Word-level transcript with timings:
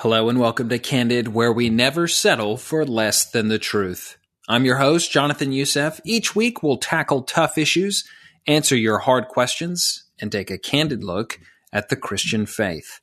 Hello 0.00 0.28
and 0.28 0.38
welcome 0.38 0.68
to 0.68 0.78
Candid, 0.78 1.28
where 1.28 1.50
we 1.50 1.70
never 1.70 2.06
settle 2.06 2.58
for 2.58 2.84
less 2.84 3.24
than 3.24 3.48
the 3.48 3.58
truth. 3.58 4.18
I'm 4.46 4.66
your 4.66 4.76
host, 4.76 5.10
Jonathan 5.10 5.52
Youssef. 5.52 6.02
Each 6.04 6.36
week 6.36 6.62
we'll 6.62 6.76
tackle 6.76 7.22
tough 7.22 7.56
issues, 7.56 8.04
answer 8.46 8.76
your 8.76 8.98
hard 8.98 9.28
questions, 9.28 10.04
and 10.20 10.30
take 10.30 10.50
a 10.50 10.58
candid 10.58 11.02
look 11.02 11.40
at 11.72 11.88
the 11.88 11.96
Christian 11.96 12.44
faith. 12.44 13.00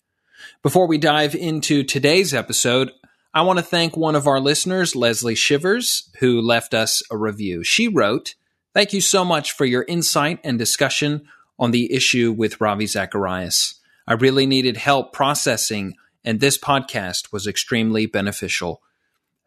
Before 0.62 0.86
we 0.86 1.00
dive 1.00 1.34
into 1.34 1.82
today's 1.82 2.32
episode, 2.32 2.92
I 3.34 3.42
want 3.42 3.58
to 3.58 3.66
thank 3.66 3.98
one 3.98 4.14
of 4.14 4.28
our 4.28 4.40
listeners, 4.40 4.96
Leslie 4.96 5.34
Shivers, 5.34 6.12
who 6.20 6.40
left 6.40 6.76
us 6.76 7.02
a 7.10 7.18
review. 7.18 7.64
She 7.64 7.88
wrote, 7.88 8.36
Thank 8.76 8.94
you 8.94 9.02
so 9.02 9.26
much 9.26 9.54
for 9.54 9.66
your 9.66 9.84
insight 9.88 10.42
and 10.44 10.60
discussion 10.60 11.28
on 11.58 11.72
the 11.72 11.92
issue 11.92 12.32
with 12.32 12.62
Ravi 12.62 12.86
Zacharias. 12.86 13.82
I 14.06 14.14
really 14.14 14.46
needed 14.46 14.78
help 14.78 15.12
processing 15.12 15.96
and 16.24 16.40
this 16.40 16.58
podcast 16.58 17.32
was 17.32 17.48
extremely 17.48 18.06
beneficial. 18.06 18.82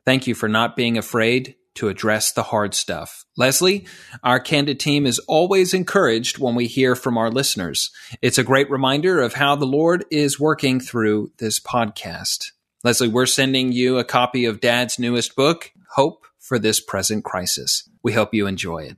Thank 0.05 0.27
you 0.27 0.35
for 0.35 0.49
not 0.49 0.77
being 0.77 0.97
afraid 0.97 1.57
to 1.75 1.89
address 1.89 2.33
the 2.33 2.43
hard 2.43 2.75
stuff. 2.75 3.25
Leslie, 3.37 3.87
our 4.23 4.41
Candid 4.41 4.81
team 4.81 5.07
is 5.07 5.19
always 5.21 5.75
encouraged 5.75 6.39
when 6.39 6.55
we 6.55 6.67
hear 6.67 6.97
from 6.97 7.19
our 7.19 7.31
listeners. 7.31 7.91
It's 8.23 8.39
a 8.39 8.45
great 8.45 8.71
reminder 8.71 9.21
of 9.21 9.35
how 9.35 9.57
the 9.57 9.67
Lord 9.67 10.05
is 10.11 10.41
working 10.41 10.81
through 10.81 11.33
this 11.39 11.61
podcast. 11.61 12.53
Leslie, 12.83 13.09
we're 13.09 13.27
sending 13.27 13.73
you 13.73 13.99
a 13.99 14.05
copy 14.05 14.45
of 14.45 14.61
Dad's 14.61 14.99
newest 14.99 15.37
book, 15.37 15.73
Hope 15.97 16.27
for 16.39 16.59
This 16.59 16.81
Present 16.81 17.25
Crisis. 17.25 17.89
We 18.03 18.13
hope 18.13 18.33
you 18.33 18.47
enjoy 18.47 18.85
it. 18.85 18.97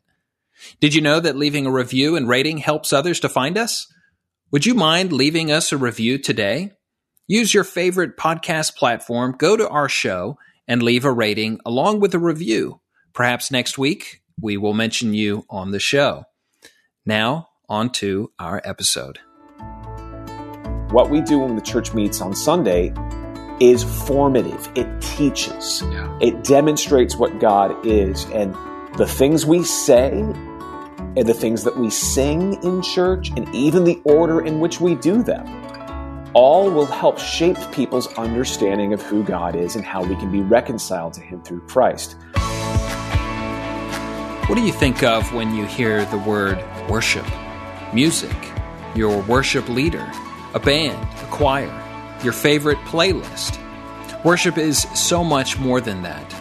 Did 0.80 0.94
you 0.94 1.00
know 1.00 1.20
that 1.20 1.36
leaving 1.36 1.66
a 1.66 1.72
review 1.72 2.16
and 2.16 2.28
rating 2.28 2.58
helps 2.58 2.92
others 2.92 3.20
to 3.20 3.28
find 3.28 3.56
us? 3.56 3.92
Would 4.50 4.66
you 4.66 4.74
mind 4.74 5.12
leaving 5.12 5.50
us 5.50 5.72
a 5.72 5.76
review 5.76 6.18
today? 6.18 6.72
Use 7.30 7.52
your 7.52 7.62
favorite 7.62 8.16
podcast 8.16 8.74
platform, 8.74 9.34
go 9.36 9.54
to 9.54 9.68
our 9.68 9.86
show, 9.86 10.38
and 10.66 10.82
leave 10.82 11.04
a 11.04 11.12
rating 11.12 11.60
along 11.66 12.00
with 12.00 12.14
a 12.14 12.18
review. 12.18 12.80
Perhaps 13.12 13.50
next 13.50 13.76
week 13.76 14.22
we 14.40 14.56
will 14.56 14.72
mention 14.72 15.12
you 15.12 15.44
on 15.50 15.70
the 15.70 15.78
show. 15.78 16.24
Now, 17.04 17.50
on 17.68 17.90
to 17.90 18.32
our 18.38 18.62
episode. 18.64 19.18
What 20.90 21.10
we 21.10 21.20
do 21.20 21.40
when 21.40 21.54
the 21.54 21.60
church 21.60 21.92
meets 21.92 22.22
on 22.22 22.34
Sunday 22.34 22.94
is 23.60 23.84
formative. 23.84 24.66
It 24.74 24.88
teaches, 25.02 25.82
yeah. 25.82 26.18
it 26.22 26.44
demonstrates 26.44 27.14
what 27.14 27.40
God 27.40 27.86
is. 27.86 28.24
And 28.32 28.54
the 28.96 29.06
things 29.06 29.44
we 29.44 29.64
say 29.64 30.12
and 30.12 31.28
the 31.28 31.34
things 31.34 31.64
that 31.64 31.76
we 31.76 31.90
sing 31.90 32.54
in 32.62 32.80
church, 32.80 33.28
and 33.36 33.54
even 33.54 33.84
the 33.84 34.00
order 34.04 34.40
in 34.40 34.60
which 34.60 34.80
we 34.80 34.94
do 34.94 35.22
them 35.22 35.46
all 36.34 36.70
will 36.70 36.86
help 36.86 37.18
shape 37.18 37.56
people's 37.72 38.06
understanding 38.14 38.92
of 38.92 39.02
who 39.02 39.22
God 39.22 39.56
is 39.56 39.76
and 39.76 39.84
how 39.84 40.04
we 40.04 40.16
can 40.16 40.30
be 40.30 40.40
reconciled 40.40 41.14
to 41.14 41.20
Him 41.20 41.42
through 41.42 41.60
Christ. 41.66 42.16
What 44.48 44.56
do 44.56 44.62
you 44.62 44.72
think 44.72 45.02
of 45.02 45.32
when 45.34 45.54
you 45.54 45.66
hear 45.66 46.04
the 46.06 46.18
word 46.18 46.58
worship, 46.88 47.26
music, 47.92 48.36
your 48.94 49.20
worship 49.22 49.68
leader, 49.68 50.10
a 50.54 50.58
band, 50.58 51.02
a 51.22 51.26
choir, 51.30 51.72
your 52.22 52.32
favorite 52.32 52.78
playlist? 52.78 53.62
Worship 54.24 54.58
is 54.58 54.82
so 54.94 55.22
much 55.22 55.58
more 55.58 55.80
than 55.80 56.02
that. 56.02 56.34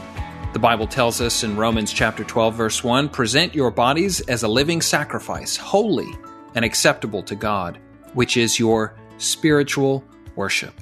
The 0.53 0.59
Bible 0.59 0.87
tells 0.87 1.21
us 1.21 1.43
in 1.43 1.55
Romans 1.57 1.91
chapter 1.91 2.23
12 2.23 2.55
verse 2.55 2.83
1, 2.83 3.09
present 3.09 3.53
your 3.53 3.69
bodies 3.69 4.21
as 4.21 4.43
a 4.43 4.47
living 4.47 4.81
sacrifice, 4.81 5.55
holy 5.55 6.09
and 6.55 6.65
acceptable 6.65 7.21
to 7.23 7.35
God, 7.35 7.77
which 8.13 8.37
is 8.37 8.57
your 8.57 8.95
spiritual 9.17 10.03
worship. 10.35 10.81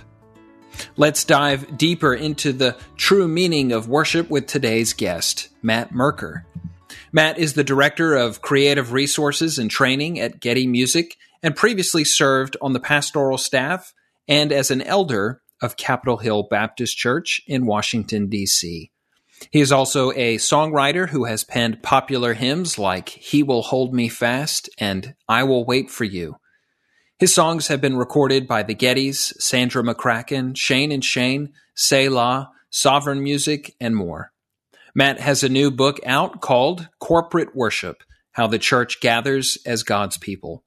Let's 0.98 1.24
dive 1.24 1.78
deeper 1.78 2.14
into 2.14 2.52
the 2.52 2.76
true 2.98 3.28
meaning 3.28 3.72
of 3.72 3.88
worship 3.88 4.30
with 4.30 4.48
today's 4.48 4.94
guest, 4.94 5.50
Matt 5.62 5.94
Merker. 5.94 6.46
Matt 7.12 7.38
is 7.40 7.54
the 7.54 7.64
Director 7.64 8.14
of 8.16 8.42
Creative 8.42 8.92
Resources 8.92 9.58
and 9.58 9.72
Training 9.72 10.20
at 10.20 10.40
Getty 10.40 10.68
Music 10.68 11.16
and 11.42 11.56
previously 11.56 12.04
served 12.04 12.58
on 12.62 12.74
the 12.74 12.80
pastoral 12.80 13.38
staff 13.38 13.94
and 14.28 14.52
as 14.52 14.72
an 14.72 14.82
elder 14.82 15.42
of 15.62 15.78
Capitol 15.78 16.18
Hill 16.18 16.48
Baptist 16.50 16.98
Church 16.98 17.42
in 17.48 17.66
Washington, 17.66 18.28
D.C. 18.28 18.92
He 19.52 19.62
is 19.62 19.72
also 19.72 20.12
a 20.12 20.38
songwriter 20.38 21.10
who 21.10 21.26
has 21.26 21.44
penned 21.44 21.84
popular 21.84 22.34
hymns 22.34 22.78
like 22.78 23.10
He 23.10 23.44
Will 23.44 23.62
Hold 23.62 23.94
Me 23.94 24.10
Fast 24.10 24.70
and 24.78 25.14
I 25.28 25.44
Will 25.44 25.66
Wait 25.66 25.90
for 25.90 26.04
You. 26.04 26.36
His 27.18 27.34
songs 27.34 27.70
have 27.70 27.80
been 27.80 27.96
recorded 27.96 28.46
by 28.46 28.64
the 28.64 28.76
Gettys, 28.76 29.34
Sandra 29.40 29.82
McCracken, 29.82 30.58
Shane 30.58 30.92
and 30.92 31.04
Shane, 31.04 31.54
Selah, 31.74 32.52
Sovereign 32.70 33.24
Music, 33.24 33.74
and 33.80 33.96
more. 33.96 34.34
Matt 34.94 35.22
has 35.22 35.42
a 35.42 35.48
new 35.48 35.72
book 35.72 35.98
out 36.06 36.42
called 36.42 36.90
Corporate 37.00 37.56
Worship 37.56 38.04
How 38.34 38.48
the 38.48 38.60
Church 38.60 39.00
Gathers 39.00 39.58
as 39.66 39.84
God's 39.84 40.18
People. 40.18 40.66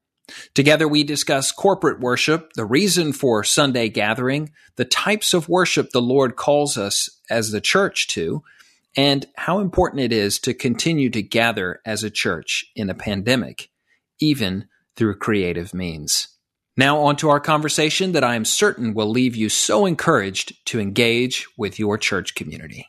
Together, 0.55 0.89
we 0.89 1.05
discuss 1.05 1.53
corporate 1.53 2.01
worship, 2.01 2.55
the 2.55 2.65
reason 2.65 3.13
for 3.13 3.45
Sunday 3.45 3.91
gathering, 3.91 4.51
the 4.77 4.87
types 4.87 5.35
of 5.35 5.51
worship 5.51 5.91
the 5.91 6.01
Lord 6.01 6.37
calls 6.37 6.79
us 6.79 7.11
as 7.29 7.51
the 7.51 7.61
church 7.61 8.09
to, 8.09 8.43
and 8.97 9.27
how 9.37 9.59
important 9.59 10.01
it 10.01 10.15
is 10.15 10.39
to 10.39 10.55
continue 10.55 11.11
to 11.11 11.21
gather 11.21 11.83
as 11.85 12.03
a 12.03 12.11
church 12.11 12.65
in 12.75 12.89
a 12.89 12.95
pandemic, 12.95 13.69
even 14.19 14.67
through 14.97 15.19
creative 15.19 15.75
means. 15.75 16.29
Now, 16.79 17.01
on 17.01 17.17
to 17.17 17.29
our 17.31 17.41
conversation 17.41 18.13
that 18.13 18.23
I 18.23 18.37
am 18.37 18.45
certain 18.45 18.95
will 18.95 19.11
leave 19.11 19.35
you 19.35 19.49
so 19.49 19.85
encouraged 19.85 20.65
to 20.67 20.79
engage 20.79 21.49
with 21.57 21.81
your 21.81 21.99
church 21.99 22.37
community. 22.37 22.87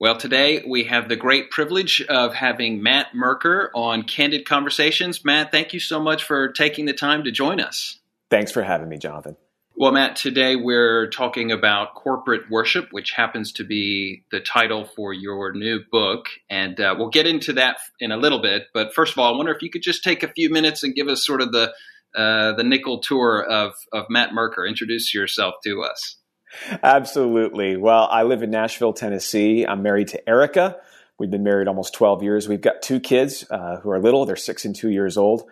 Well, 0.00 0.16
today 0.16 0.64
we 0.66 0.82
have 0.84 1.08
the 1.08 1.14
great 1.14 1.52
privilege 1.52 2.02
of 2.08 2.34
having 2.34 2.82
Matt 2.82 3.14
Merker 3.14 3.70
on 3.76 4.02
Candid 4.02 4.44
Conversations. 4.44 5.24
Matt, 5.24 5.52
thank 5.52 5.72
you 5.72 5.78
so 5.78 6.00
much 6.00 6.24
for 6.24 6.48
taking 6.48 6.86
the 6.86 6.92
time 6.92 7.22
to 7.22 7.30
join 7.30 7.60
us. 7.60 8.00
Thanks 8.28 8.50
for 8.50 8.64
having 8.64 8.88
me, 8.88 8.98
Jonathan. 8.98 9.36
Well, 9.76 9.92
Matt, 9.92 10.16
today 10.16 10.56
we're 10.56 11.10
talking 11.10 11.52
about 11.52 11.94
corporate 11.94 12.50
worship, 12.50 12.88
which 12.90 13.12
happens 13.12 13.52
to 13.52 13.64
be 13.64 14.24
the 14.32 14.40
title 14.40 14.84
for 14.84 15.12
your 15.12 15.52
new 15.52 15.78
book. 15.92 16.26
And 16.50 16.80
uh, 16.80 16.96
we'll 16.98 17.10
get 17.10 17.28
into 17.28 17.52
that 17.52 17.76
in 18.00 18.10
a 18.10 18.16
little 18.16 18.42
bit. 18.42 18.64
But 18.74 18.94
first 18.94 19.12
of 19.12 19.18
all, 19.20 19.32
I 19.32 19.36
wonder 19.36 19.54
if 19.54 19.62
you 19.62 19.70
could 19.70 19.82
just 19.82 20.02
take 20.02 20.24
a 20.24 20.32
few 20.32 20.50
minutes 20.50 20.82
and 20.82 20.96
give 20.96 21.06
us 21.06 21.24
sort 21.24 21.40
of 21.40 21.52
the 21.52 21.72
uh, 22.16 22.52
the 22.52 22.64
nickel 22.64 23.00
tour 23.00 23.44
of, 23.48 23.74
of 23.92 24.06
Matt 24.08 24.32
Merker. 24.32 24.66
Introduce 24.66 25.14
yourself 25.14 25.54
to 25.64 25.82
us. 25.82 26.16
Absolutely. 26.82 27.76
Well, 27.76 28.08
I 28.10 28.22
live 28.22 28.42
in 28.42 28.50
Nashville, 28.50 28.92
Tennessee. 28.92 29.66
I'm 29.66 29.82
married 29.82 30.08
to 30.08 30.28
Erica. 30.28 30.76
We've 31.18 31.30
been 31.30 31.42
married 31.42 31.68
almost 31.68 31.94
12 31.94 32.22
years. 32.22 32.48
We've 32.48 32.60
got 32.60 32.80
two 32.80 33.00
kids 33.00 33.44
uh, 33.50 33.80
who 33.82 33.90
are 33.90 34.00
little, 34.00 34.24
they're 34.24 34.36
six 34.36 34.64
and 34.64 34.74
two 34.74 34.90
years 34.90 35.16
old. 35.16 35.42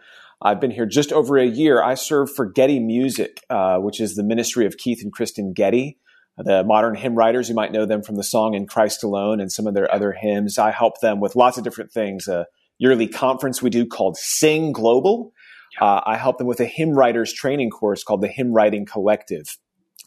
I've 0.41 0.61
been 0.61 0.71
here 0.71 0.87
just 0.87 1.12
over 1.12 1.39
a 1.39 1.47
year. 1.47 1.83
I 1.83 1.94
serve 1.94 2.31
for 2.34 2.47
Getty 2.47 2.78
Music, 2.78 3.43
uh, 3.49 3.78
which 3.78 4.00
is 4.00 4.15
the 4.15 4.23
ministry 4.23 4.67
of 4.67 4.77
Keith 4.77 5.03
and 5.03 5.12
Kristyn 5.12 5.55
Getty, 5.55 5.99
the 6.37 6.62
modern 6.62 6.94
hymn 6.94 7.15
writers. 7.15 7.49
You 7.49 7.55
might 7.55 7.73
know 7.73 7.87
them 7.87 8.03
from 8.03 8.17
the 8.17 8.23
song 8.23 8.55
In 8.55 8.67
Christ 8.67 9.03
Alone 9.03 9.41
and 9.41 9.50
some 9.50 9.67
of 9.67 9.75
their 9.75 9.93
other 9.93 10.12
hymns. 10.12 10.59
I 10.59 10.71
help 10.71 11.00
them 11.00 11.21
with 11.21 11.37
lots 11.37 11.56
of 11.56 11.65
different 11.65 11.91
things. 11.91 12.28
A 12.28 12.47
yearly 12.78 13.09
conference 13.09 13.62
we 13.62 13.71
do 13.71 13.87
called 13.87 14.19
Sing 14.19 14.73
Global, 14.73 15.33
uh, 15.81 16.00
I 16.04 16.16
help 16.16 16.38
them 16.38 16.47
with 16.47 16.60
a 16.60 16.66
hymn 16.66 16.91
writers 16.91 17.32
training 17.32 17.70
course 17.70 18.03
called 18.03 18.22
the 18.22 18.28
Hymn 18.28 18.53
Writing 18.53 18.87
Collective. 18.87 19.59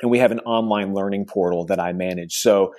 And 0.01 0.09
we 0.09 0.19
have 0.19 0.31
an 0.31 0.39
online 0.39 0.93
learning 0.93 1.25
portal 1.25 1.65
that 1.65 1.79
I 1.79 1.93
manage. 1.93 2.35
So 2.35 2.73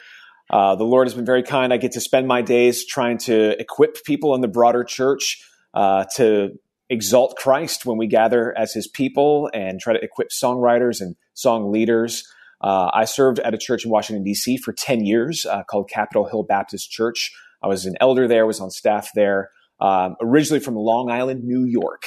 uh, 0.50 0.74
the 0.74 0.84
Lord 0.84 1.06
has 1.06 1.14
been 1.14 1.26
very 1.26 1.42
kind. 1.42 1.72
I 1.72 1.76
get 1.76 1.92
to 1.92 2.00
spend 2.00 2.26
my 2.26 2.42
days 2.42 2.84
trying 2.84 3.18
to 3.18 3.60
equip 3.60 4.02
people 4.04 4.34
in 4.34 4.40
the 4.40 4.48
broader 4.48 4.84
church 4.84 5.42
uh, 5.74 6.04
to 6.16 6.50
exalt 6.88 7.36
Christ 7.36 7.86
when 7.86 7.98
we 7.98 8.08
gather 8.08 8.56
as 8.58 8.72
his 8.72 8.88
people 8.88 9.48
and 9.54 9.78
try 9.78 9.92
to 9.92 10.02
equip 10.02 10.30
songwriters 10.30 11.00
and 11.00 11.14
song 11.34 11.70
leaders. 11.70 12.26
Uh, 12.60 12.90
I 12.92 13.04
served 13.04 13.38
at 13.40 13.54
a 13.54 13.58
church 13.58 13.84
in 13.84 13.90
Washington, 13.90 14.24
D.C. 14.24 14.56
for 14.58 14.72
10 14.72 15.04
years 15.04 15.46
uh, 15.46 15.62
called 15.62 15.88
Capitol 15.88 16.26
Hill 16.28 16.42
Baptist 16.42 16.90
Church. 16.90 17.32
I 17.62 17.68
was 17.68 17.86
an 17.86 17.94
elder 18.00 18.26
there, 18.26 18.44
was 18.44 18.60
on 18.60 18.70
staff 18.70 19.10
there, 19.14 19.50
um, 19.80 20.16
originally 20.20 20.60
from 20.60 20.74
Long 20.74 21.10
Island, 21.10 21.44
New 21.44 21.64
York 21.64 22.06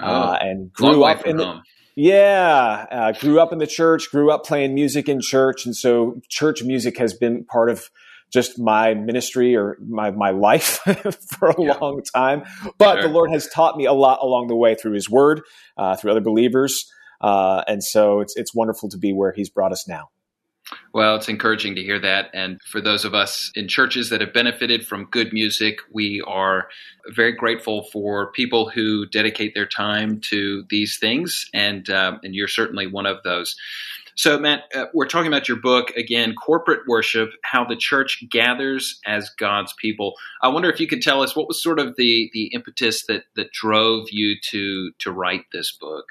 uh, 0.00 0.36
oh, 0.40 0.46
and 0.46 0.72
grew 0.72 1.04
up 1.04 1.26
in 1.26 1.36
the, 1.36 1.60
yeah, 1.96 2.86
uh, 2.90 3.12
grew 3.12 3.40
up 3.40 3.52
in 3.52 3.58
the 3.58 3.66
church, 3.66 4.10
grew 4.10 4.30
up 4.30 4.44
playing 4.44 4.74
music 4.74 5.08
in 5.08 5.20
church, 5.20 5.64
and 5.64 5.76
so 5.76 6.20
church 6.28 6.62
music 6.62 6.98
has 6.98 7.14
been 7.14 7.44
part 7.44 7.70
of 7.70 7.88
just 8.32 8.58
my 8.58 8.94
ministry 8.94 9.54
or 9.54 9.78
my 9.86 10.10
my 10.10 10.30
life 10.30 10.78
for 11.38 11.50
a 11.50 11.62
yeah. 11.62 11.72
long 11.74 12.02
time. 12.14 12.42
But 12.78 12.94
sure. 12.94 13.02
the 13.02 13.08
Lord 13.08 13.30
has 13.30 13.48
taught 13.48 13.76
me 13.76 13.84
a 13.84 13.92
lot 13.92 14.18
along 14.22 14.48
the 14.48 14.56
way 14.56 14.74
through 14.74 14.94
His 14.94 15.08
Word, 15.08 15.42
uh, 15.76 15.96
through 15.96 16.10
other 16.10 16.20
believers, 16.20 16.90
uh, 17.20 17.62
and 17.68 17.82
so 17.82 18.20
it's 18.20 18.36
it's 18.36 18.54
wonderful 18.54 18.88
to 18.88 18.98
be 18.98 19.12
where 19.12 19.32
He's 19.32 19.48
brought 19.48 19.70
us 19.70 19.86
now. 19.86 20.08
Well, 20.92 21.16
it's 21.16 21.28
encouraging 21.28 21.74
to 21.76 21.82
hear 21.82 21.98
that. 22.00 22.30
And 22.32 22.60
for 22.62 22.80
those 22.80 23.04
of 23.04 23.14
us 23.14 23.50
in 23.54 23.68
churches 23.68 24.10
that 24.10 24.20
have 24.20 24.32
benefited 24.32 24.86
from 24.86 25.06
good 25.10 25.32
music, 25.32 25.78
we 25.92 26.22
are 26.26 26.68
very 27.08 27.32
grateful 27.32 27.84
for 27.92 28.32
people 28.32 28.68
who 28.68 29.06
dedicate 29.06 29.54
their 29.54 29.66
time 29.66 30.20
to 30.30 30.64
these 30.70 30.98
things. 30.98 31.48
And, 31.52 31.88
uh, 31.90 32.18
and 32.22 32.34
you're 32.34 32.48
certainly 32.48 32.86
one 32.86 33.06
of 33.06 33.22
those. 33.24 33.56
So, 34.16 34.38
Matt, 34.38 34.64
uh, 34.74 34.86
we're 34.94 35.08
talking 35.08 35.26
about 35.26 35.48
your 35.48 35.56
book 35.56 35.90
again, 35.96 36.34
Corporate 36.36 36.86
Worship 36.86 37.30
How 37.42 37.64
the 37.64 37.74
Church 37.74 38.22
Gathers 38.30 39.00
as 39.06 39.28
God's 39.40 39.74
People. 39.80 40.14
I 40.40 40.48
wonder 40.48 40.70
if 40.70 40.78
you 40.78 40.86
could 40.86 41.02
tell 41.02 41.20
us 41.20 41.34
what 41.34 41.48
was 41.48 41.60
sort 41.60 41.80
of 41.80 41.96
the, 41.96 42.30
the 42.32 42.46
impetus 42.54 43.06
that, 43.06 43.24
that 43.34 43.50
drove 43.50 44.06
you 44.12 44.36
to, 44.50 44.92
to 45.00 45.10
write 45.10 45.46
this 45.52 45.72
book? 45.72 46.04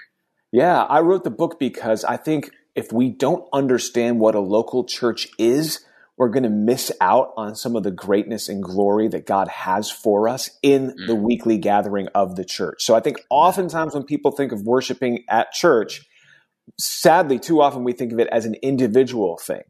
Yeah, 0.52 0.84
I 0.84 1.00
wrote 1.00 1.24
the 1.24 1.32
book 1.32 1.60
because 1.60 2.04
I 2.04 2.18
think 2.18 2.52
if 2.76 2.92
we 2.92 3.10
don't 3.10 3.48
understand 3.54 4.20
what 4.20 4.36
a 4.36 4.40
local 4.40 4.86
church 4.86 5.28
is, 5.38 5.86
we're 6.18 6.30
going 6.30 6.44
to 6.44 6.50
miss 6.50 6.92
out 7.02 7.34
on 7.38 7.56
some 7.56 7.76
of 7.76 7.84
the 7.84 7.92
greatness 7.92 8.48
and 8.50 8.62
glory 8.62 9.08
that 9.08 9.26
God 9.26 9.48
has 9.48 9.90
for 9.90 10.28
us 10.28 10.50
in 10.62 10.92
mm. 10.92 11.08
the 11.08 11.16
weekly 11.16 11.58
gathering 11.58 12.08
of 12.14 12.36
the 12.36 12.46
church. 12.46 12.84
So 12.84 12.96
I 12.96 13.00
think 13.00 13.18
oftentimes 13.30 13.94
when 13.94 14.04
people 14.04 14.32
think 14.32 14.52
of 14.52 14.62
worshiping 14.62 15.24
at 15.30 15.52
church, 15.52 16.02
sadly, 16.80 17.40
too 17.40 17.62
often 17.62 17.84
we 17.84 17.94
think 17.94 18.14
of 18.14 18.20
it 18.20 18.28
as 18.32 18.46
an 18.46 18.56
individual 18.62 19.38
thing 19.38 19.64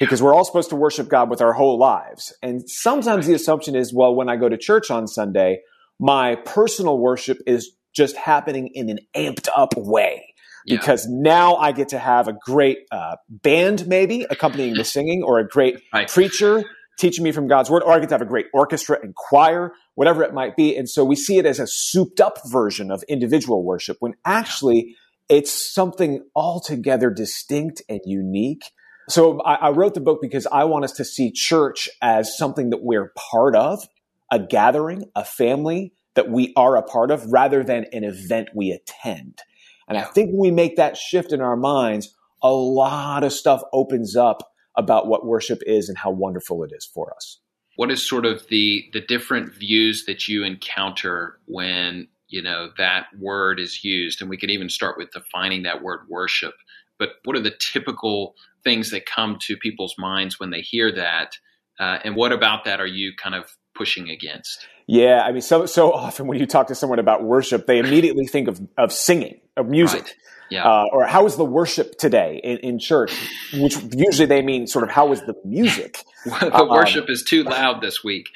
because 0.00 0.20
we're 0.20 0.34
all 0.34 0.44
supposed 0.44 0.70
to 0.70 0.76
worship 0.76 1.08
God 1.08 1.30
with 1.30 1.40
our 1.40 1.52
whole 1.52 1.78
lives. 1.78 2.32
And 2.42 2.68
sometimes 2.68 3.26
the 3.26 3.34
assumption 3.34 3.76
is, 3.76 3.94
well, 3.94 4.14
when 4.14 4.28
I 4.28 4.36
go 4.36 4.48
to 4.48 4.58
church 4.58 4.90
on 4.90 5.06
Sunday, 5.06 5.60
my 6.00 6.34
personal 6.34 6.98
worship 6.98 7.38
is 7.46 7.70
just 7.94 8.16
happening 8.16 8.70
in 8.74 8.90
an 8.90 8.98
amped 9.16 9.48
up 9.56 9.74
way. 9.76 10.33
Because 10.66 11.06
yeah. 11.06 11.16
now 11.16 11.56
I 11.56 11.72
get 11.72 11.88
to 11.88 11.98
have 11.98 12.28
a 12.28 12.32
great 12.32 12.78
uh, 12.90 13.16
band, 13.28 13.86
maybe 13.86 14.26
accompanying 14.28 14.74
the 14.74 14.84
singing, 14.84 15.22
or 15.22 15.38
a 15.38 15.46
great 15.46 15.82
right. 15.92 16.08
preacher 16.08 16.64
teaching 16.98 17.24
me 17.24 17.32
from 17.32 17.48
God's 17.48 17.70
word, 17.70 17.82
or 17.82 17.92
I 17.92 17.98
get 17.98 18.08
to 18.10 18.14
have 18.14 18.22
a 18.22 18.26
great 18.26 18.46
orchestra 18.52 18.98
and 19.02 19.14
choir, 19.14 19.72
whatever 19.94 20.22
it 20.22 20.32
might 20.32 20.56
be. 20.56 20.76
And 20.76 20.88
so 20.88 21.04
we 21.04 21.16
see 21.16 21.38
it 21.38 21.46
as 21.46 21.58
a 21.58 21.66
souped 21.66 22.20
up 22.20 22.38
version 22.46 22.90
of 22.90 23.02
individual 23.08 23.64
worship 23.64 23.96
when 24.00 24.14
actually 24.24 24.96
it's 25.28 25.50
something 25.50 26.24
altogether 26.34 27.10
distinct 27.10 27.82
and 27.88 28.00
unique. 28.04 28.70
So 29.08 29.40
I, 29.40 29.54
I, 29.54 29.70
wrote 29.70 29.94
the 29.94 30.00
book 30.00 30.20
because 30.22 30.46
I 30.46 30.64
want 30.64 30.84
us 30.84 30.92
to 30.92 31.04
see 31.04 31.30
church 31.30 31.88
as 32.00 32.36
something 32.36 32.70
that 32.70 32.82
we're 32.82 33.12
part 33.16 33.54
of, 33.54 33.86
a 34.30 34.38
gathering, 34.38 35.04
a 35.14 35.24
family 35.24 35.92
that 36.14 36.30
we 36.30 36.52
are 36.56 36.76
a 36.76 36.82
part 36.82 37.10
of, 37.10 37.30
rather 37.30 37.62
than 37.62 37.86
an 37.92 38.04
event 38.04 38.50
we 38.54 38.70
attend. 38.70 39.40
And 39.88 39.98
I 39.98 40.02
think 40.02 40.30
when 40.30 40.40
we 40.40 40.50
make 40.50 40.76
that 40.76 40.96
shift 40.96 41.32
in 41.32 41.40
our 41.40 41.56
minds, 41.56 42.14
a 42.42 42.52
lot 42.52 43.24
of 43.24 43.32
stuff 43.32 43.62
opens 43.72 44.16
up 44.16 44.50
about 44.76 45.06
what 45.06 45.26
worship 45.26 45.62
is 45.66 45.88
and 45.88 45.96
how 45.96 46.10
wonderful 46.10 46.62
it 46.64 46.72
is 46.74 46.84
for 46.84 47.14
us. 47.14 47.38
What 47.76 47.90
is 47.90 48.06
sort 48.06 48.24
of 48.24 48.46
the 48.48 48.84
the 48.92 49.00
different 49.00 49.54
views 49.54 50.04
that 50.06 50.28
you 50.28 50.44
encounter 50.44 51.38
when 51.46 52.08
you 52.28 52.42
know 52.42 52.70
that 52.78 53.06
word 53.18 53.58
is 53.58 53.82
used? 53.84 54.20
And 54.20 54.30
we 54.30 54.36
could 54.36 54.50
even 54.50 54.68
start 54.68 54.96
with 54.96 55.10
defining 55.10 55.64
that 55.64 55.82
word 55.82 56.00
worship. 56.08 56.54
But 56.98 57.10
what 57.24 57.36
are 57.36 57.40
the 57.40 57.54
typical 57.58 58.34
things 58.62 58.90
that 58.90 59.06
come 59.06 59.38
to 59.42 59.56
people's 59.56 59.96
minds 59.98 60.38
when 60.38 60.50
they 60.50 60.60
hear 60.60 60.92
that? 60.92 61.36
Uh, 61.80 61.98
and 62.04 62.14
what 62.14 62.32
about 62.32 62.64
that 62.64 62.80
are 62.80 62.86
you 62.86 63.12
kind 63.16 63.34
of 63.34 63.56
pushing 63.74 64.08
against? 64.08 64.68
Yeah 64.86 65.22
i 65.24 65.32
mean 65.32 65.40
so 65.40 65.66
so 65.66 65.92
often 65.92 66.26
when 66.26 66.38
you 66.38 66.46
talk 66.46 66.66
to 66.66 66.74
someone 66.74 66.98
about 66.98 67.24
worship 67.24 67.66
they 67.66 67.78
immediately 67.78 68.26
think 68.26 68.48
of 68.48 68.60
of 68.76 68.92
singing 68.92 69.40
of 69.56 69.68
music 69.68 70.02
right. 70.02 70.14
Yeah. 70.50 70.64
Uh, 70.64 70.84
or 70.92 71.06
how 71.06 71.24
was 71.24 71.36
the 71.36 71.44
worship 71.44 71.98
today 71.98 72.40
in, 72.42 72.58
in, 72.58 72.78
church? 72.78 73.12
Which 73.54 73.76
usually 73.94 74.26
they 74.26 74.42
mean 74.42 74.66
sort 74.66 74.84
of 74.84 74.90
how 74.90 75.06
was 75.06 75.22
the 75.22 75.34
music? 75.44 76.04
the 76.24 76.54
um, 76.54 76.68
worship 76.68 77.08
is 77.08 77.22
too 77.22 77.42
loud 77.44 77.80
this 77.80 78.04
week. 78.04 78.28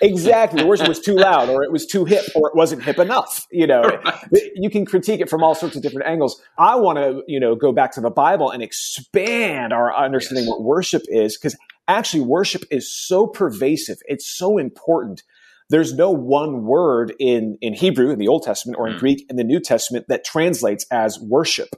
exactly. 0.00 0.62
The 0.62 0.68
worship 0.68 0.88
was 0.88 1.00
too 1.00 1.14
loud 1.16 1.48
or 1.48 1.64
it 1.64 1.72
was 1.72 1.86
too 1.86 2.04
hip 2.04 2.24
or 2.34 2.48
it 2.48 2.54
wasn't 2.54 2.82
hip 2.82 2.98
enough. 2.98 3.46
You 3.50 3.66
know, 3.66 3.82
right. 3.82 4.50
you 4.54 4.70
can 4.70 4.84
critique 4.84 5.20
it 5.20 5.30
from 5.30 5.42
all 5.42 5.54
sorts 5.54 5.74
of 5.74 5.82
different 5.82 6.06
angles. 6.06 6.40
I 6.58 6.76
want 6.76 6.98
to, 6.98 7.22
you 7.26 7.40
know, 7.40 7.54
go 7.54 7.72
back 7.72 7.92
to 7.92 8.00
the 8.00 8.10
Bible 8.10 8.50
and 8.50 8.62
expand 8.62 9.72
our 9.72 9.94
understanding 9.94 10.44
yes. 10.44 10.50
what 10.50 10.62
worship 10.62 11.02
is 11.08 11.36
because 11.36 11.56
actually 11.88 12.22
worship 12.22 12.62
is 12.70 12.92
so 12.92 13.26
pervasive. 13.26 13.98
It's 14.06 14.26
so 14.26 14.58
important 14.58 15.22
there's 15.70 15.94
no 15.94 16.10
one 16.10 16.64
word 16.64 17.14
in, 17.18 17.56
in 17.60 17.74
Hebrew 17.74 18.10
in 18.10 18.18
the 18.18 18.28
Old 18.28 18.42
Testament 18.42 18.78
or 18.78 18.86
in 18.86 18.94
mm. 18.94 18.98
Greek 18.98 19.26
in 19.28 19.36
the 19.36 19.44
New 19.44 19.60
Testament 19.60 20.06
that 20.08 20.24
translates 20.24 20.86
as 20.90 21.18
worship. 21.18 21.68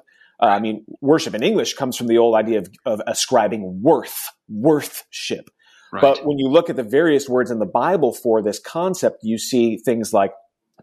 Uh, 0.43 0.47
I 0.47 0.61
mean, 0.61 0.85
worship 1.01 1.35
in 1.35 1.43
English 1.43 1.75
comes 1.75 1.97
from 1.97 2.09
the 2.09 2.19
old 2.19 2.35
idea 2.35 2.59
of, 2.59 2.69
of 2.85 3.01
ascribing 3.07 3.83
worth, 3.83 4.19
worthship. 4.49 5.49
Right. 5.93 6.01
But 6.01 6.27
when 6.27 6.39
you 6.39 6.49
look 6.49 6.69
at 6.69 6.77
the 6.77 6.83
various 6.83 7.29
words 7.29 7.51
in 7.51 7.59
the 7.59 7.67
Bible 7.67 8.13
for 8.13 8.43
this 8.43 8.59
concept, 8.59 9.19
you 9.23 9.39
see 9.39 9.79
things 9.79 10.13
like 10.13 10.33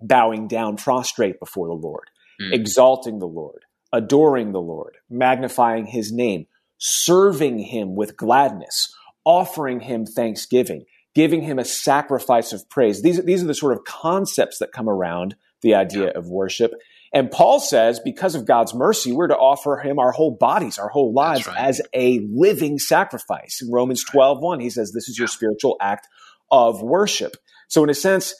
bowing 0.01 0.47
down 0.47 0.77
prostrate 0.77 1.39
before 1.39 1.67
the 1.67 1.73
Lord, 1.73 2.09
mm. 2.41 2.53
exalting 2.53 3.19
the 3.19 3.27
Lord, 3.27 3.63
adoring 3.91 4.53
the 4.53 4.61
Lord, 4.61 4.97
magnifying 5.09 5.85
his 5.85 6.11
name, 6.11 6.47
serving 6.77 7.59
him 7.59 7.95
with 7.95 8.17
gladness, 8.17 8.93
offering 9.25 9.81
him 9.81 10.05
thanksgiving, 10.05 10.85
giving 11.15 11.41
him 11.41 11.59
a 11.59 11.65
sacrifice 11.65 12.53
of 12.53 12.67
praise. 12.69 13.01
These, 13.01 13.23
these 13.23 13.43
are 13.43 13.47
the 13.47 13.53
sort 13.53 13.73
of 13.73 13.83
concepts 13.83 14.59
that 14.59 14.71
come 14.71 14.89
around 14.89 15.35
the 15.61 15.75
idea 15.75 16.11
of 16.11 16.27
worship. 16.27 16.73
And 17.13 17.29
Paul 17.29 17.59
says, 17.59 17.99
because 17.99 18.33
of 18.33 18.45
God's 18.45 18.73
mercy, 18.73 19.11
we're 19.11 19.27
to 19.27 19.37
offer 19.37 19.77
him 19.77 19.99
our 19.99 20.11
whole 20.11 20.31
bodies, 20.31 20.79
our 20.79 20.89
whole 20.89 21.13
lives 21.13 21.45
right. 21.45 21.57
as 21.57 21.81
a 21.93 22.19
living 22.31 22.79
sacrifice. 22.79 23.61
In 23.61 23.71
Romans 23.71 24.03
12, 24.03 24.39
1, 24.41 24.59
he 24.59 24.71
says, 24.71 24.91
this 24.91 25.07
is 25.07 25.17
your 25.17 25.27
spiritual 25.27 25.77
act 25.79 26.07
of 26.51 26.81
worship. 26.81 27.35
So 27.67 27.83
in 27.83 27.91
a 27.91 27.93
sense, 27.93 28.33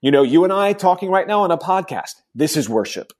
you 0.00 0.10
know, 0.10 0.22
you 0.22 0.44
and 0.44 0.52
I 0.52 0.72
talking 0.72 1.10
right 1.10 1.26
now 1.26 1.42
on 1.42 1.50
a 1.50 1.58
podcast, 1.58 2.14
this 2.34 2.56
is 2.56 2.68
worship. 2.68 3.12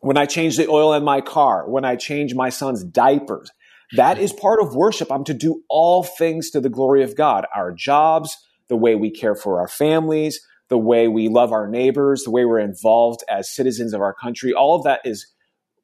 When 0.00 0.16
I 0.16 0.26
change 0.26 0.56
the 0.56 0.68
oil 0.68 0.92
in 0.94 1.04
my 1.04 1.20
car, 1.20 1.68
when 1.70 1.84
I 1.84 1.94
change 1.94 2.34
my 2.34 2.48
son's 2.48 2.82
diapers, 2.82 3.50
that 3.96 4.18
is 4.18 4.32
part 4.32 4.60
of 4.60 4.74
worship. 4.74 5.10
I'm 5.10 5.24
to 5.24 5.34
do 5.34 5.62
all 5.68 6.02
things 6.02 6.50
to 6.50 6.60
the 6.60 6.68
glory 6.68 7.02
of 7.02 7.16
God. 7.16 7.46
Our 7.54 7.72
jobs, 7.72 8.36
the 8.68 8.76
way 8.76 8.94
we 8.94 9.10
care 9.10 9.34
for 9.34 9.60
our 9.60 9.68
families, 9.68 10.40
the 10.68 10.78
way 10.78 11.08
we 11.08 11.28
love 11.28 11.52
our 11.52 11.68
neighbors, 11.68 12.22
the 12.24 12.30
way 12.30 12.44
we're 12.44 12.58
involved 12.58 13.22
as 13.28 13.54
citizens 13.54 13.92
of 13.92 14.00
our 14.00 14.14
country. 14.14 14.54
All 14.54 14.74
of 14.74 14.84
that 14.84 15.00
is 15.04 15.26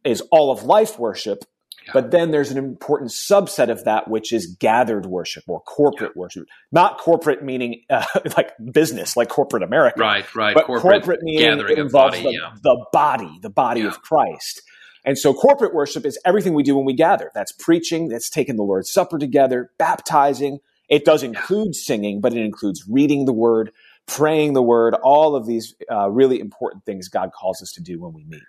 is 0.05 0.23
all 0.33 0.51
of 0.51 0.63
life 0.63 0.99
worship. 0.99 1.45
Yeah. 1.85 1.93
But 1.93 2.11
then 2.11 2.31
there's 2.31 2.51
an 2.51 2.59
important 2.59 3.11
subset 3.11 3.71
of 3.71 3.85
that, 3.85 4.09
which 4.09 4.33
is 4.33 4.57
gathered 4.59 5.07
worship 5.07 5.45
or 5.47 5.61
corporate 5.61 6.13
yeah. 6.15 6.21
worship. 6.21 6.49
Not 6.73 6.99
corporate 6.99 7.43
meaning 7.43 7.83
uh, 7.91 8.05
like 8.37 8.53
business, 8.73 9.17
like 9.17 9.29
corporate 9.29 9.63
America. 9.63 10.01
Right, 10.01 10.35
right. 10.35 10.55
But 10.55 10.67
corporate, 10.67 11.03
corporate 11.03 11.21
meaning 11.23 11.59
it 11.59 11.79
involves 11.79 12.17
body, 12.17 12.23
the, 12.23 12.33
yeah. 12.33 12.55
the, 12.63 12.87
body, 12.93 13.39
the 13.43 13.51
body 13.51 13.83
of 13.83 14.01
Christ. 14.03 14.63
And 15.09 15.17
so 15.17 15.33
corporate 15.33 15.73
worship 15.73 16.05
is 16.05 16.19
everything 16.27 16.53
we 16.53 16.63
do 16.63 16.77
when 16.77 16.85
we 16.85 16.93
gather. 16.93 17.31
That's 17.35 17.51
preaching, 17.51 18.09
that's 18.09 18.29
taking 18.29 18.57
the 18.57 18.63
Lord's 18.63 18.93
Supper 18.93 19.19
together, 19.19 19.71
baptizing. 19.79 20.59
It 20.91 21.07
does 21.07 21.23
include 21.23 21.75
singing, 21.75 22.21
but 22.21 22.35
it 22.35 22.45
includes 22.45 22.87
reading 22.87 23.25
the 23.25 23.33
word, 23.33 23.73
praying 24.07 24.53
the 24.53 24.61
word, 24.61 24.93
all 24.93 25.35
of 25.35 25.47
these 25.47 25.75
uh, 25.91 26.11
really 26.11 26.39
important 26.39 26.85
things 26.85 27.09
God 27.09 27.33
calls 27.33 27.63
us 27.63 27.73
to 27.73 27.83
do 27.83 27.99
when 27.99 28.13
we 28.13 28.25
meet. 28.25 28.43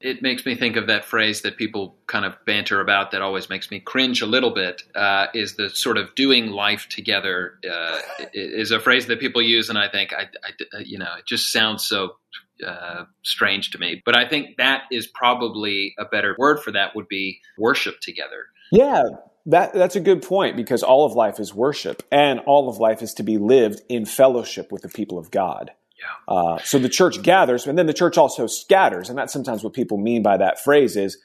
It 0.00 0.22
makes 0.22 0.46
me 0.46 0.54
think 0.54 0.76
of 0.76 0.86
that 0.86 1.04
phrase 1.04 1.42
that 1.42 1.58
people 1.58 1.98
kind 2.06 2.24
of 2.24 2.34
banter 2.46 2.80
about 2.80 3.10
that 3.10 3.20
always 3.20 3.50
makes 3.50 3.70
me 3.70 3.78
cringe 3.78 4.22
a 4.22 4.26
little 4.26 4.54
bit. 4.54 4.84
Uh, 4.94 5.26
is 5.34 5.56
the 5.56 5.68
sort 5.68 5.98
of 5.98 6.14
doing 6.14 6.46
life 6.46 6.88
together 6.88 7.58
uh, 7.70 8.00
is 8.32 8.70
a 8.70 8.80
phrase 8.80 9.04
that 9.08 9.20
people 9.20 9.42
use, 9.42 9.68
and 9.68 9.76
I 9.78 9.88
think 9.88 10.14
I, 10.14 10.28
I 10.42 10.78
you 10.78 10.98
know, 10.98 11.12
it 11.18 11.26
just 11.26 11.52
sounds 11.52 11.84
so 11.84 12.16
uh, 12.64 13.04
strange 13.22 13.70
to 13.70 13.78
me. 13.78 14.02
But 14.04 14.16
I 14.16 14.28
think 14.28 14.56
that 14.58 14.84
is 14.90 15.06
probably 15.06 15.94
a 15.98 16.04
better 16.04 16.34
word 16.38 16.60
for 16.60 16.72
that 16.72 16.94
would 16.94 17.08
be 17.08 17.40
worship 17.58 18.00
together. 18.00 18.46
Yeah, 18.72 19.02
that 19.46 19.72
that's 19.74 19.96
a 19.96 20.00
good 20.00 20.22
point 20.22 20.56
because 20.56 20.82
all 20.82 21.06
of 21.06 21.12
life 21.12 21.38
is 21.38 21.54
worship, 21.54 22.02
and 22.10 22.40
all 22.40 22.68
of 22.68 22.78
life 22.78 23.02
is 23.02 23.14
to 23.14 23.22
be 23.22 23.38
lived 23.38 23.80
in 23.88 24.04
fellowship 24.04 24.72
with 24.72 24.82
the 24.82 24.88
people 24.88 25.18
of 25.18 25.30
God. 25.30 25.70
Yeah. 25.98 26.34
Uh, 26.34 26.58
so 26.58 26.78
the 26.78 26.88
church 26.88 27.22
gathers, 27.22 27.66
and 27.66 27.78
then 27.78 27.86
the 27.86 27.94
church 27.94 28.18
also 28.18 28.46
scatters, 28.46 29.08
and 29.08 29.18
that's 29.18 29.32
sometimes 29.32 29.64
what 29.64 29.72
people 29.72 29.98
mean 29.98 30.22
by 30.22 30.36
that 30.36 30.62
phrase 30.62 30.96
is 30.96 31.16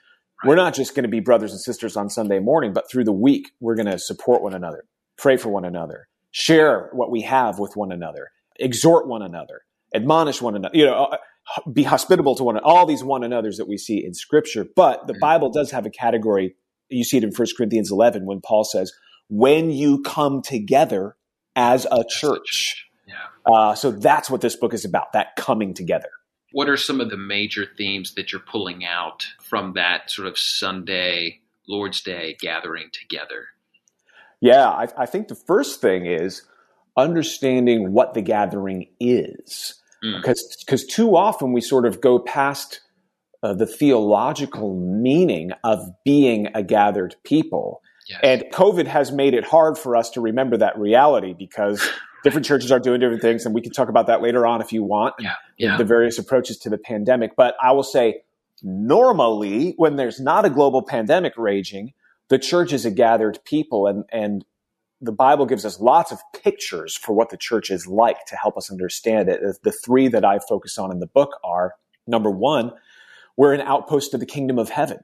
right. 0.43 0.49
we're 0.49 0.55
not 0.55 0.73
just 0.73 0.95
going 0.95 1.03
to 1.03 1.09
be 1.09 1.19
brothers 1.19 1.51
and 1.51 1.59
sisters 1.59 1.97
on 1.97 2.09
Sunday 2.09 2.39
morning, 2.39 2.73
but 2.73 2.89
through 2.89 3.03
the 3.03 3.11
week 3.11 3.51
we're 3.59 3.75
going 3.75 3.87
to 3.91 3.99
support 3.99 4.41
one 4.41 4.53
another, 4.53 4.85
pray 5.17 5.35
for 5.35 5.49
one 5.49 5.65
another, 5.65 6.07
share 6.31 6.89
what 6.93 7.11
we 7.11 7.21
have 7.21 7.59
with 7.59 7.75
one 7.75 7.91
another, 7.91 8.29
exhort 8.59 9.07
one 9.07 9.23
another 9.23 9.63
admonish 9.93 10.41
one 10.41 10.55
another, 10.55 10.75
you 10.75 10.85
know, 10.85 11.05
uh, 11.05 11.17
be 11.71 11.83
hospitable 11.83 12.35
to 12.35 12.43
one 12.43 12.55
another, 12.55 12.67
all 12.67 12.85
these 12.85 13.03
one 13.03 13.23
another's 13.23 13.57
that 13.57 13.67
we 13.67 13.77
see 13.77 14.03
in 14.03 14.13
scripture. 14.13 14.65
But 14.75 15.07
the 15.07 15.13
mm-hmm. 15.13 15.19
Bible 15.19 15.49
does 15.49 15.71
have 15.71 15.85
a 15.85 15.89
category. 15.89 16.55
You 16.89 17.03
see 17.03 17.17
it 17.17 17.23
in 17.23 17.31
1 17.31 17.47
Corinthians 17.57 17.91
11 17.91 18.25
when 18.25 18.41
Paul 18.41 18.63
says, 18.63 18.93
when 19.29 19.71
you 19.71 20.01
come 20.01 20.41
together 20.41 21.15
as 21.55 21.87
a 21.91 22.03
church. 22.07 22.87
Yeah. 23.07 23.53
Uh, 23.53 23.75
so 23.75 23.91
that's 23.91 24.29
what 24.29 24.41
this 24.41 24.55
book 24.55 24.73
is 24.73 24.85
about, 24.85 25.13
that 25.13 25.35
coming 25.35 25.73
together. 25.73 26.09
What 26.53 26.69
are 26.69 26.77
some 26.77 26.99
of 26.99 27.09
the 27.09 27.17
major 27.17 27.65
themes 27.77 28.13
that 28.15 28.31
you're 28.31 28.41
pulling 28.41 28.85
out 28.85 29.25
from 29.41 29.73
that 29.73 30.11
sort 30.11 30.27
of 30.27 30.37
Sunday, 30.37 31.39
Lord's 31.67 32.01
Day 32.01 32.35
gathering 32.39 32.89
together? 32.91 33.47
Yeah, 34.41 34.67
I, 34.67 34.87
I 34.97 35.05
think 35.05 35.27
the 35.27 35.35
first 35.35 35.79
thing 35.81 36.05
is 36.05 36.43
understanding 36.97 37.93
what 37.93 38.13
the 38.13 38.21
gathering 38.21 38.87
is. 38.99 39.80
Mm. 40.03 40.17
Because 40.17 40.57
because 40.65 40.85
too 40.85 41.15
often 41.15 41.53
we 41.53 41.61
sort 41.61 41.85
of 41.85 42.01
go 42.01 42.19
past 42.19 42.81
uh, 43.43 43.53
the 43.53 43.65
theological 43.65 44.75
meaning 44.75 45.51
of 45.63 45.79
being 46.05 46.47
a 46.53 46.63
gathered 46.63 47.15
people. 47.23 47.81
Yes. 48.07 48.19
And 48.23 48.43
COVID 48.51 48.87
has 48.87 49.11
made 49.11 49.33
it 49.33 49.43
hard 49.43 49.77
for 49.77 49.95
us 49.95 50.09
to 50.11 50.21
remember 50.21 50.57
that 50.57 50.77
reality 50.77 51.33
because 51.33 51.87
different 52.23 52.45
churches 52.45 52.71
are 52.71 52.79
doing 52.79 52.99
different 52.99 53.21
things, 53.21 53.45
and 53.45 53.55
we 53.55 53.61
can 53.61 53.71
talk 53.71 53.89
about 53.89 54.07
that 54.07 54.21
later 54.21 54.45
on 54.45 54.61
if 54.61 54.71
you 54.71 54.83
want. 54.83 55.15
Yeah, 55.19 55.35
yeah. 55.57 55.77
The 55.77 55.85
various 55.85 56.17
approaches 56.17 56.57
to 56.59 56.69
the 56.69 56.77
pandemic. 56.77 57.35
But 57.35 57.55
I 57.61 57.71
will 57.71 57.83
say, 57.83 58.21
normally, 58.61 59.73
when 59.77 59.95
there's 59.95 60.19
not 60.19 60.45
a 60.45 60.49
global 60.49 60.83
pandemic 60.83 61.33
raging, 61.37 61.93
the 62.29 62.39
church 62.39 62.73
is 62.73 62.85
a 62.85 62.91
gathered 62.91 63.39
people, 63.45 63.87
and 63.87 64.03
and 64.11 64.45
the 65.01 65.11
Bible 65.11 65.47
gives 65.47 65.65
us 65.65 65.79
lots 65.79 66.11
of 66.11 66.19
pictures 66.43 66.95
for 66.95 67.13
what 67.13 67.29
the 67.29 67.37
church 67.37 67.71
is 67.71 67.87
like 67.87 68.23
to 68.27 68.35
help 68.35 68.55
us 68.55 68.71
understand 68.71 69.29
it. 69.29 69.41
The 69.63 69.71
three 69.71 70.07
that 70.07 70.23
I 70.23 70.39
focus 70.47 70.77
on 70.77 70.91
in 70.91 70.99
the 70.99 71.07
book 71.07 71.31
are 71.43 71.73
number 72.05 72.29
one, 72.29 72.71
we're 73.35 73.53
an 73.53 73.61
outpost 73.61 74.13
of 74.13 74.19
the 74.19 74.25
kingdom 74.25 74.59
of 74.59 74.69
heaven. 74.69 74.99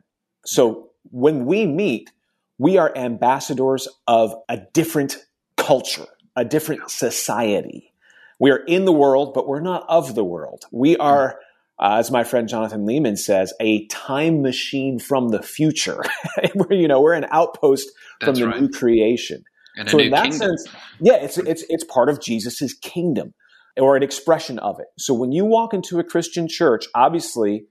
So 0.46 0.92
when 1.10 1.46
we 1.46 1.66
meet, 1.66 2.12
we 2.60 2.78
are 2.78 2.96
ambassadors 2.96 3.88
of 4.08 4.36
a 4.48 4.60
different 4.74 5.18
culture, 5.58 6.06
a 6.36 6.46
different 6.46 6.92
society. 6.92 7.94
We 8.40 8.52
are 8.52 8.58
in 8.58 8.86
the 8.86 8.94
world, 8.94 9.34
but 9.34 9.48
we're 9.48 9.62
not 9.62 9.86
of 9.90 10.14
the 10.14 10.24
world. 10.24 10.66
We 10.72 10.96
are, 10.98 11.40
uh, 11.80 11.98
as 11.98 12.12
my 12.12 12.24
friend 12.24 12.48
Jonathan 12.48 12.86
Leeman 12.86 13.18
says, 13.18 13.52
a 13.60 13.88
time 13.88 14.44
machine 14.44 15.00
from 15.00 15.30
the 15.30 15.42
future. 15.42 16.04
you 16.70 16.88
know, 16.88 17.02
we're 17.02 17.14
an 17.14 17.28
outpost 17.32 17.90
That's 18.20 18.40
from 18.40 18.40
the 18.40 18.48
right. 18.48 18.62
new 18.62 18.70
creation. 18.70 19.44
And 19.78 19.90
so 19.90 20.00
in 20.00 20.12
that 20.12 20.24
kingdom. 20.24 20.40
sense, 20.40 20.68
yeah, 21.00 21.16
it's 21.16 21.38
it's 21.38 21.64
it's 21.70 21.84
part 21.84 22.10
of 22.10 22.22
Jesus's 22.22 22.74
kingdom 22.74 23.34
or 23.78 23.96
an 23.96 24.04
expression 24.04 24.60
of 24.60 24.80
it. 24.80 24.88
So 24.98 25.14
when 25.14 25.32
you 25.32 25.46
walk 25.46 25.74
into 25.74 26.00
a 26.00 26.04
Christian 26.04 26.48
church, 26.48 26.86
obviously 26.96 27.66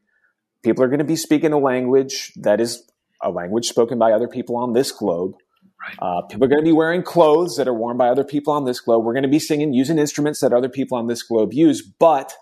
people 0.63 0.85
are 0.85 0.89
going 0.89 0.99
to 0.99 1.05
be 1.05 1.17
speaking 1.17 1.53
a 1.53 1.59
language 1.59 2.33
that 2.37 2.61
is 2.61 2.83
a 3.23 3.31
language 3.31 3.67
spoken 3.67 3.99
by 3.99 4.13
other 4.13 4.29
people 4.29 4.57
on 4.57 4.73
this 4.73 4.93
globe. 4.93 5.35
Right. 5.81 5.97
Uh, 6.01 6.23
people 6.23 6.45
are 6.45 6.49
going 6.49 6.63
to 6.63 6.65
be 6.65 6.73
wearing 6.73 7.03
clothes 7.03 7.57
that 7.57 7.69
are 7.69 7.75
worn 7.75 7.97
by 7.97 8.09
other 8.09 8.25
people 8.25 8.53
on 8.53 8.65
this 8.65 8.81
globe. 8.81 9.05
We're 9.05 9.13
going 9.13 9.23
to 9.25 9.29
be 9.29 9.39
singing, 9.39 9.73
using 9.73 9.99
instruments 9.99 10.41
that 10.41 10.53
other 10.53 10.69
people 10.69 10.99
on 10.99 11.07
this 11.07 11.23
globe 11.23 11.53
use, 11.53 11.83
but 11.83 12.33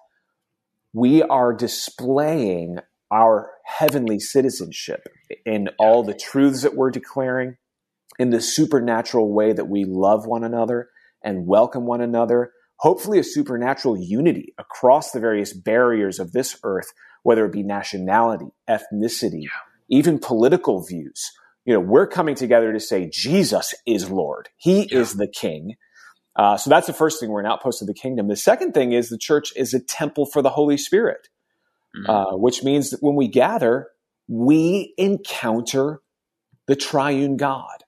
we 0.93 1.23
are 1.23 1.53
displaying 1.53 2.79
our 3.11 3.51
heavenly 3.65 4.21
citizenship 4.21 5.09
in 5.45 5.69
all 5.79 6.03
the 6.03 6.15
truths 6.15 6.63
that 6.63 6.75
we're 6.75 6.91
declaring, 6.91 7.57
in 8.19 8.31
the 8.31 8.41
supernatural 8.41 9.33
way 9.33 9.53
that 9.53 9.69
we 9.69 9.85
love 9.85 10.27
one 10.27 10.45
another 10.45 10.89
and 11.23 11.47
welcome 11.47 11.87
one 11.87 12.01
another, 12.01 12.53
hopefully 12.77 13.19
a 13.19 13.25
supernatural 13.25 13.97
unity 13.97 14.55
across 14.59 15.11
the 15.11 15.21
various 15.21 15.53
barriers 15.53 16.19
of 16.19 16.33
this 16.33 16.59
earth, 16.65 16.93
whether 17.23 17.45
it 17.47 17.53
be 17.53 17.63
nationality, 17.63 18.47
ethnicity, 18.69 19.45
yeah. 19.45 19.49
even 19.89 20.19
political 20.19 20.85
views. 20.85 21.33
You 21.65 21.75
know, 21.75 21.81
we're 21.81 22.07
coming 22.07 22.35
together 22.35 22.73
to 22.73 22.81
say 22.81 23.09
Jesus 23.11 23.73
is 23.87 24.11
Lord. 24.11 24.51
He 24.57 24.87
yeah. 24.91 24.99
is 24.99 25.15
the 25.15 25.27
King. 25.29 25.77
Uh, 26.37 26.57
so 26.57 26.69
that's 26.69 26.87
the 26.87 26.93
first 26.93 27.21
thing. 27.21 27.31
We're 27.31 27.41
an 27.41 27.47
outpost 27.47 27.81
of 27.81 27.87
the 27.87 27.95
kingdom. 27.95 28.29
The 28.29 28.37
second 28.37 28.73
thing 28.73 28.93
is 28.93 29.09
the 29.09 29.17
church 29.17 29.53
is 29.57 29.73
a 29.73 29.81
temple 29.81 30.27
for 30.27 30.43
the 30.43 30.51
Holy 30.51 30.77
Spirit, 30.77 31.29
mm-hmm. 31.97 32.11
uh, 32.11 32.37
which 32.37 32.65
means 32.65 32.91
that 32.91 33.03
when 33.03 33.15
we 33.15 33.29
gather, 33.29 33.89
we 34.27 34.95
encounter 34.99 36.01
the 36.67 36.77
triune 36.77 37.37
God 37.37 37.84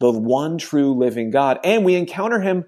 the 0.00 0.10
one 0.10 0.58
true 0.58 0.94
living 0.94 1.30
God. 1.30 1.58
And 1.64 1.84
we 1.84 1.94
encounter 1.94 2.40
him 2.40 2.64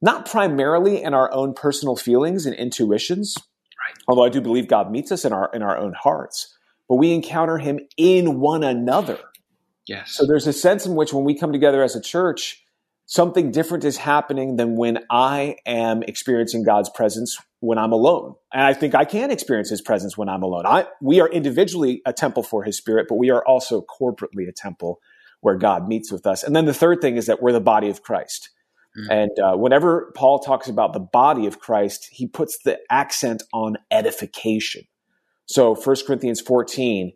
not 0.00 0.26
primarily 0.26 1.02
in 1.02 1.14
our 1.14 1.32
own 1.32 1.54
personal 1.54 1.96
feelings 1.96 2.44
and 2.44 2.54
intuitions, 2.54 3.36
right. 3.38 4.02
although 4.08 4.24
I 4.24 4.28
do 4.28 4.40
believe 4.40 4.68
God 4.68 4.90
meets 4.90 5.12
us 5.12 5.24
in 5.24 5.32
our 5.32 5.50
in 5.54 5.62
our 5.62 5.78
own 5.78 5.94
hearts, 5.94 6.56
but 6.88 6.96
we 6.96 7.12
encounter 7.12 7.58
him 7.58 7.80
in 7.96 8.40
one 8.40 8.64
another. 8.64 9.18
Yes. 9.86 10.12
So 10.12 10.26
there's 10.26 10.46
a 10.46 10.52
sense 10.52 10.86
in 10.86 10.94
which 10.94 11.12
when 11.12 11.24
we 11.24 11.38
come 11.38 11.52
together 11.52 11.82
as 11.82 11.96
a 11.96 12.00
church, 12.00 12.64
something 13.06 13.50
different 13.50 13.84
is 13.84 13.96
happening 13.96 14.56
than 14.56 14.76
when 14.76 14.98
I 15.10 15.56
am 15.66 16.02
experiencing 16.02 16.64
God's 16.64 16.88
presence 16.88 17.38
when 17.60 17.78
I'm 17.78 17.92
alone. 17.92 18.34
And 18.52 18.62
I 18.62 18.74
think 18.74 18.94
I 18.94 19.04
can 19.04 19.30
experience 19.30 19.70
his 19.70 19.80
presence 19.80 20.16
when 20.16 20.28
I'm 20.28 20.42
alone. 20.42 20.66
I, 20.66 20.86
we 21.00 21.20
are 21.20 21.28
individually 21.28 22.02
a 22.06 22.12
temple 22.12 22.42
for 22.42 22.64
his 22.64 22.76
spirit, 22.76 23.06
but 23.08 23.16
we 23.16 23.30
are 23.30 23.44
also 23.44 23.82
corporately 23.82 24.48
a 24.48 24.52
temple 24.52 25.00
where 25.42 25.56
God 25.56 25.86
meets 25.86 26.10
with 26.10 26.26
us. 26.26 26.42
And 26.42 26.56
then 26.56 26.64
the 26.64 26.72
third 26.72 27.02
thing 27.02 27.16
is 27.16 27.26
that 27.26 27.42
we're 27.42 27.52
the 27.52 27.60
body 27.60 27.90
of 27.90 28.02
Christ. 28.02 28.50
Mm-hmm. 28.96 29.12
And 29.12 29.30
uh, 29.38 29.56
whenever 29.56 30.12
Paul 30.14 30.38
talks 30.38 30.68
about 30.68 30.92
the 30.92 31.00
body 31.00 31.46
of 31.46 31.58
Christ, 31.58 32.08
he 32.10 32.26
puts 32.26 32.58
the 32.64 32.78
accent 32.88 33.42
on 33.52 33.76
edification. 33.90 34.84
So 35.46 35.74
1 35.74 35.96
Corinthians 36.06 36.40
14, 36.40 37.12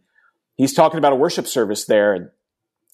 he's 0.56 0.74
talking 0.74 0.98
about 0.98 1.12
a 1.12 1.16
worship 1.16 1.46
service 1.46 1.84
there. 1.84 2.14
And 2.14 2.30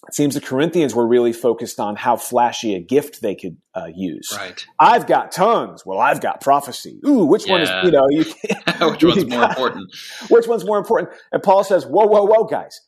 it 0.07 0.15
seems 0.15 0.35
the 0.35 0.41
Corinthians 0.43 0.95
were 0.95 1.07
really 1.07 1.33
focused 1.33 1.81
on 1.81 1.97
how 1.97 2.17
flashy 2.17 2.75
a 2.75 2.81
gift 2.81 3.23
they 3.23 3.35
could 3.35 3.57
uh, 3.75 3.89
use. 3.95 4.29
Right. 4.37 4.67
I've 4.79 5.07
got 5.07 5.33
tongues. 5.33 5.87
Well, 5.87 5.99
I've 5.99 6.21
got 6.21 6.43
prophecy. 6.43 7.01
Ooh, 7.07 7.25
which 7.25 7.47
yeah. 7.47 7.53
one 7.53 7.63
is, 7.63 7.71
you 7.85 7.91
know, 7.91 8.07
you, 8.11 8.25
which 8.91 9.03
one's 9.03 9.27
more 9.31 9.45
important? 9.45 9.97
Which 10.29 10.47
one's 10.47 10.65
more 10.67 10.79
important? 10.79 11.13
And 11.31 11.43
Paul 11.43 11.65
says, 11.65 11.87
whoa, 11.87 12.07
whoa, 12.07 12.25
whoa, 12.25 12.45
guys 12.45 12.83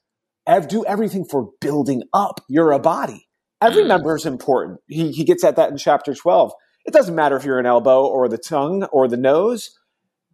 do 0.68 0.84
everything 0.84 1.24
for 1.24 1.50
building 1.60 2.02
up. 2.12 2.40
You're 2.48 2.72
a 2.72 2.78
body. 2.78 3.28
Every 3.60 3.84
mm. 3.84 3.88
member 3.88 4.16
is 4.16 4.26
important. 4.26 4.80
He, 4.86 5.12
he 5.12 5.24
gets 5.24 5.44
at 5.44 5.56
that 5.56 5.70
in 5.70 5.78
chapter 5.78 6.14
12. 6.14 6.52
It 6.84 6.92
doesn't 6.92 7.14
matter 7.14 7.36
if 7.36 7.44
you're 7.44 7.58
an 7.58 7.66
elbow 7.66 8.06
or 8.06 8.28
the 8.28 8.38
tongue 8.38 8.84
or 8.84 9.08
the 9.08 9.16
nose. 9.16 9.78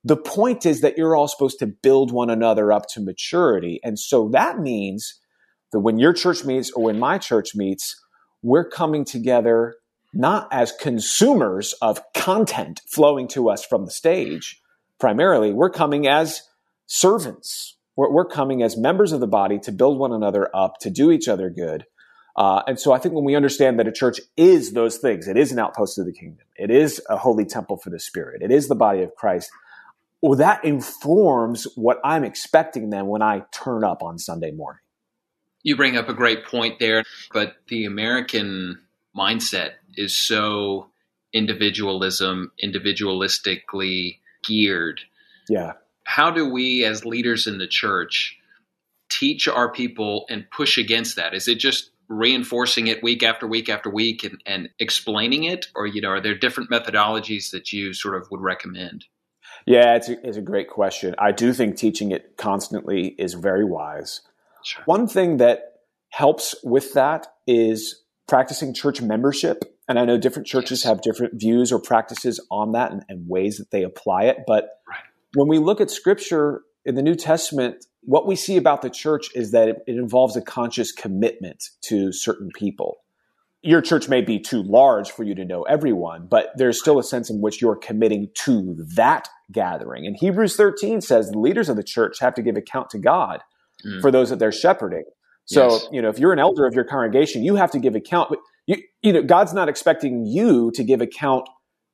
The 0.02 0.17
point 0.17 0.67
is 0.67 0.81
that 0.81 0.97
you're 0.97 1.14
all 1.14 1.29
supposed 1.29 1.59
to 1.61 1.67
build 1.67 2.11
one 2.11 2.31
another 2.31 2.73
up 2.73 2.87
to 2.95 3.00
maturity. 3.00 3.81
And 3.85 3.99
so 3.99 4.29
that 4.31 4.59
means 4.59 5.21
that 5.73 5.81
when 5.81 5.99
your 5.99 6.12
church 6.12 6.45
meets 6.45 6.73
or 6.73 6.85
when 6.85 6.99
my 6.99 7.19
church 7.19 7.55
meets, 7.55 7.95
we're 8.43 8.69
coming 8.69 9.05
together 9.05 9.76
not 10.12 10.49
as 10.50 10.73
consumers 10.73 11.73
of 11.75 12.00
content 12.14 12.81
flowing 12.88 13.29
to 13.29 13.49
us 13.49 13.64
from 13.64 13.85
the 13.85 13.93
stage, 13.93 14.61
primarily, 14.99 15.52
we're 15.52 15.71
coming 15.71 16.09
as 16.09 16.43
servants 16.87 17.76
we're, 18.00 18.11
we're 18.11 18.25
coming 18.25 18.62
as 18.62 18.78
members 18.78 19.12
of 19.12 19.21
the 19.21 19.26
body 19.26 19.59
to 19.59 19.71
build 19.71 19.99
one 19.99 20.11
another 20.11 20.49
up, 20.57 20.78
to 20.78 20.88
do 20.88 21.11
each 21.11 21.28
other 21.28 21.50
good. 21.50 21.85
Uh, 22.35 22.62
and 22.66 22.80
so 22.80 22.92
I 22.92 22.99
think 22.99 23.14
when 23.14 23.25
we 23.25 23.35
understand 23.35 23.78
that 23.78 23.87
a 23.87 23.92
church 23.92 24.21
is 24.38 24.73
those 24.73 24.97
things, 24.97 25.28
it 25.28 25.37
is 25.37 25.52
an 25.52 25.59
outpost 25.59 25.99
of 25.99 26.07
the 26.07 26.12
kingdom, 26.12 26.47
it 26.57 26.71
is 26.71 27.02
a 27.11 27.19
holy 27.19 27.45
temple 27.45 27.76
for 27.76 27.90
the 27.90 28.00
Spirit, 28.00 28.40
it 28.40 28.50
is 28.50 28.69
the 28.69 28.75
body 28.75 29.02
of 29.02 29.14
Christ. 29.16 29.50
Well, 30.23 30.38
that 30.38 30.64
informs 30.64 31.66
what 31.76 32.00
I'm 32.02 32.25
expecting 32.25 32.88
then 32.88 33.07
when 33.07 33.21
I 33.21 33.42
turn 33.52 33.85
up 33.85 34.02
on 34.02 34.19
Sunday 34.19 34.50
morning. 34.50 34.80
You 35.62 35.76
bring 35.76 35.99
up 35.99 36.09
a 36.09 36.14
great 36.14 36.47
point 36.47 36.78
there, 36.78 37.04
but 37.35 37.57
the 37.69 37.85
American 37.85 38.78
mindset 39.14 39.73
is 39.95 40.16
so 40.16 40.88
individualism, 41.35 42.50
individualistically 42.62 44.21
geared. 44.42 45.02
Yeah 45.50 45.73
how 46.04 46.30
do 46.30 46.49
we 46.49 46.85
as 46.85 47.04
leaders 47.04 47.47
in 47.47 47.59
the 47.59 47.66
church 47.66 48.37
teach 49.11 49.49
our 49.49 49.71
people 49.71 50.25
and 50.28 50.50
push 50.50 50.78
against 50.78 51.16
that? 51.16 51.35
Is 51.35 51.49
it 51.49 51.59
just 51.59 51.90
reinforcing 52.09 52.88
it 52.88 53.02
week 53.02 53.23
after 53.23 53.47
week 53.47 53.69
after 53.69 53.88
week 53.88 54.25
and, 54.25 54.42
and 54.47 54.69
explaining 54.78 55.45
it? 55.45 55.66
Or, 55.75 55.87
you 55.87 56.00
know, 56.00 56.09
are 56.09 56.21
there 56.21 56.37
different 56.37 56.71
methodologies 56.71 57.50
that 57.52 57.73
you 57.73 57.95
sort 57.95 58.16
of 58.16 58.28
would 58.30 58.40
recommend? 58.40 59.04
Yeah, 59.66 59.95
it's 59.95 60.09
a, 60.09 60.26
it's 60.26 60.37
a 60.37 60.42
great 60.42 60.69
question. 60.69 61.14
I 61.19 61.33
do 61.33 61.52
think 61.52 61.76
teaching 61.76 62.11
it 62.11 62.37
constantly 62.37 63.09
is 63.19 63.35
very 63.35 63.64
wise. 63.64 64.23
Sure. 64.64 64.83
One 64.87 65.07
thing 65.07 65.37
that 65.38 65.75
helps 66.11 66.54
with 66.64 66.95
that 66.95 67.28
is 67.47 68.02
practicing 68.28 68.75
church 68.75 69.00
membership. 69.00 69.64
And 69.88 69.99
I 69.99 70.04
know 70.04 70.19
different 70.19 70.47
churches 70.47 70.80
yes. 70.80 70.88
have 70.88 71.02
different 71.02 71.35
views 71.38 71.73
or 71.73 71.80
practices 71.80 72.45
on 72.50 72.73
that 72.73 72.92
and, 72.92 73.04
and, 73.09 73.28
ways 73.28 73.59
that 73.59 73.71
they 73.71 73.83
apply 73.83 74.25
it. 74.25 74.38
But 74.47 74.69
right 74.88 74.99
when 75.34 75.49
we 75.49 75.58
look 75.58 75.80
at 75.80 75.90
scripture 75.90 76.62
in 76.84 76.94
the 76.94 77.02
New 77.02 77.14
Testament, 77.14 77.84
what 78.02 78.26
we 78.26 78.37
see 78.37 78.56
about 78.56 78.82
the 78.82 78.90
church 78.90 79.28
is 79.34 79.52
that 79.52 79.68
it, 79.68 79.76
involves 79.87 80.37
a 80.37 80.42
conscious 80.42 80.92
commitment 80.92 81.70
to 81.82 82.12
certain 82.12 82.50
people. 82.54 82.99
Your 83.62 83.82
church 83.82 84.08
may 84.08 84.22
be 84.22 84.38
too 84.38 84.62
large 84.62 85.10
for 85.10 85.22
you 85.22 85.34
to 85.34 85.44
know 85.44 85.64
everyone, 85.64 86.26
but 86.30 86.50
there's 86.56 86.80
still 86.80 86.99
a 86.99 87.04
sense 87.04 87.28
in 87.28 87.42
which 87.42 87.60
you're 87.60 87.76
committing 87.76 88.28
to 88.44 88.75
that 88.96 89.28
gathering. 89.52 90.06
And 90.06 90.16
Hebrews 90.16 90.56
13 90.56 91.02
says 91.02 91.30
the 91.30 91.38
leaders 91.38 91.68
of 91.68 91.76
the 91.76 91.82
church 91.82 92.20
have 92.20 92.34
to 92.34 92.42
give 92.42 92.56
account 92.56 92.88
to 92.90 92.99
God 92.99 93.40
mm. 93.84 94.00
for 94.00 94.10
those 94.10 94.30
that 94.30 94.38
they're 94.38 94.50
shepherding. 94.50 95.04
So, 95.44 95.72
yes. 95.72 95.88
you 95.92 96.00
know, 96.00 96.08
if 96.08 96.18
you're 96.18 96.32
an 96.32 96.38
elder 96.38 96.64
of 96.64 96.75
your 96.75 96.84
congregation, 96.84 97.42
you 97.42 97.56
have 97.56 97.70
to 97.72 97.78
give 97.78 97.94
account. 97.94 98.30
But 98.30 98.38
you, 98.66 98.76
you 99.02 99.12
know, 99.12 99.22
God's 99.22 99.52
not 99.52 99.68
expecting 99.68 100.25
you 100.25 100.70
to 100.75 100.84
give 100.84 101.00
account 101.00 101.49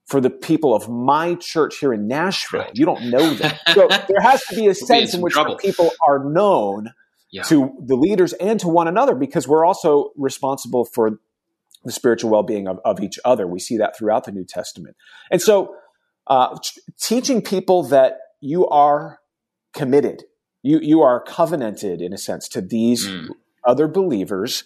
for 0.06 0.20
the 0.20 0.30
people 0.30 0.74
of 0.74 0.88
my 0.88 1.34
church 1.34 1.78
here 1.78 1.92
in 1.92 2.06
Nashville. 2.06 2.60
Right. 2.60 2.70
You 2.74 2.86
don't 2.86 3.10
know 3.10 3.34
them. 3.34 3.52
So 3.74 3.88
there 3.88 4.20
has 4.22 4.42
to 4.44 4.54
be 4.54 4.68
a 4.68 4.74
sense 4.74 5.12
in, 5.12 5.18
in 5.18 5.22
which 5.22 5.34
people 5.60 5.90
are 6.06 6.24
known 6.24 6.92
yeah. 7.30 7.42
to 7.44 7.72
the 7.84 7.96
leaders 7.96 8.32
and 8.34 8.58
to 8.60 8.68
one 8.68 8.88
another 8.88 9.14
because 9.14 9.46
we're 9.46 9.64
also 9.66 10.12
responsible 10.16 10.84
for 10.84 11.18
the 11.84 11.92
spiritual 11.92 12.30
well-being 12.30 12.68
of, 12.68 12.78
of 12.84 13.00
each 13.00 13.18
other. 13.24 13.46
We 13.46 13.58
see 13.58 13.76
that 13.78 13.96
throughout 13.96 14.24
the 14.24 14.32
New 14.32 14.44
Testament. 14.44 14.96
And 15.30 15.42
so 15.42 15.74
uh, 16.26 16.56
t- 16.62 16.80
teaching 17.00 17.42
people 17.42 17.82
that 17.84 18.18
you 18.40 18.66
are 18.68 19.18
committed, 19.74 20.24
You 20.62 20.80
you 20.80 21.02
are 21.02 21.20
covenanted 21.20 22.00
in 22.00 22.12
a 22.12 22.18
sense 22.18 22.48
to 22.50 22.60
these 22.60 23.06
mm. 23.06 23.28
other 23.64 23.88
believers. 23.88 24.64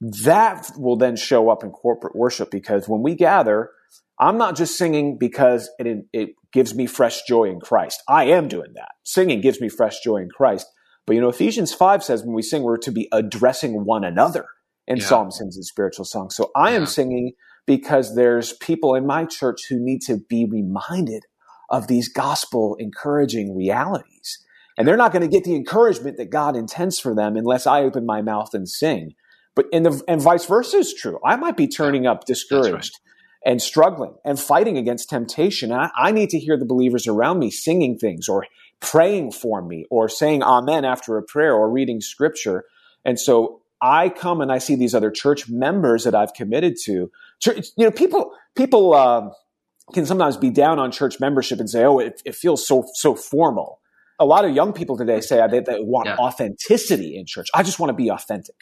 That 0.00 0.70
will 0.76 0.96
then 0.96 1.16
show 1.16 1.48
up 1.48 1.64
in 1.64 1.70
corporate 1.70 2.14
worship 2.14 2.50
because 2.50 2.88
when 2.88 3.02
we 3.02 3.14
gather, 3.14 3.70
I'm 4.20 4.38
not 4.38 4.56
just 4.56 4.76
singing 4.76 5.16
because 5.18 5.70
it, 5.78 6.06
it 6.12 6.30
gives 6.52 6.74
me 6.74 6.86
fresh 6.86 7.22
joy 7.22 7.44
in 7.44 7.60
Christ. 7.60 8.02
I 8.08 8.24
am 8.24 8.48
doing 8.48 8.72
that. 8.74 8.92
Singing 9.04 9.40
gives 9.40 9.60
me 9.60 9.68
fresh 9.68 10.00
joy 10.00 10.16
in 10.16 10.28
Christ. 10.28 10.66
But 11.06 11.14
you 11.14 11.20
know, 11.20 11.28
Ephesians 11.28 11.72
5 11.72 12.02
says 12.02 12.22
when 12.22 12.34
we 12.34 12.42
sing, 12.42 12.62
we're 12.62 12.78
to 12.78 12.92
be 12.92 13.08
addressing 13.12 13.84
one 13.84 14.04
another 14.04 14.46
in 14.86 14.98
yeah. 14.98 15.04
psalms, 15.04 15.38
hymns, 15.38 15.56
and 15.56 15.64
spiritual 15.64 16.04
songs. 16.04 16.34
So 16.34 16.50
I 16.56 16.72
am 16.72 16.86
singing 16.86 17.32
because 17.66 18.14
there's 18.14 18.54
people 18.54 18.94
in 18.94 19.06
my 19.06 19.24
church 19.24 19.66
who 19.68 19.76
need 19.78 20.00
to 20.02 20.18
be 20.28 20.46
reminded 20.50 21.24
of 21.70 21.86
these 21.86 22.08
gospel 22.08 22.76
encouraging 22.78 23.56
realities. 23.56 24.38
And 24.76 24.86
they're 24.86 24.96
not 24.96 25.12
going 25.12 25.22
to 25.22 25.28
get 25.28 25.44
the 25.44 25.54
encouragement 25.54 26.16
that 26.16 26.30
God 26.30 26.56
intends 26.56 26.98
for 26.98 27.14
them 27.14 27.36
unless 27.36 27.66
I 27.66 27.82
open 27.82 28.06
my 28.06 28.22
mouth 28.22 28.54
and 28.54 28.68
sing. 28.68 29.14
But 29.54 29.66
and 29.72 29.84
the 29.84 30.02
and 30.06 30.22
vice 30.22 30.46
versa 30.46 30.78
is 30.78 30.94
true. 30.94 31.18
I 31.24 31.36
might 31.36 31.56
be 31.56 31.66
turning 31.66 32.06
up 32.06 32.24
discouraged. 32.24 32.98
And 33.44 33.62
struggling 33.62 34.14
and 34.24 34.38
fighting 34.38 34.76
against 34.76 35.10
temptation. 35.10 35.72
And 35.72 35.80
I, 35.82 35.90
I 35.96 36.12
need 36.12 36.30
to 36.30 36.38
hear 36.38 36.56
the 36.56 36.64
believers 36.64 37.06
around 37.06 37.38
me 37.38 37.50
singing 37.50 37.98
things 37.98 38.28
or 38.28 38.46
praying 38.80 39.32
for 39.32 39.62
me 39.62 39.86
or 39.90 40.08
saying 40.08 40.42
amen 40.42 40.84
after 40.84 41.16
a 41.16 41.22
prayer 41.22 41.54
or 41.54 41.70
reading 41.70 42.00
scripture. 42.00 42.64
And 43.04 43.18
so 43.18 43.62
I 43.80 44.08
come 44.08 44.40
and 44.40 44.50
I 44.50 44.58
see 44.58 44.74
these 44.74 44.94
other 44.94 45.10
church 45.10 45.48
members 45.48 46.04
that 46.04 46.14
I've 46.14 46.34
committed 46.34 46.76
to. 46.84 47.10
You 47.46 47.62
know, 47.78 47.90
people, 47.90 48.32
people, 48.56 48.94
uh, 48.94 49.30
can 49.92 50.06
sometimes 50.06 50.36
be 50.36 50.50
down 50.50 50.78
on 50.78 50.90
church 50.90 51.18
membership 51.20 51.60
and 51.60 51.68
say, 51.68 51.84
"Oh, 51.84 51.98
it, 51.98 52.20
it 52.24 52.34
feels 52.34 52.66
so 52.66 52.86
so 52.94 53.14
formal." 53.14 53.80
A 54.20 54.26
lot 54.26 54.44
of 54.44 54.54
young 54.54 54.72
people 54.72 54.96
today 54.96 55.20
say 55.20 55.46
they, 55.48 55.60
they 55.60 55.80
want 55.80 56.08
yeah. 56.08 56.16
authenticity 56.16 57.16
in 57.16 57.24
church. 57.24 57.48
I 57.54 57.62
just 57.62 57.78
want 57.78 57.90
to 57.90 57.94
be 57.94 58.10
authentic. 58.10 58.56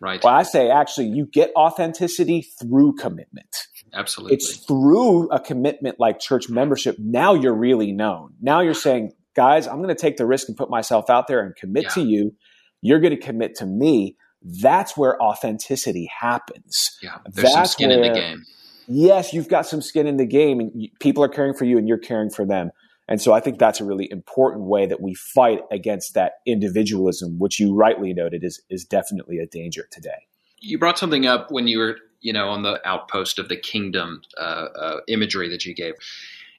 Right. 0.00 0.22
Well, 0.22 0.34
I 0.34 0.42
say 0.42 0.70
actually, 0.70 1.08
you 1.08 1.26
get 1.26 1.52
authenticity 1.54 2.46
through 2.60 2.96
commitment. 2.96 3.54
Absolutely. 3.92 4.36
It's 4.36 4.56
through 4.56 5.30
a 5.30 5.40
commitment 5.40 5.98
like 5.98 6.18
church 6.20 6.48
membership. 6.48 6.96
Now 6.98 7.34
you're 7.34 7.54
really 7.54 7.92
known. 7.92 8.34
Now 8.40 8.60
you're 8.60 8.74
saying, 8.74 9.12
guys, 9.34 9.66
I'm 9.66 9.76
going 9.76 9.94
to 9.94 10.00
take 10.00 10.16
the 10.16 10.26
risk 10.26 10.48
and 10.48 10.56
put 10.56 10.70
myself 10.70 11.08
out 11.08 11.26
there 11.26 11.40
and 11.40 11.54
commit 11.56 11.84
yeah. 11.84 11.90
to 11.90 12.02
you. 12.02 12.34
You're 12.82 13.00
going 13.00 13.16
to 13.16 13.20
commit 13.20 13.54
to 13.56 13.66
me. 13.66 14.16
That's 14.42 14.96
where 14.96 15.20
authenticity 15.20 16.08
happens. 16.20 16.98
Yeah, 17.02 17.18
there's 17.24 17.52
That's 17.52 17.54
some 17.54 17.66
skin 17.66 17.88
where, 17.88 18.02
in 18.02 18.12
the 18.12 18.18
game. 18.18 18.44
Yes, 18.86 19.32
you've 19.32 19.48
got 19.48 19.66
some 19.66 19.82
skin 19.82 20.06
in 20.06 20.18
the 20.18 20.26
game, 20.26 20.60
and 20.60 20.88
people 21.00 21.24
are 21.24 21.28
caring 21.28 21.54
for 21.54 21.64
you, 21.64 21.78
and 21.78 21.88
you're 21.88 21.98
caring 21.98 22.30
for 22.30 22.44
them. 22.44 22.70
And 23.08 23.20
so 23.20 23.32
I 23.32 23.40
think 23.40 23.58
that's 23.58 23.80
a 23.80 23.84
really 23.84 24.08
important 24.10 24.64
way 24.64 24.86
that 24.86 25.00
we 25.00 25.14
fight 25.14 25.60
against 25.70 26.14
that 26.14 26.34
individualism, 26.44 27.38
which 27.38 27.60
you 27.60 27.74
rightly 27.74 28.12
noted 28.12 28.44
is 28.44 28.60
is 28.68 28.84
definitely 28.84 29.38
a 29.38 29.46
danger 29.46 29.88
today. 29.90 30.26
You 30.60 30.78
brought 30.78 30.98
something 30.98 31.26
up 31.26 31.50
when 31.50 31.68
you 31.68 31.78
were, 31.78 31.96
you 32.20 32.32
know, 32.32 32.48
on 32.48 32.62
the 32.62 32.80
outpost 32.86 33.38
of 33.38 33.48
the 33.48 33.56
kingdom 33.56 34.22
uh, 34.38 34.40
uh, 34.40 35.00
imagery 35.08 35.48
that 35.50 35.64
you 35.64 35.74
gave, 35.74 35.94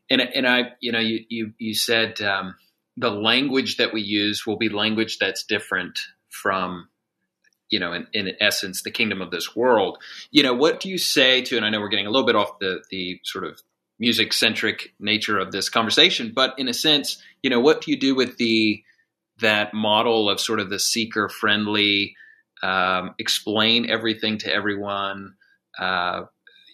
and 0.09 0.21
and 0.21 0.47
I, 0.47 0.73
you 0.79 0.91
know, 0.91 0.99
you 0.99 1.25
you 1.29 1.53
you 1.57 1.73
said 1.73 2.21
um, 2.21 2.55
the 2.95 3.11
language 3.11 3.77
that 3.77 3.93
we 3.93 4.01
use 4.01 4.45
will 4.45 4.57
be 4.57 4.69
language 4.69 5.17
that's 5.19 5.43
different 5.43 5.99
from 6.29 6.89
you 7.69 7.79
know, 7.79 7.93
in, 7.93 8.07
in, 8.13 8.31
essence, 8.39 8.81
the 8.81 8.91
kingdom 8.91 9.21
of 9.21 9.31
this 9.31 9.55
world. 9.55 9.97
You 10.31 10.43
know, 10.43 10.53
what 10.53 10.79
do 10.79 10.89
you 10.89 10.97
say 10.97 11.41
to, 11.43 11.57
and 11.57 11.65
I 11.65 11.69
know 11.69 11.79
we're 11.79 11.89
getting 11.89 12.07
a 12.07 12.11
little 12.11 12.25
bit 12.25 12.35
off 12.35 12.59
the, 12.59 12.83
the 12.89 13.19
sort 13.23 13.43
of 13.43 13.61
music 13.99 14.31
centric 14.31 14.93
nature 14.99 15.37
of 15.37 15.51
this 15.51 15.69
conversation, 15.69 16.31
but 16.33 16.57
in 16.57 16.67
a 16.67 16.73
sense, 16.73 17.21
you 17.41 17.49
know, 17.49 17.59
what 17.59 17.81
do 17.81 17.91
you 17.91 17.99
do 17.99 18.15
with 18.15 18.37
the, 18.37 18.83
that 19.39 19.73
model 19.73 20.29
of 20.29 20.39
sort 20.39 20.59
of 20.59 20.69
the 20.69 20.79
seeker 20.79 21.29
friendly, 21.29 22.15
um, 22.63 23.15
explain 23.19 23.89
everything 23.89 24.37
to 24.39 24.53
everyone, 24.53 25.35
uh, 25.79 26.23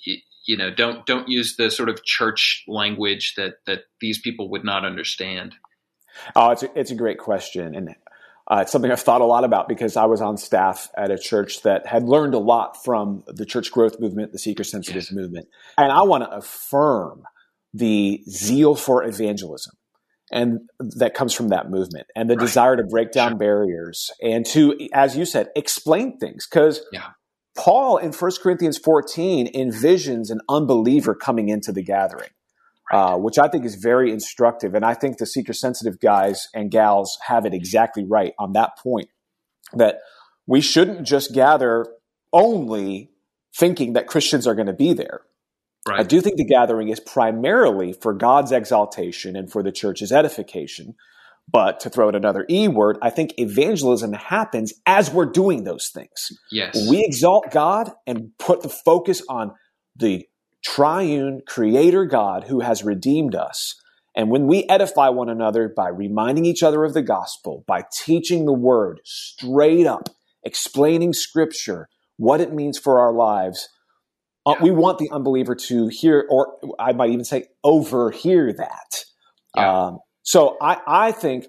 you, 0.05 0.17
you 0.45 0.57
know, 0.57 0.71
don't, 0.73 1.05
don't 1.05 1.27
use 1.27 1.55
the 1.55 1.69
sort 1.69 1.89
of 1.89 2.03
church 2.03 2.63
language 2.67 3.33
that, 3.37 3.55
that 3.65 3.81
these 4.01 4.19
people 4.19 4.49
would 4.51 4.63
not 4.63 4.85
understand. 4.85 5.55
Oh, 6.35 6.51
it's 6.51 6.63
a, 6.63 6.79
it's 6.79 6.91
a 6.91 6.95
great 6.95 7.17
question. 7.17 7.75
And 7.75 7.95
uh, 8.49 8.59
it's 8.61 8.71
something 8.71 8.91
I've 8.91 9.01
thought 9.01 9.21
a 9.21 9.25
lot 9.25 9.43
about 9.43 9.67
because 9.67 9.95
I 9.95 10.05
was 10.05 10.21
on 10.21 10.37
staff 10.37 10.89
at 10.97 11.11
a 11.11 11.17
church 11.17 11.61
that 11.63 11.87
had 11.87 12.03
learned 12.03 12.33
a 12.33 12.39
lot 12.39 12.83
from 12.83 13.23
the 13.27 13.45
church 13.45 13.71
growth 13.71 13.99
movement, 13.99 14.31
the 14.31 14.39
seeker 14.39 14.63
sensitive 14.63 15.03
yes. 15.03 15.11
movement. 15.11 15.47
And 15.77 15.91
I 15.91 16.01
want 16.03 16.23
to 16.23 16.29
affirm 16.29 17.23
the 17.73 18.21
zeal 18.29 18.75
for 18.75 19.03
evangelism 19.03 19.75
and 20.33 20.59
that 20.79 21.13
comes 21.13 21.33
from 21.33 21.49
that 21.49 21.69
movement 21.69 22.07
and 22.15 22.29
the 22.29 22.35
right. 22.35 22.45
desire 22.45 22.75
to 22.75 22.83
break 22.83 23.11
down 23.11 23.31
sure. 23.31 23.37
barriers 23.37 24.11
and 24.21 24.45
to, 24.47 24.77
as 24.93 25.15
you 25.15 25.25
said, 25.25 25.49
explain 25.55 26.17
things. 26.17 26.47
Because 26.49 26.81
yeah. 26.91 27.11
Paul 27.55 27.97
in 27.97 28.11
1 28.11 28.31
Corinthians 28.41 28.77
14 28.77 29.53
envisions 29.53 30.29
an 30.31 30.41
unbeliever 30.49 31.15
coming 31.15 31.49
into 31.49 31.71
the 31.71 31.83
gathering 31.83 32.31
uh, 32.91 33.17
which 33.17 33.39
I 33.39 33.47
think 33.47 33.65
is 33.65 33.75
very 33.75 34.11
instructive. 34.11 34.75
And 34.75 34.85
I 34.85 34.93
think 34.93 35.17
the 35.17 35.25
seeker 35.25 35.53
sensitive 35.53 35.99
guys 35.99 36.47
and 36.53 36.69
gals 36.69 37.17
have 37.27 37.45
it 37.45 37.53
exactly 37.53 38.05
right 38.05 38.33
on 38.37 38.53
that 38.53 38.77
point 38.77 39.09
that 39.73 39.99
we 40.45 40.61
shouldn't 40.61 41.07
just 41.07 41.33
gather 41.33 41.87
only 42.31 43.09
thinking 43.55 43.93
that 43.93 44.07
Christians 44.07 44.45
are 44.45 44.55
going 44.55 44.67
to 44.67 44.73
be 44.73 44.93
there. 44.93 45.21
Right. 45.87 45.99
I 45.99 46.03
do 46.03 46.21
think 46.21 46.37
the 46.37 46.45
gathering 46.45 46.89
is 46.89 46.99
primarily 46.99 47.93
for 47.93 48.13
God's 48.13 48.51
exaltation 48.51 49.35
and 49.35 49.51
for 49.51 49.61
the 49.61 49.71
church's 49.71 50.11
edification. 50.11 50.95
But 51.51 51.81
to 51.81 51.89
throw 51.89 52.07
in 52.07 52.15
another 52.15 52.45
E 52.49 52.69
word, 52.69 52.97
I 53.01 53.09
think 53.09 53.33
evangelism 53.37 54.13
happens 54.13 54.73
as 54.85 55.11
we're 55.11 55.25
doing 55.25 55.65
those 55.65 55.89
things. 55.89 56.29
Yes. 56.51 56.87
We 56.89 57.03
exalt 57.03 57.51
God 57.51 57.91
and 58.07 58.31
put 58.39 58.61
the 58.61 58.69
focus 58.69 59.21
on 59.27 59.53
the 59.95 60.25
triune 60.63 61.41
creator 61.45 62.05
God 62.05 62.45
who 62.45 62.61
has 62.61 62.85
redeemed 62.85 63.35
us. 63.35 63.75
And 64.15 64.29
when 64.29 64.47
we 64.47 64.63
edify 64.69 65.09
one 65.09 65.27
another 65.27 65.67
by 65.75 65.89
reminding 65.89 66.45
each 66.45 66.63
other 66.63 66.85
of 66.85 66.93
the 66.93 67.01
gospel, 67.01 67.65
by 67.67 67.83
teaching 67.91 68.45
the 68.45 68.53
word 68.53 69.01
straight 69.03 69.87
up, 69.87 70.09
explaining 70.43 71.13
scripture, 71.13 71.89
what 72.17 72.39
it 72.39 72.53
means 72.53 72.77
for 72.77 72.99
our 72.99 73.11
lives, 73.11 73.69
uh, 74.45 74.55
yeah. 74.57 74.63
we 74.63 74.71
want 74.71 74.97
the 74.97 75.09
unbeliever 75.11 75.55
to 75.55 75.87
hear, 75.87 76.25
or 76.29 76.57
I 76.79 76.93
might 76.93 77.09
even 77.09 77.25
say 77.25 77.45
overhear 77.63 78.51
that. 78.53 79.05
Yeah. 79.55 79.85
Um, 79.85 79.99
so 80.23 80.57
I, 80.61 80.81
I 80.85 81.11
think 81.11 81.47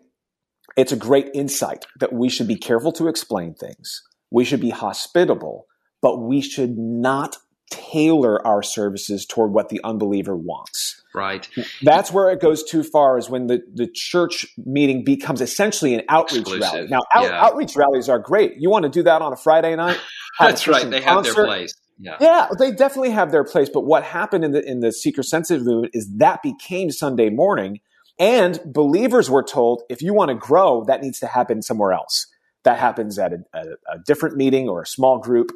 it's 0.77 0.93
a 0.93 0.97
great 0.97 1.31
insight 1.35 1.87
that 2.01 2.13
we 2.13 2.29
should 2.29 2.49
be 2.49 2.57
careful 2.57 2.93
to 2.93 3.09
explain 3.09 3.55
things. 3.55 4.03
We 4.31 4.45
should 4.45 4.61
be 4.61 4.71
hospitable, 4.71 5.67
but 6.03 6.19
we 6.19 6.41
should 6.41 6.77
not 6.77 7.37
tailor 7.71 8.45
our 8.47 8.63
services 8.63 9.27
toward 9.27 9.53
what 9.53 9.69
the 9.69 9.81
unbeliever 9.85 10.37
wants. 10.37 11.03
Right. 11.15 11.49
That's 11.83 12.11
where 12.13 12.31
it 12.31 12.41
goes 12.41 12.63
too 12.63 12.83
far 12.83 13.19
is 13.19 13.31
when 13.31 13.47
the, 13.47 13.63
the 13.73 13.89
church 13.93 14.47
meeting 14.59 15.05
becomes 15.05 15.41
essentially 15.41 15.95
an 15.95 16.03
outreach 16.09 16.41
Exclusive. 16.41 16.73
rally. 16.73 16.89
Now, 16.89 17.01
out, 17.15 17.25
yeah. 17.25 17.45
outreach 17.45 17.77
rallies 17.77 18.09
are 18.09 18.19
great. 18.19 18.55
You 18.59 18.71
want 18.71 18.85
to 18.85 18.89
do 18.89 19.03
that 19.05 19.23
on 19.23 19.33
a 19.33 19.37
Friday 19.37 19.75
night? 19.77 19.99
That's 20.41 20.67
right. 20.67 20.89
They 20.89 21.01
have 21.01 21.23
their 21.25 21.35
place. 21.35 21.75
Yeah. 21.99 22.17
yeah, 22.21 22.49
they 22.59 22.73
definitely 22.73 23.11
have 23.11 23.31
their 23.31 23.45
place. 23.45 23.69
But 23.69 23.83
what 23.83 24.03
happened 24.03 24.45
in 24.45 24.53
the 24.53 24.69
in 24.69 24.81
the 24.81 24.93
seeker 24.93 25.23
sensitive 25.23 25.65
movement 25.65 25.95
is 25.95 26.09
that 26.17 26.43
became 26.43 26.91
Sunday 26.91 27.31
morning, 27.31 27.81
and 28.19 28.61
believers 28.65 29.31
were 29.31 29.43
told 29.43 29.83
if 29.89 30.03
you 30.03 30.13
want 30.13 30.31
to 30.31 30.35
grow, 30.35 30.85
that 30.85 31.03
needs 31.03 31.21
to 31.21 31.27
happen 31.27 31.63
somewhere 31.63 31.93
else. 31.93 32.27
That 32.65 32.79
happens 32.79 33.19
at 33.19 33.33
a, 33.33 33.39
a, 33.53 33.63
a 33.95 33.99
different 34.05 34.37
meeting 34.37 34.69
or 34.69 34.83
a 34.83 34.87
small 34.87 35.19
group. 35.19 35.53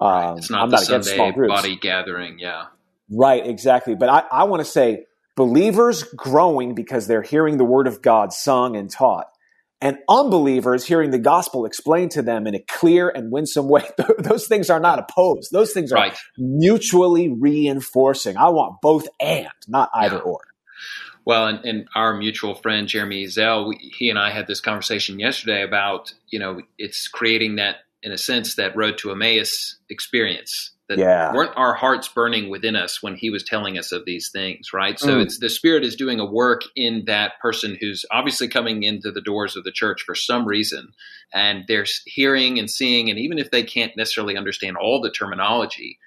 Right. 0.00 0.30
Um, 0.30 0.38
it's 0.38 0.50
not 0.50 0.62
I'm 0.62 0.70
the 0.70 0.76
not 0.76 1.04
Sunday 1.04 1.32
body 1.48 1.76
gathering. 1.76 2.38
Yeah. 2.38 2.66
Right. 3.10 3.46
Exactly. 3.46 3.94
But 3.94 4.08
I, 4.08 4.24
I 4.30 4.44
want 4.44 4.60
to 4.60 4.70
say 4.70 5.06
believers 5.36 6.04
growing 6.16 6.74
because 6.74 7.06
they're 7.06 7.22
hearing 7.22 7.56
the 7.56 7.64
word 7.64 7.86
of 7.86 8.00
God 8.00 8.32
sung 8.32 8.76
and 8.76 8.90
taught 8.90 9.26
and 9.82 9.98
unbelievers 10.08 10.84
hearing 10.84 11.10
the 11.10 11.18
gospel 11.18 11.66
explained 11.66 12.12
to 12.12 12.22
them 12.22 12.46
in 12.46 12.54
a 12.54 12.60
clear 12.60 13.10
and 13.10 13.30
winsome 13.30 13.68
way. 13.68 13.86
Those 14.18 14.46
things 14.46 14.70
are 14.70 14.80
not 14.80 14.98
opposed. 14.98 15.50
Those 15.52 15.72
things 15.72 15.92
are 15.92 15.96
right. 15.96 16.16
mutually 16.38 17.28
reinforcing. 17.28 18.36
I 18.36 18.48
want 18.48 18.80
both 18.80 19.08
and, 19.20 19.48
not 19.66 19.90
either 19.92 20.16
yeah. 20.16 20.22
or. 20.22 20.40
Well, 21.24 21.46
and, 21.48 21.64
and, 21.64 21.88
our 21.94 22.16
mutual 22.16 22.54
friend 22.54 22.88
Jeremy 22.88 23.26
Zell, 23.26 23.68
we, 23.68 23.76
he 23.76 24.08
and 24.10 24.18
I 24.18 24.30
had 24.30 24.46
this 24.46 24.60
conversation 24.60 25.20
yesterday 25.20 25.62
about 25.62 26.14
you 26.28 26.38
know 26.38 26.62
it's 26.78 27.06
creating 27.06 27.56
that 27.56 27.76
in 28.02 28.12
a 28.12 28.18
sense, 28.18 28.56
that 28.56 28.76
road 28.76 28.98
to 28.98 29.12
Emmaus 29.12 29.76
experience. 29.88 30.72
That 30.88 30.98
yeah. 30.98 31.32
weren't 31.32 31.56
our 31.56 31.74
hearts 31.74 32.08
burning 32.08 32.50
within 32.50 32.74
us 32.74 33.02
when 33.02 33.14
he 33.14 33.30
was 33.30 33.44
telling 33.44 33.78
us 33.78 33.92
of 33.92 34.04
these 34.04 34.30
things, 34.30 34.72
right? 34.74 34.98
So 34.98 35.18
mm. 35.18 35.22
it's 35.22 35.38
the 35.38 35.48
Spirit 35.48 35.84
is 35.84 35.94
doing 35.94 36.18
a 36.18 36.24
work 36.24 36.62
in 36.74 37.04
that 37.06 37.38
person 37.40 37.78
who's 37.80 38.04
obviously 38.10 38.48
coming 38.48 38.82
into 38.82 39.12
the 39.12 39.20
doors 39.20 39.56
of 39.56 39.64
the 39.64 39.70
church 39.70 40.02
for 40.02 40.14
some 40.14 40.44
reason, 40.44 40.92
and 41.32 41.64
they're 41.68 41.86
hearing 42.04 42.58
and 42.58 42.68
seeing, 42.68 43.10
and 43.10 43.18
even 43.18 43.38
if 43.38 43.50
they 43.50 43.62
can't 43.62 43.96
necessarily 43.96 44.36
understand 44.36 44.76
all 44.76 45.00
the 45.00 45.10
terminology, 45.10 45.98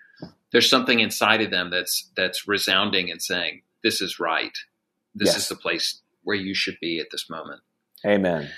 there's 0.51 0.69
something 0.69 0.99
inside 0.99 1.41
of 1.41 1.51
them 1.51 1.69
that's 1.69 2.11
that's 2.15 2.47
resounding 2.47 3.09
and 3.09 3.21
saying, 3.21 3.61
"This 3.81 4.01
is 4.01 4.19
right. 4.19 4.57
This 5.15 5.29
yes. 5.29 5.37
is 5.37 5.49
the 5.49 5.55
place 5.55 6.01
where 6.23 6.35
you 6.35 6.53
should 6.53 6.77
be 6.81 6.99
at 6.99 7.07
this 7.11 7.29
moment." 7.29 7.61
Amen. 8.05 8.49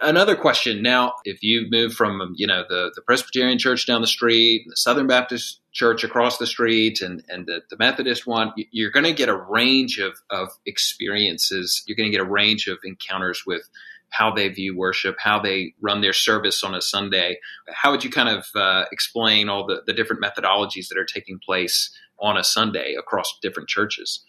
Another 0.00 0.36
question 0.36 0.80
now, 0.80 1.14
if 1.24 1.42
you 1.42 1.66
move 1.70 1.92
from, 1.92 2.32
you 2.36 2.46
know, 2.46 2.64
the, 2.68 2.92
the 2.94 3.02
Presbyterian 3.02 3.58
church 3.58 3.84
down 3.84 4.00
the 4.00 4.06
street, 4.06 4.64
the 4.68 4.76
Southern 4.76 5.08
Baptist 5.08 5.60
church 5.72 6.04
across 6.04 6.38
the 6.38 6.46
street 6.46 7.00
and, 7.00 7.24
and 7.28 7.46
the, 7.46 7.62
the 7.68 7.76
Methodist 7.76 8.24
one, 8.24 8.52
you're 8.70 8.92
going 8.92 9.06
to 9.06 9.12
get 9.12 9.28
a 9.28 9.36
range 9.36 9.98
of, 9.98 10.14
of 10.30 10.50
experiences. 10.66 11.82
You're 11.86 11.96
going 11.96 12.10
to 12.10 12.16
get 12.16 12.24
a 12.24 12.30
range 12.30 12.68
of 12.68 12.78
encounters 12.84 13.42
with 13.44 13.68
how 14.10 14.32
they 14.32 14.48
view 14.48 14.76
worship, 14.76 15.16
how 15.18 15.40
they 15.40 15.74
run 15.80 16.00
their 16.00 16.12
service 16.12 16.62
on 16.62 16.76
a 16.76 16.80
Sunday. 16.80 17.38
How 17.68 17.90
would 17.90 18.04
you 18.04 18.10
kind 18.10 18.28
of 18.28 18.46
uh, 18.54 18.84
explain 18.92 19.48
all 19.48 19.66
the, 19.66 19.82
the 19.84 19.92
different 19.92 20.22
methodologies 20.22 20.88
that 20.88 20.98
are 20.98 21.04
taking 21.04 21.40
place 21.44 21.90
on 22.20 22.36
a 22.36 22.44
Sunday 22.44 22.94
across 22.96 23.36
different 23.42 23.68
churches? 23.68 24.24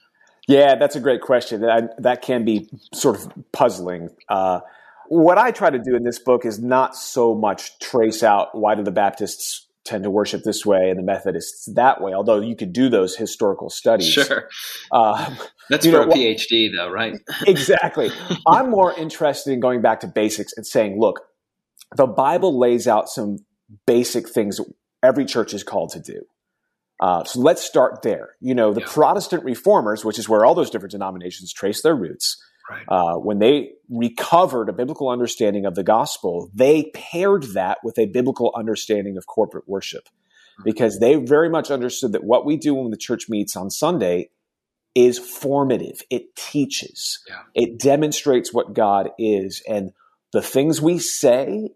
Yeah, 0.47 0.75
that's 0.75 0.95
a 0.95 0.99
great 0.99 1.21
question. 1.21 1.61
That, 1.61 2.01
that 2.01 2.23
can 2.23 2.43
be 2.43 2.67
sort 2.91 3.17
of 3.17 3.31
puzzling. 3.51 4.09
Uh, 4.27 4.61
what 5.09 5.39
I 5.39 5.49
try 5.49 5.71
to 5.71 5.79
do 5.79 5.95
in 5.95 6.03
this 6.03 6.19
book 6.19 6.45
is 6.45 6.59
not 6.59 6.95
so 6.95 7.33
much 7.33 7.79
trace 7.79 8.21
out 8.21 8.49
why 8.53 8.75
do 8.75 8.83
the 8.83 8.91
Baptists 8.91 9.67
tend 9.83 10.03
to 10.03 10.11
worship 10.11 10.43
this 10.43 10.63
way 10.63 10.89
and 10.89 10.99
the 10.99 11.03
Methodists 11.03 11.67
that 11.73 11.99
way, 11.99 12.13
although 12.13 12.39
you 12.39 12.55
could 12.55 12.71
do 12.71 12.89
those 12.89 13.15
historical 13.15 13.71
studies. 13.71 14.07
Sure. 14.07 14.47
Uh, 14.91 15.35
That's 15.69 15.85
for 15.85 15.91
know, 15.91 16.01
a 16.03 16.07
PhD, 16.07 16.69
though, 16.75 16.91
right? 16.91 17.17
exactly. 17.47 18.11
I'm 18.47 18.69
more 18.69 18.93
interested 18.93 19.51
in 19.51 19.59
going 19.59 19.81
back 19.81 20.01
to 20.01 20.07
basics 20.07 20.53
and 20.55 20.65
saying, 20.65 20.99
look, 20.99 21.21
the 21.95 22.05
Bible 22.05 22.59
lays 22.59 22.87
out 22.87 23.09
some 23.09 23.37
basic 23.87 24.29
things 24.29 24.61
every 25.01 25.25
church 25.25 25.55
is 25.55 25.63
called 25.63 25.89
to 25.93 25.99
do. 25.99 26.21
Uh, 26.99 27.23
so 27.23 27.39
let's 27.39 27.63
start 27.63 28.03
there. 28.03 28.35
You 28.41 28.53
know, 28.53 28.73
the 28.73 28.81
yeah. 28.81 28.87
Protestant 28.89 29.43
reformers, 29.43 30.05
which 30.05 30.19
is 30.19 30.29
where 30.29 30.45
all 30.45 30.53
those 30.53 30.69
different 30.69 30.91
denominations 30.91 31.51
trace 31.51 31.81
their 31.81 31.95
roots, 31.95 32.43
right. 32.69 32.85
uh, 32.87 33.15
when 33.15 33.39
they 33.39 33.71
recovered 33.89 34.69
a 34.69 34.73
biblical 34.73 35.09
understanding 35.09 35.65
of 35.65 35.75
the 35.75 35.83
gospel, 35.83 36.49
they 36.53 36.91
paired 36.93 37.43
that 37.53 37.79
with 37.83 37.97
a 37.97 38.05
biblical 38.05 38.53
understanding 38.55 39.17
of 39.17 39.27
corporate 39.27 39.67
worship 39.67 40.05
mm-hmm. 40.05 40.63
because 40.63 40.99
they 40.99 41.15
very 41.15 41.49
much 41.49 41.71
understood 41.71 42.11
that 42.11 42.23
what 42.23 42.45
we 42.45 42.57
do 42.57 42.73
when 42.73 42.91
the 42.91 42.97
church 42.97 43.29
meets 43.29 43.55
on 43.55 43.69
Sunday 43.69 44.29
is 44.95 45.19
formative. 45.19 46.01
It 46.09 46.35
teaches, 46.35 47.19
yeah. 47.27 47.41
it 47.53 47.79
demonstrates 47.79 48.53
what 48.53 48.73
God 48.73 49.09
is. 49.17 49.61
And 49.67 49.91
the 50.31 50.41
things 50.41 50.81
we 50.81 50.99
say 50.99 51.69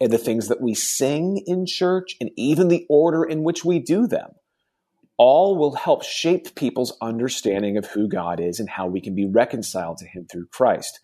and 0.00 0.12
the 0.12 0.18
things 0.18 0.48
that 0.48 0.60
we 0.60 0.74
sing 0.74 1.42
in 1.46 1.66
church 1.66 2.16
and 2.20 2.30
even 2.36 2.68
the 2.68 2.86
order 2.88 3.24
in 3.24 3.42
which 3.42 3.64
we 3.64 3.78
do 3.80 4.06
them 4.06 4.30
all 5.18 5.56
will 5.56 5.74
help 5.74 6.04
shape 6.04 6.54
people's 6.54 6.96
understanding 7.02 7.76
of 7.76 7.86
who 7.86 8.08
God 8.08 8.40
is 8.40 8.60
and 8.60 8.70
how 8.70 8.86
we 8.86 9.00
can 9.00 9.14
be 9.14 9.26
reconciled 9.26 9.98
to 9.98 10.06
him 10.06 10.26
through 10.30 10.46
Christ. 10.46 11.00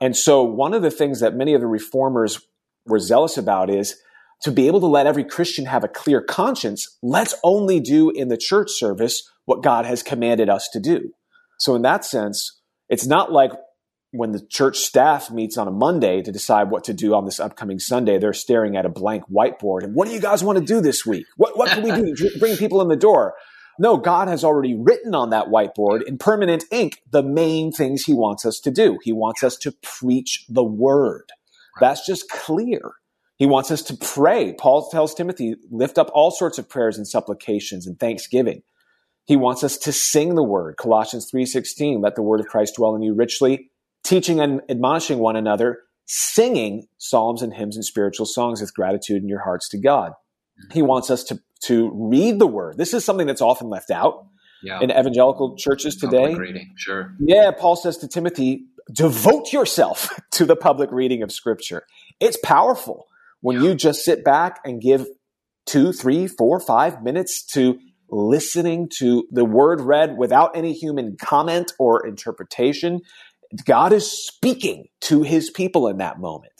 And 0.00 0.16
so 0.16 0.42
one 0.42 0.72
of 0.72 0.82
the 0.82 0.90
things 0.90 1.20
that 1.20 1.36
many 1.36 1.52
of 1.52 1.60
the 1.60 1.66
reformers 1.66 2.40
were 2.86 2.98
zealous 2.98 3.36
about 3.36 3.68
is 3.68 3.96
to 4.42 4.50
be 4.50 4.66
able 4.66 4.80
to 4.80 4.86
let 4.86 5.06
every 5.06 5.24
Christian 5.24 5.66
have 5.66 5.84
a 5.84 5.88
clear 5.88 6.22
conscience, 6.22 6.96
let's 7.02 7.34
only 7.44 7.78
do 7.78 8.08
in 8.10 8.28
the 8.28 8.38
church 8.38 8.70
service 8.70 9.30
what 9.44 9.62
God 9.62 9.84
has 9.84 10.02
commanded 10.02 10.48
us 10.48 10.68
to 10.72 10.80
do. 10.80 11.12
So 11.58 11.74
in 11.74 11.82
that 11.82 12.06
sense, 12.06 12.58
it's 12.88 13.06
not 13.06 13.30
like 13.30 13.52
when 14.12 14.32
the 14.32 14.40
church 14.40 14.78
staff 14.78 15.30
meets 15.30 15.56
on 15.56 15.68
a 15.68 15.70
Monday 15.70 16.20
to 16.22 16.32
decide 16.32 16.70
what 16.70 16.84
to 16.84 16.92
do 16.92 17.14
on 17.14 17.24
this 17.24 17.38
upcoming 17.38 17.78
Sunday, 17.78 18.18
they're 18.18 18.32
staring 18.32 18.76
at 18.76 18.86
a 18.86 18.88
blank 18.88 19.24
whiteboard. 19.30 19.84
And 19.84 19.94
what 19.94 20.08
do 20.08 20.14
you 20.14 20.20
guys 20.20 20.42
want 20.42 20.58
to 20.58 20.64
do 20.64 20.80
this 20.80 21.06
week? 21.06 21.26
What, 21.36 21.56
what 21.56 21.70
can 21.70 21.82
we 21.82 21.92
do 21.92 22.14
to 22.16 22.38
bring 22.38 22.56
people 22.56 22.80
in 22.82 22.88
the 22.88 22.96
door? 22.96 23.34
No, 23.78 23.96
God 23.96 24.28
has 24.28 24.44
already 24.44 24.74
written 24.74 25.14
on 25.14 25.30
that 25.30 25.46
whiteboard 25.46 26.02
in 26.02 26.18
permanent 26.18 26.64
ink 26.70 27.02
the 27.10 27.22
main 27.22 27.72
things 27.72 28.02
he 28.02 28.12
wants 28.12 28.44
us 28.44 28.58
to 28.60 28.70
do. 28.70 28.98
He 29.02 29.12
wants 29.12 29.42
us 29.42 29.56
to 29.58 29.72
preach 29.82 30.44
the 30.48 30.64
word. 30.64 31.30
That's 31.80 32.04
just 32.04 32.28
clear. 32.28 32.80
He 33.36 33.46
wants 33.46 33.70
us 33.70 33.80
to 33.84 33.96
pray. 33.96 34.52
Paul 34.52 34.90
tells 34.90 35.14
Timothy, 35.14 35.54
lift 35.70 35.96
up 35.96 36.10
all 36.12 36.30
sorts 36.30 36.58
of 36.58 36.68
prayers 36.68 36.98
and 36.98 37.08
supplications 37.08 37.86
and 37.86 37.98
thanksgiving. 37.98 38.62
He 39.24 39.36
wants 39.36 39.64
us 39.64 39.78
to 39.78 39.92
sing 39.92 40.34
the 40.34 40.42
word. 40.42 40.76
Colossians 40.76 41.30
3:16, 41.30 42.02
let 42.02 42.16
the 42.16 42.22
word 42.22 42.40
of 42.40 42.48
Christ 42.48 42.74
dwell 42.76 42.94
in 42.96 43.02
you 43.02 43.14
richly, 43.14 43.70
teaching 44.04 44.40
and 44.40 44.60
admonishing 44.68 45.18
one 45.18 45.36
another, 45.36 45.80
singing 46.06 46.86
psalms 46.98 47.42
and 47.42 47.54
hymns 47.54 47.76
and 47.76 47.84
spiritual 47.84 48.26
songs 48.26 48.60
with 48.60 48.74
gratitude 48.74 49.22
in 49.22 49.28
your 49.28 49.42
hearts 49.42 49.68
to 49.70 49.78
God. 49.78 50.12
He 50.72 50.82
wants 50.82 51.10
us 51.10 51.24
to, 51.24 51.40
to 51.64 51.90
read 51.94 52.38
the 52.38 52.46
word. 52.46 52.76
This 52.76 52.92
is 52.92 53.04
something 53.04 53.26
that's 53.26 53.40
often 53.40 53.68
left 53.68 53.90
out 53.90 54.26
yeah. 54.62 54.80
in 54.80 54.90
evangelical 54.90 55.56
churches 55.56 55.96
today. 55.96 56.32
Public 56.32 56.38
reading, 56.38 56.72
sure. 56.76 57.14
Yeah, 57.18 57.50
Paul 57.50 57.76
says 57.76 57.96
to 57.98 58.08
Timothy, 58.08 58.64
devote 58.92 59.52
yourself 59.52 60.10
to 60.32 60.44
the 60.44 60.56
public 60.56 60.90
reading 60.92 61.22
of 61.22 61.32
scripture. 61.32 61.86
It's 62.18 62.38
powerful 62.42 63.06
when 63.40 63.56
yeah. 63.56 63.68
you 63.68 63.74
just 63.74 64.04
sit 64.04 64.24
back 64.24 64.60
and 64.64 64.80
give 64.80 65.06
two, 65.66 65.92
three, 65.92 66.26
four, 66.26 66.60
five 66.60 67.02
minutes 67.02 67.44
to 67.52 67.78
listening 68.10 68.88
to 68.98 69.26
the 69.30 69.44
word 69.44 69.80
read 69.80 70.16
without 70.18 70.56
any 70.56 70.72
human 70.72 71.16
comment 71.16 71.72
or 71.78 72.04
interpretation. 72.04 73.00
God 73.64 73.92
is 73.92 74.10
speaking 74.10 74.86
to 75.02 75.22
his 75.22 75.50
people 75.50 75.88
in 75.88 75.98
that 75.98 76.20
moment. 76.20 76.52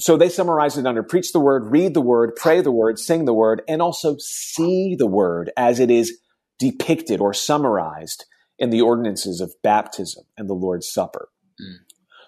So 0.00 0.16
they 0.16 0.28
summarize 0.28 0.78
it 0.78 0.86
under 0.86 1.02
preach 1.02 1.32
the 1.32 1.40
word, 1.40 1.72
read 1.72 1.94
the 1.94 2.00
word, 2.00 2.36
pray 2.36 2.60
the 2.60 2.70
word, 2.70 2.98
sing 2.98 3.24
the 3.24 3.34
word, 3.34 3.62
and 3.66 3.82
also 3.82 4.16
see 4.20 4.94
the 4.96 5.08
word 5.08 5.50
as 5.56 5.80
it 5.80 5.90
is 5.90 6.18
depicted 6.58 7.20
or 7.20 7.34
summarized 7.34 8.24
in 8.58 8.70
the 8.70 8.80
ordinances 8.80 9.40
of 9.40 9.54
baptism 9.62 10.24
and 10.36 10.48
the 10.48 10.54
Lord's 10.54 10.88
Supper. 10.88 11.28
Mm. 11.60 11.78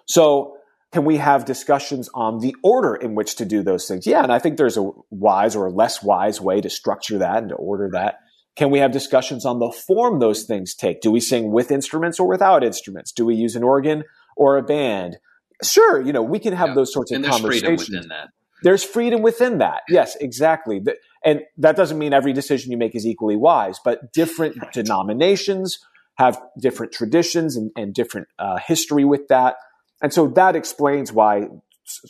So 0.07 0.57
can 0.93 1.05
we 1.05 1.19
have 1.19 1.45
discussions 1.45 2.09
on 2.15 2.41
the 2.41 2.55
order 2.65 2.95
in 2.95 3.15
which 3.15 3.37
to 3.37 3.45
do 3.45 3.63
those 3.63 3.87
things? 3.87 4.07
Yeah, 4.07 4.23
and 4.23 4.33
I 4.33 4.41
think 4.41 4.57
there's 4.57 4.77
a 4.77 4.91
wise 5.11 5.55
or 5.55 5.67
a 5.67 5.71
less 5.71 6.03
wise 6.03 6.41
way 6.41 6.61
to 6.61 6.71
structure 6.71 7.19
that 7.19 7.39
and 7.39 7.51
to 7.51 7.55
order 7.55 7.91
that. 7.93 8.19
Can 8.61 8.69
we 8.69 8.79
have 8.81 8.93
discussions 8.93 9.47
on 9.47 9.59
the 9.59 9.71
form 9.71 10.19
those 10.19 10.43
things 10.43 10.75
take? 10.75 11.01
Do 11.01 11.11
we 11.11 11.19
sing 11.19 11.51
with 11.51 11.71
instruments 11.71 12.21
or 12.21 12.29
without 12.29 12.63
instruments? 12.63 13.11
Do 13.11 13.25
we 13.25 13.35
use 13.35 13.57
an 13.57 13.63
organ 13.63 14.05
or 14.37 14.59
a 14.59 14.63
band? 14.63 15.17
Sure, 15.65 15.99
you 15.99 16.13
know, 16.13 16.21
we 16.21 16.39
can 16.39 16.53
have 16.53 16.69
yeah. 16.69 16.75
those 16.75 16.93
sorts 16.93 17.11
of 17.11 17.17
and 17.17 17.25
there's 17.25 17.37
conversations. 17.37 17.87
Freedom 17.87 18.03
within 18.03 18.09
that. 18.11 18.29
There's 18.63 18.85
freedom 18.85 19.23
within 19.23 19.59
that. 19.59 19.81
Yes, 19.89 20.15
exactly. 20.17 20.83
And 21.25 21.41
that 21.57 21.75
doesn't 21.75 21.99
mean 21.99 22.13
every 22.13 22.35
decision 22.35 22.71
you 22.71 22.77
make 22.77 22.95
is 22.95 23.07
equally 23.07 23.35
wise, 23.35 23.81
but 23.83 24.13
different 24.13 24.59
denominations 24.75 25.79
have 26.17 26.39
different 26.59 26.93
traditions 26.93 27.57
and, 27.57 27.71
and 27.77 27.95
different 27.95 28.29
uh, 28.39 28.59
history 28.59 29.07
with 29.07 29.27
that. 29.29 29.55
And 30.03 30.13
so 30.13 30.29
that 30.29 30.55
explains 30.55 31.15
why 31.15 31.47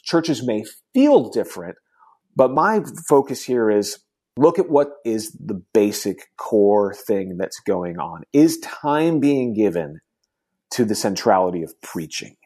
churches 0.02 0.44
may 0.44 0.64
feel 0.92 1.28
different. 1.28 1.76
But 2.34 2.50
my 2.50 2.82
focus 3.08 3.44
here 3.44 3.70
is 3.70 4.00
look 4.36 4.58
at 4.58 4.70
what 4.70 4.88
is 5.04 5.32
the 5.32 5.62
basic 5.74 6.28
core 6.36 6.94
thing 6.94 7.36
that's 7.36 7.60
going 7.60 7.98
on. 7.98 8.22
Is 8.32 8.58
time 8.58 9.20
being 9.20 9.54
given 9.54 10.00
to 10.72 10.84
the 10.84 10.94
centrality 10.94 11.62
of 11.62 11.80
preaching? 11.82 12.36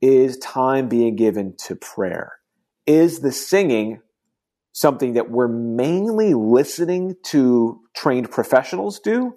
Is 0.00 0.36
time 0.38 0.88
being 0.88 1.16
given 1.16 1.54
to 1.66 1.76
prayer? 1.76 2.32
Is 2.86 3.20
the 3.20 3.32
singing 3.32 4.00
something 4.72 5.12
that 5.12 5.30
we're 5.30 5.48
mainly 5.48 6.34
listening 6.34 7.14
to 7.26 7.80
trained 7.94 8.30
professionals 8.30 8.98
do? 8.98 9.34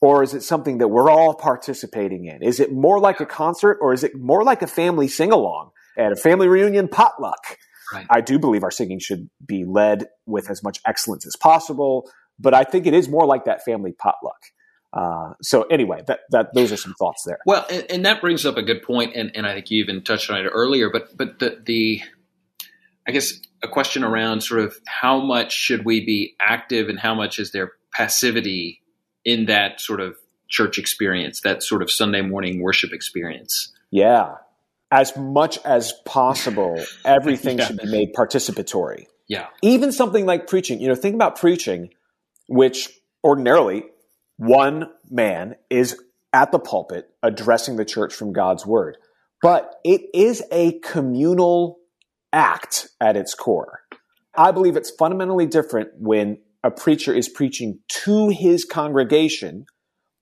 Or 0.00 0.22
is 0.22 0.34
it 0.34 0.42
something 0.42 0.78
that 0.78 0.88
we're 0.88 1.10
all 1.10 1.34
participating 1.34 2.26
in? 2.26 2.42
Is 2.42 2.60
it 2.60 2.72
more 2.72 3.00
like 3.00 3.20
a 3.20 3.26
concert 3.26 3.78
or 3.80 3.92
is 3.92 4.04
it 4.04 4.14
more 4.14 4.44
like 4.44 4.62
a 4.62 4.66
family 4.66 5.08
sing 5.08 5.32
along 5.32 5.70
at 5.98 6.12
a 6.12 6.16
family 6.16 6.48
reunion 6.48 6.88
potluck? 6.88 7.58
Right. 7.92 8.06
I 8.10 8.20
do 8.20 8.38
believe 8.38 8.62
our 8.62 8.70
singing 8.70 8.98
should 8.98 9.28
be 9.44 9.64
led 9.64 10.06
with 10.26 10.50
as 10.50 10.62
much 10.62 10.80
excellence 10.86 11.26
as 11.26 11.36
possible, 11.36 12.10
but 12.38 12.54
I 12.54 12.64
think 12.64 12.86
it 12.86 12.94
is 12.94 13.08
more 13.08 13.26
like 13.26 13.44
that 13.44 13.64
family 13.64 13.92
potluck. 13.92 14.40
Uh, 14.92 15.34
so 15.42 15.62
anyway, 15.64 16.02
that, 16.06 16.20
that 16.30 16.54
those 16.54 16.72
are 16.72 16.76
some 16.76 16.94
thoughts 16.94 17.22
there. 17.24 17.38
Well, 17.44 17.66
and, 17.70 17.84
and, 17.90 18.06
that 18.06 18.20
brings 18.20 18.46
up 18.46 18.56
a 18.56 18.62
good 18.62 18.82
point, 18.82 19.14
and, 19.14 19.30
and 19.34 19.46
I 19.46 19.52
think 19.52 19.70
you 19.70 19.82
even 19.82 20.02
touched 20.02 20.30
on 20.30 20.38
it 20.38 20.48
earlier. 20.48 20.90
But 20.90 21.14
but 21.16 21.38
the, 21.38 21.60
the 21.64 22.02
I 23.06 23.10
guess 23.10 23.34
a 23.62 23.68
question 23.68 24.02
around 24.02 24.42
sort 24.42 24.60
of 24.60 24.76
how 24.86 25.20
much 25.20 25.52
should 25.52 25.84
we 25.84 26.04
be 26.04 26.34
active, 26.40 26.88
and 26.88 26.98
how 26.98 27.14
much 27.14 27.38
is 27.38 27.52
there 27.52 27.72
passivity 27.92 28.80
in 29.24 29.46
that 29.46 29.80
sort 29.80 30.00
of 30.00 30.16
church 30.48 30.78
experience, 30.78 31.42
that 31.42 31.62
sort 31.62 31.82
of 31.82 31.90
Sunday 31.90 32.22
morning 32.22 32.62
worship 32.62 32.92
experience? 32.92 33.72
Yeah, 33.90 34.36
as 34.90 35.16
much 35.16 35.58
as 35.64 35.92
possible, 36.04 36.82
everything 37.04 37.58
yeah. 37.58 37.66
should 37.66 37.78
be 37.78 37.90
made 37.90 38.14
participatory. 38.14 39.04
Yeah, 39.28 39.46
even 39.62 39.92
something 39.92 40.26
like 40.26 40.46
preaching. 40.46 40.80
You 40.80 40.88
know, 40.88 40.94
think 40.94 41.14
about 41.14 41.38
preaching, 41.38 41.90
which 42.48 42.90
ordinarily 43.24 43.84
one 44.36 44.90
man 45.10 45.56
is 45.70 45.98
at 46.32 46.52
the 46.52 46.58
pulpit 46.58 47.08
addressing 47.22 47.76
the 47.76 47.84
church 47.84 48.14
from 48.14 48.32
God's 48.32 48.66
word. 48.66 48.98
But 49.42 49.74
it 49.84 50.02
is 50.14 50.42
a 50.50 50.78
communal 50.80 51.78
act 52.32 52.88
at 53.00 53.16
its 53.16 53.34
core. 53.34 53.80
I 54.36 54.52
believe 54.52 54.76
it's 54.76 54.90
fundamentally 54.90 55.46
different 55.46 55.90
when 55.98 56.38
a 56.62 56.70
preacher 56.70 57.14
is 57.14 57.28
preaching 57.28 57.80
to 58.04 58.28
his 58.28 58.64
congregation 58.64 59.66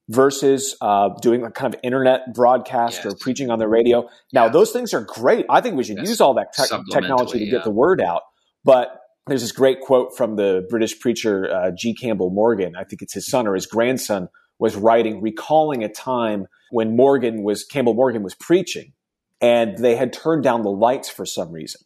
versus 0.08 0.76
uh, 0.80 1.10
doing 1.20 1.44
a 1.44 1.50
kind 1.50 1.74
of 1.74 1.80
internet 1.82 2.34
broadcast 2.34 3.00
yes. 3.04 3.06
or 3.06 3.16
preaching 3.16 3.50
on 3.50 3.58
the 3.58 3.68
radio. 3.68 4.08
Now, 4.32 4.44
yeah. 4.44 4.50
those 4.50 4.70
things 4.70 4.92
are 4.92 5.00
great. 5.00 5.46
I 5.48 5.60
think 5.60 5.76
we 5.76 5.84
should 5.84 5.96
yes. 5.98 6.08
use 6.08 6.20
all 6.20 6.34
that 6.34 6.52
te- 6.52 6.64
technology 6.90 7.38
to 7.38 7.44
get 7.46 7.52
yeah. 7.52 7.62
the 7.62 7.70
word 7.70 8.00
out. 8.00 8.22
But 8.64 9.00
there's 9.26 9.40
this 9.40 9.52
great 9.52 9.80
quote 9.80 10.16
from 10.16 10.36
the 10.36 10.66
British 10.68 10.98
preacher 11.00 11.50
uh, 11.50 11.70
G. 11.70 11.94
Campbell 11.94 12.30
Morgan. 12.30 12.76
I 12.76 12.84
think 12.84 13.00
it's 13.02 13.14
his 13.14 13.26
son 13.26 13.46
or 13.46 13.54
his 13.54 13.66
grandson 13.66 14.28
was 14.58 14.76
writing, 14.76 15.20
recalling 15.20 15.82
a 15.82 15.88
time 15.88 16.46
when 16.70 16.96
Morgan 16.96 17.42
was 17.42 17.64
Campbell 17.64 17.94
Morgan 17.94 18.22
was 18.22 18.34
preaching, 18.34 18.92
and 19.40 19.78
they 19.78 19.96
had 19.96 20.12
turned 20.12 20.42
down 20.42 20.62
the 20.62 20.70
lights 20.70 21.08
for 21.08 21.26
some 21.26 21.50
reason, 21.50 21.80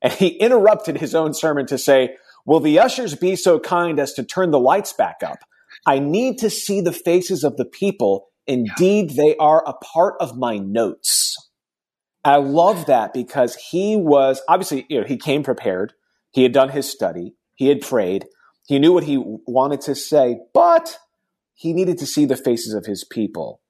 and 0.00 0.12
he 0.12 0.28
interrupted 0.28 0.98
his 0.98 1.14
own 1.14 1.34
sermon 1.34 1.66
to 1.66 1.78
say, 1.78 2.16
"Will 2.46 2.60
the 2.60 2.78
ushers 2.78 3.14
be 3.14 3.36
so 3.36 3.58
kind 3.58 3.98
as 3.98 4.12
to 4.14 4.22
turn 4.22 4.52
the 4.52 4.60
lights 4.60 4.92
back 4.92 5.16
up? 5.22 5.38
I 5.86 5.98
need 5.98 6.38
to 6.38 6.50
see 6.50 6.80
the 6.80 6.92
faces 6.92 7.44
of 7.44 7.56
the 7.56 7.64
people. 7.64 8.28
Indeed, 8.46 9.10
they 9.16 9.36
are 9.36 9.62
a 9.66 9.74
part 9.74 10.14
of 10.20 10.36
my 10.36 10.58
notes." 10.58 11.34
I 12.24 12.36
love 12.36 12.86
that 12.86 13.12
because 13.12 13.54
he 13.54 13.96
was 13.96 14.40
obviously, 14.48 14.86
you 14.88 15.00
know, 15.00 15.06
he 15.06 15.18
came 15.18 15.42
prepared 15.42 15.92
he 16.34 16.42
had 16.42 16.52
done 16.52 16.70
his 16.70 16.90
study, 16.90 17.34
he 17.54 17.68
had 17.68 17.80
prayed, 17.80 18.26
he 18.66 18.80
knew 18.80 18.92
what 18.92 19.04
he 19.04 19.22
wanted 19.46 19.80
to 19.82 19.94
say, 19.94 20.40
but 20.52 20.98
he 21.54 21.72
needed 21.72 21.98
to 21.98 22.06
see 22.06 22.24
the 22.24 22.36
faces 22.36 22.74
of 22.74 22.86
his 22.86 23.04
people. 23.04 23.60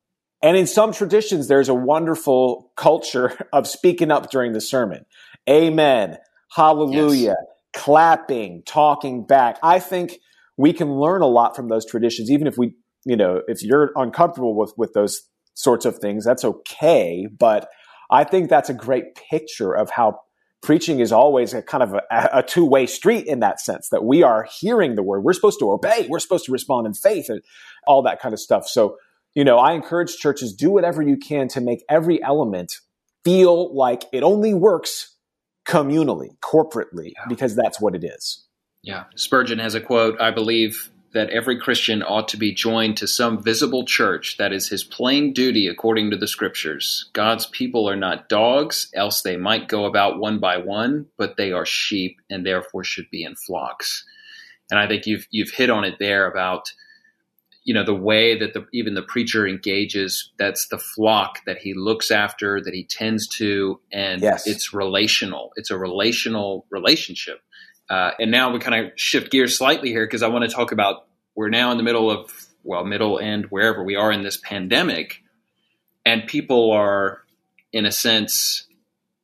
And 0.42 0.56
in 0.56 0.66
some 0.66 0.92
traditions, 0.92 1.46
there's 1.46 1.68
a 1.68 1.74
wonderful 1.74 2.72
culture 2.74 3.48
of 3.52 3.66
speaking 3.66 4.10
up 4.10 4.30
during 4.30 4.52
the 4.52 4.62
sermon. 4.62 5.04
Amen. 5.48 6.16
Hallelujah. 6.52 7.34
Yes. 7.36 7.36
Clapping, 7.74 8.62
talking 8.64 9.26
back. 9.26 9.58
I 9.62 9.78
think 9.78 10.20
we 10.56 10.72
can 10.72 10.94
learn 10.98 11.22
a 11.22 11.26
lot 11.26 11.56
from 11.56 11.68
those 11.68 11.84
traditions, 11.86 12.30
even 12.30 12.46
if 12.46 12.56
we, 12.56 12.74
you 13.04 13.16
know, 13.16 13.42
if 13.48 13.62
you're 13.62 13.92
uncomfortable 13.96 14.56
with, 14.56 14.72
with 14.76 14.92
those 14.92 15.22
sorts 15.54 15.84
of 15.84 15.98
things, 15.98 16.24
that's 16.24 16.44
okay. 16.44 17.26
But 17.26 17.68
I 18.10 18.24
think 18.24 18.48
that's 18.48 18.70
a 18.70 18.74
great 18.74 19.14
picture 19.30 19.72
of 19.72 19.90
how 19.90 20.20
preaching 20.62 21.00
is 21.00 21.12
always 21.12 21.52
a 21.52 21.62
kind 21.62 21.82
of 21.82 21.94
a, 21.94 22.02
a 22.10 22.42
two 22.42 22.64
way 22.64 22.86
street 22.86 23.26
in 23.26 23.40
that 23.40 23.60
sense 23.60 23.88
that 23.90 24.04
we 24.04 24.22
are 24.22 24.46
hearing 24.60 24.94
the 24.94 25.02
word. 25.02 25.22
We're 25.22 25.34
supposed 25.34 25.58
to 25.60 25.70
obey. 25.70 26.06
We're 26.08 26.20
supposed 26.20 26.46
to 26.46 26.52
respond 26.52 26.86
in 26.86 26.94
faith 26.94 27.28
and 27.28 27.42
all 27.86 28.02
that 28.02 28.20
kind 28.20 28.32
of 28.32 28.40
stuff. 28.40 28.66
So, 28.66 28.96
you 29.34 29.44
know, 29.44 29.58
I 29.58 29.72
encourage 29.72 30.16
churches 30.16 30.54
do 30.54 30.70
whatever 30.70 31.02
you 31.02 31.16
can 31.16 31.48
to 31.48 31.60
make 31.60 31.84
every 31.88 32.22
element 32.22 32.78
feel 33.24 33.74
like 33.74 34.04
it 34.12 34.22
only 34.22 34.54
works 34.54 35.16
communally, 35.66 36.36
corporately, 36.40 37.12
because 37.28 37.56
that's 37.56 37.80
what 37.80 37.94
it 37.94 38.04
is. 38.04 38.46
Yeah. 38.84 39.04
Spurgeon 39.16 39.58
has 39.58 39.74
a 39.74 39.80
quote, 39.80 40.20
I 40.20 40.30
believe 40.30 40.90
that 41.14 41.30
every 41.30 41.58
Christian 41.58 42.02
ought 42.02 42.28
to 42.28 42.36
be 42.36 42.52
joined 42.52 42.96
to 42.98 43.06
some 43.06 43.42
visible 43.42 43.84
church. 43.86 44.36
That 44.36 44.52
is 44.52 44.68
his 44.68 44.84
plain 44.84 45.32
duty 45.32 45.68
according 45.68 46.10
to 46.10 46.16
the 46.16 46.28
scriptures. 46.28 47.08
God's 47.12 47.46
people 47.46 47.88
are 47.88 47.96
not 47.96 48.28
dogs, 48.28 48.90
else 48.94 49.22
they 49.22 49.36
might 49.36 49.68
go 49.68 49.86
about 49.86 50.18
one 50.18 50.38
by 50.38 50.58
one, 50.58 51.06
but 51.16 51.36
they 51.36 51.52
are 51.52 51.64
sheep 51.64 52.18
and 52.28 52.44
therefore 52.44 52.84
should 52.84 53.08
be 53.10 53.24
in 53.24 53.36
flocks. 53.36 54.04
And 54.70 54.78
I 54.78 54.86
think 54.86 55.06
you've 55.06 55.26
you've 55.30 55.50
hit 55.50 55.70
on 55.70 55.84
it 55.84 55.94
there 55.98 56.28
about 56.28 56.72
you 57.62 57.72
know 57.72 57.84
the 57.84 57.94
way 57.94 58.36
that 58.38 58.52
the 58.52 58.66
even 58.72 58.94
the 58.94 59.02
preacher 59.02 59.46
engages 59.46 60.32
that's 60.38 60.68
the 60.68 60.78
flock 60.78 61.40
that 61.46 61.58
he 61.58 61.74
looks 61.74 62.10
after 62.10 62.60
that 62.60 62.74
he 62.74 62.84
tends 62.84 63.26
to 63.28 63.80
and 63.90 64.20
yes. 64.20 64.46
it's 64.46 64.74
relational 64.74 65.50
it's 65.56 65.70
a 65.70 65.78
relational 65.78 66.66
relationship 66.70 67.40
uh, 67.88 68.12
and 68.18 68.30
now 68.30 68.52
we 68.52 68.58
kind 68.58 68.86
of 68.86 68.92
shift 68.96 69.30
gears 69.30 69.56
slightly 69.56 69.90
here 69.90 70.06
because 70.06 70.22
I 70.22 70.28
want 70.28 70.48
to 70.48 70.54
talk 70.54 70.72
about 70.72 71.06
we're 71.34 71.48
now 71.48 71.70
in 71.70 71.76
the 71.76 71.82
middle 71.82 72.10
of, 72.10 72.30
well, 72.62 72.84
middle 72.84 73.18
and 73.18 73.46
wherever 73.46 73.82
we 73.82 73.96
are 73.96 74.12
in 74.12 74.22
this 74.22 74.36
pandemic, 74.36 75.22
and 76.06 76.26
people 76.26 76.70
are, 76.70 77.22
in 77.72 77.86
a 77.86 77.92
sense, 77.92 78.66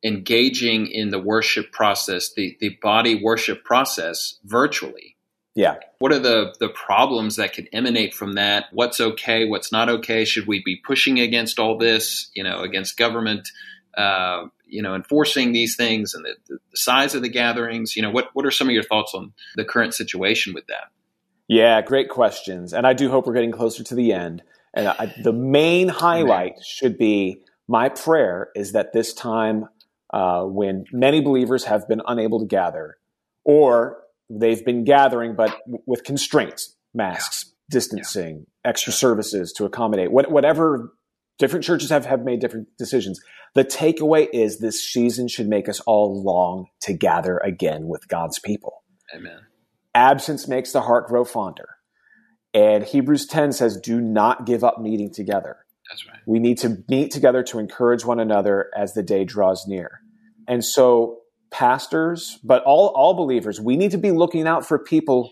engaging 0.03 0.87
in 0.87 1.09
the 1.09 1.19
worship 1.19 1.71
process, 1.71 2.33
the, 2.33 2.57
the 2.59 2.77
body 2.81 3.21
worship 3.21 3.63
process 3.63 4.39
virtually. 4.43 5.15
Yeah. 5.53 5.75
What 5.99 6.11
are 6.11 6.19
the, 6.19 6.55
the 6.59 6.69
problems 6.69 7.35
that 7.35 7.53
could 7.53 7.67
emanate 7.73 8.13
from 8.13 8.33
that? 8.33 8.65
What's 8.71 8.99
okay? 8.99 9.45
What's 9.45 9.71
not 9.71 9.89
okay? 9.89 10.25
Should 10.25 10.47
we 10.47 10.63
be 10.63 10.77
pushing 10.77 11.19
against 11.19 11.59
all 11.59 11.77
this, 11.77 12.31
you 12.33 12.43
know, 12.43 12.61
against 12.61 12.97
government? 12.97 13.49
Uh, 13.95 14.45
you 14.71 14.81
know, 14.81 14.95
enforcing 14.95 15.51
these 15.51 15.75
things 15.75 16.13
and 16.13 16.25
the, 16.25 16.35
the, 16.47 16.77
size 16.77 17.13
of 17.13 17.21
the 17.21 17.29
gatherings? 17.29 17.95
You 17.95 18.01
know, 18.01 18.09
what, 18.09 18.29
what 18.33 18.45
are 18.45 18.51
some 18.51 18.67
of 18.67 18.73
your 18.73 18.83
thoughts 18.83 19.13
on 19.13 19.33
the 19.55 19.65
current 19.65 19.93
situation 19.93 20.53
with 20.53 20.65
that? 20.67 20.85
Yeah, 21.47 21.81
great 21.81 22.09
questions. 22.09 22.73
And 22.73 22.87
I 22.87 22.93
do 22.93 23.09
hope 23.09 23.27
we're 23.27 23.33
getting 23.33 23.51
closer 23.51 23.83
to 23.83 23.95
the 23.95 24.13
end. 24.13 24.41
And 24.73 24.87
I, 24.87 25.13
the 25.21 25.33
main 25.33 25.89
highlight 25.89 26.53
Amen. 26.53 26.63
should 26.65 26.97
be 26.97 27.41
my 27.67 27.89
prayer 27.89 28.49
is 28.55 28.71
that 28.71 28.93
this 28.93 29.13
time, 29.13 29.65
uh, 30.13 30.43
when 30.43 30.85
many 30.91 31.21
believers 31.21 31.65
have 31.65 31.87
been 31.87 32.01
unable 32.07 32.39
to 32.39 32.45
gather, 32.45 32.97
or 33.43 33.97
they've 34.29 34.63
been 34.63 34.85
gathering 34.85 35.35
but 35.35 35.51
w- 35.65 35.83
with 35.85 36.03
constraints, 36.03 36.75
masks, 36.93 37.45
yeah. 37.45 37.53
distancing, 37.69 38.45
yeah. 38.63 38.69
extra 38.69 38.93
services 38.93 39.51
to 39.53 39.65
accommodate, 39.65 40.11
what, 40.11 40.31
whatever 40.31 40.93
different 41.41 41.65
churches 41.65 41.89
have, 41.89 42.05
have 42.05 42.23
made 42.23 42.39
different 42.39 42.67
decisions. 42.77 43.19
The 43.55 43.65
takeaway 43.65 44.27
is 44.31 44.59
this 44.59 44.87
season 44.87 45.27
should 45.27 45.47
make 45.47 45.67
us 45.67 45.79
all 45.81 46.23
long 46.23 46.67
to 46.81 46.93
gather 46.93 47.39
again 47.39 47.87
with 47.87 48.07
God's 48.07 48.37
people. 48.37 48.83
Amen. 49.13 49.39
Absence 49.95 50.47
makes 50.47 50.71
the 50.71 50.81
heart 50.81 51.07
grow 51.07 51.25
fonder. 51.25 51.77
And 52.53 52.83
Hebrews 52.83 53.25
10 53.25 53.53
says, 53.53 53.79
do 53.81 53.99
not 53.99 54.45
give 54.45 54.63
up 54.63 54.79
meeting 54.79 55.11
together. 55.11 55.57
That's 55.89 56.07
right. 56.07 56.19
We 56.27 56.37
need 56.37 56.59
to 56.59 56.83
meet 56.87 57.09
together 57.09 57.41
to 57.43 57.57
encourage 57.57 58.05
one 58.05 58.19
another 58.19 58.69
as 58.77 58.93
the 58.93 59.01
day 59.01 59.25
draws 59.25 59.65
near. 59.67 60.01
And 60.47 60.63
so, 60.63 61.21
pastors, 61.49 62.37
but 62.43 62.63
all, 62.65 62.89
all 62.89 63.15
believers, 63.15 63.59
we 63.59 63.77
need 63.77 63.91
to 63.91 63.97
be 63.97 64.11
looking 64.11 64.47
out 64.47 64.65
for 64.65 64.77
people 64.77 65.31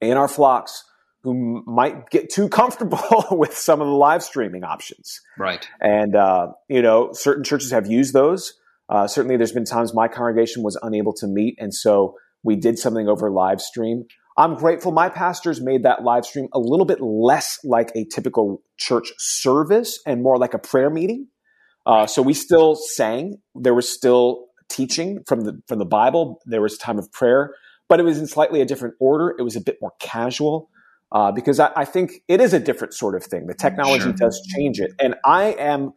in 0.00 0.18
our 0.18 0.28
flocks 0.28 0.84
who 1.22 1.62
might 1.66 2.10
get 2.10 2.30
too 2.30 2.48
comfortable 2.48 2.98
with 3.30 3.56
some 3.56 3.80
of 3.80 3.86
the 3.86 3.94
live 3.94 4.22
streaming 4.22 4.64
options. 4.64 5.20
Right. 5.38 5.66
And, 5.80 6.16
uh, 6.16 6.48
you 6.68 6.82
know, 6.82 7.12
certain 7.12 7.44
churches 7.44 7.70
have 7.70 7.86
used 7.86 8.12
those. 8.12 8.54
Uh, 8.88 9.06
certainly, 9.06 9.36
there's 9.36 9.52
been 9.52 9.64
times 9.64 9.94
my 9.94 10.08
congregation 10.08 10.62
was 10.62 10.78
unable 10.82 11.12
to 11.14 11.26
meet. 11.26 11.56
And 11.58 11.72
so 11.72 12.16
we 12.42 12.56
did 12.56 12.78
something 12.78 13.08
over 13.08 13.30
live 13.30 13.60
stream. 13.60 14.04
I'm 14.36 14.54
grateful 14.54 14.92
my 14.92 15.08
pastors 15.08 15.60
made 15.60 15.82
that 15.84 16.02
live 16.02 16.24
stream 16.24 16.48
a 16.52 16.58
little 16.58 16.86
bit 16.86 17.00
less 17.00 17.58
like 17.64 17.92
a 17.94 18.04
typical 18.06 18.62
church 18.78 19.12
service 19.18 20.00
and 20.06 20.22
more 20.22 20.38
like 20.38 20.54
a 20.54 20.58
prayer 20.58 20.90
meeting. 20.90 21.28
Uh, 21.84 22.06
so 22.06 22.22
we 22.22 22.34
still 22.34 22.74
sang. 22.74 23.36
There 23.54 23.74
was 23.74 23.88
still 23.88 24.46
teaching 24.68 25.22
from 25.26 25.42
the 25.42 25.60
from 25.68 25.78
the 25.78 25.84
Bible. 25.84 26.40
There 26.46 26.62
was 26.62 26.78
time 26.78 26.98
of 26.98 27.12
prayer, 27.12 27.54
but 27.88 28.00
it 28.00 28.04
was 28.04 28.18
in 28.18 28.26
slightly 28.26 28.60
a 28.60 28.64
different 28.64 28.94
order. 29.00 29.34
It 29.38 29.42
was 29.42 29.56
a 29.56 29.60
bit 29.60 29.78
more 29.80 29.92
casual 30.00 30.70
uh, 31.12 31.30
because 31.30 31.60
I, 31.60 31.70
I, 31.76 31.84
think 31.84 32.22
it 32.26 32.40
is 32.40 32.54
a 32.54 32.58
different 32.58 32.94
sort 32.94 33.14
of 33.14 33.22
thing. 33.22 33.46
The 33.46 33.54
technology 33.54 34.04
sure. 34.04 34.12
does 34.12 34.40
change 34.54 34.80
it, 34.80 34.92
and 34.98 35.14
I 35.24 35.54
am 35.58 35.92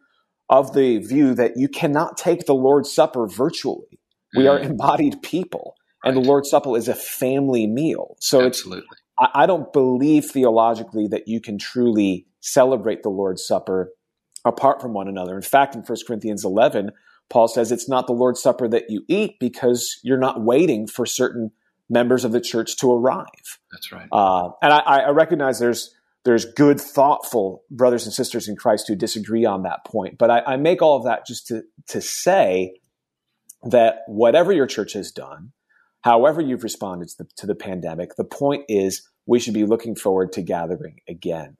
of 0.48 0.74
the 0.74 0.98
view 0.98 1.34
that 1.34 1.56
you 1.56 1.68
cannot 1.68 2.16
take 2.16 2.46
the 2.46 2.54
Lord's 2.54 2.92
Supper 2.92 3.26
virtually. 3.26 3.98
We 4.36 4.44
mm. 4.44 4.50
are 4.50 4.58
embodied 4.58 5.22
people, 5.22 5.74
right. 6.04 6.14
and 6.14 6.22
the 6.22 6.28
Lord's 6.28 6.50
Supper 6.50 6.76
is 6.76 6.86
a 6.86 6.94
family 6.94 7.66
meal. 7.66 8.16
So 8.20 8.42
Absolutely. 8.42 8.86
I, 9.18 9.28
I 9.34 9.46
don't 9.46 9.72
believe 9.72 10.26
theologically 10.26 11.08
that 11.08 11.26
you 11.26 11.40
can 11.40 11.58
truly 11.58 12.26
celebrate 12.40 13.02
the 13.02 13.08
Lord's 13.08 13.44
Supper 13.44 13.92
apart 14.44 14.80
from 14.80 14.92
one 14.92 15.08
another. 15.08 15.34
In 15.34 15.42
fact, 15.42 15.74
in 15.74 15.80
1 15.80 15.98
Corinthians 16.06 16.44
11, 16.44 16.90
Paul 17.28 17.48
says 17.48 17.72
it's 17.72 17.88
not 17.88 18.06
the 18.06 18.12
Lord's 18.12 18.40
Supper 18.40 18.68
that 18.68 18.90
you 18.90 19.02
eat 19.08 19.38
because 19.40 19.98
you're 20.04 20.18
not 20.18 20.42
waiting 20.42 20.86
for 20.86 21.06
certain 21.06 21.50
members 21.88 22.24
of 22.24 22.32
the 22.32 22.40
church 22.40 22.76
to 22.78 22.92
arrive. 22.92 23.58
That's 23.70 23.92
right. 23.92 24.08
Uh, 24.10 24.50
and 24.62 24.72
I, 24.72 24.78
I, 24.78 25.10
recognize 25.10 25.58
there's 25.58 25.94
there's 26.24 26.44
good, 26.44 26.80
thoughtful 26.80 27.62
brothers 27.70 28.04
and 28.04 28.12
sisters 28.12 28.48
in 28.48 28.56
Christ 28.56 28.88
who 28.88 28.96
disagree 28.96 29.44
on 29.44 29.62
that 29.62 29.84
point. 29.86 30.18
But 30.18 30.30
I, 30.30 30.40
I 30.40 30.56
make 30.56 30.82
all 30.82 30.96
of 30.96 31.04
that 31.04 31.26
just 31.26 31.46
to 31.48 31.62
to 31.88 32.00
say 32.00 32.74
that 33.62 34.00
whatever 34.06 34.52
your 34.52 34.66
church 34.66 34.92
has 34.94 35.10
done, 35.12 35.52
however 36.02 36.40
you've 36.40 36.64
responded 36.64 37.08
to 37.08 37.18
the, 37.18 37.28
to 37.36 37.46
the 37.46 37.54
pandemic, 37.54 38.16
the 38.16 38.24
point 38.24 38.64
is 38.68 39.08
we 39.26 39.38
should 39.38 39.54
be 39.54 39.64
looking 39.64 39.94
forward 39.94 40.32
to 40.32 40.42
gathering 40.42 41.00
again. 41.08 41.56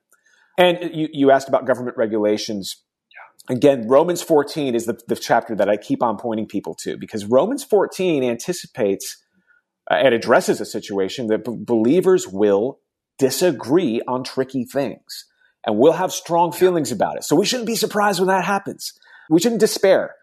And 0.58 0.94
you, 0.94 1.08
you 1.12 1.30
asked 1.30 1.48
about 1.48 1.66
government 1.66 1.96
regulations. 1.96 2.82
Again, 3.48 3.86
Romans 3.86 4.22
14 4.22 4.74
is 4.74 4.86
the, 4.86 4.98
the 5.06 5.16
chapter 5.16 5.54
that 5.54 5.68
I 5.68 5.76
keep 5.76 6.02
on 6.02 6.16
pointing 6.16 6.46
people 6.46 6.74
to 6.80 6.96
because 6.96 7.24
Romans 7.26 7.62
14 7.62 8.24
anticipates 8.24 9.22
uh, 9.90 9.94
and 9.94 10.14
addresses 10.14 10.60
a 10.60 10.66
situation 10.66 11.28
that 11.28 11.44
b- 11.44 11.56
believers 11.56 12.26
will 12.26 12.80
disagree 13.18 14.00
on 14.06 14.24
tricky 14.24 14.64
things 14.64 15.26
and 15.66 15.78
will 15.78 15.92
have 15.92 16.12
strong 16.12 16.52
feelings 16.52 16.92
about 16.92 17.16
it. 17.16 17.24
So 17.24 17.36
we 17.36 17.46
shouldn't 17.46 17.66
be 17.66 17.76
surprised 17.76 18.20
when 18.20 18.28
that 18.28 18.44
happens. 18.44 18.92
We 19.30 19.40
shouldn't 19.40 19.60
despair. 19.60 20.14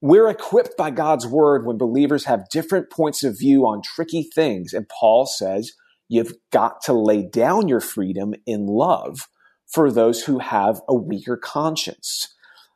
We're 0.00 0.28
equipped 0.28 0.76
by 0.76 0.90
God's 0.90 1.26
word 1.26 1.66
when 1.66 1.78
believers 1.78 2.26
have 2.26 2.48
different 2.50 2.90
points 2.90 3.24
of 3.24 3.38
view 3.38 3.66
on 3.66 3.82
tricky 3.82 4.22
things. 4.22 4.72
And 4.72 4.88
Paul 4.88 5.26
says, 5.26 5.72
you've 6.08 6.34
got 6.52 6.82
to 6.84 6.92
lay 6.92 7.22
down 7.22 7.68
your 7.68 7.80
freedom 7.80 8.34
in 8.46 8.66
love 8.66 9.28
for 9.66 9.90
those 9.90 10.22
who 10.22 10.38
have 10.38 10.80
a 10.88 10.94
weaker 10.94 11.36
conscience. 11.36 12.34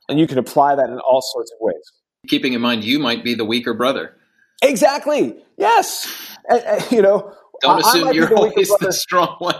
And 0.09 0.19
you 0.19 0.27
can 0.27 0.37
apply 0.37 0.75
that 0.75 0.89
in 0.89 0.99
all 0.99 1.21
sorts 1.21 1.51
of 1.51 1.57
ways. 1.61 1.91
Keeping 2.27 2.53
in 2.53 2.61
mind, 2.61 2.83
you 2.83 2.99
might 2.99 3.23
be 3.23 3.35
the 3.35 3.45
weaker 3.45 3.73
brother. 3.73 4.15
Exactly. 4.63 5.35
Yes. 5.57 6.11
And, 6.49 6.61
and, 6.61 6.91
you 6.91 7.01
know, 7.01 7.33
don't 7.61 7.79
assume 7.79 8.13
you're 8.13 8.35
always 8.35 8.69
the 8.79 8.91
strong 8.91 9.35
one. 9.39 9.55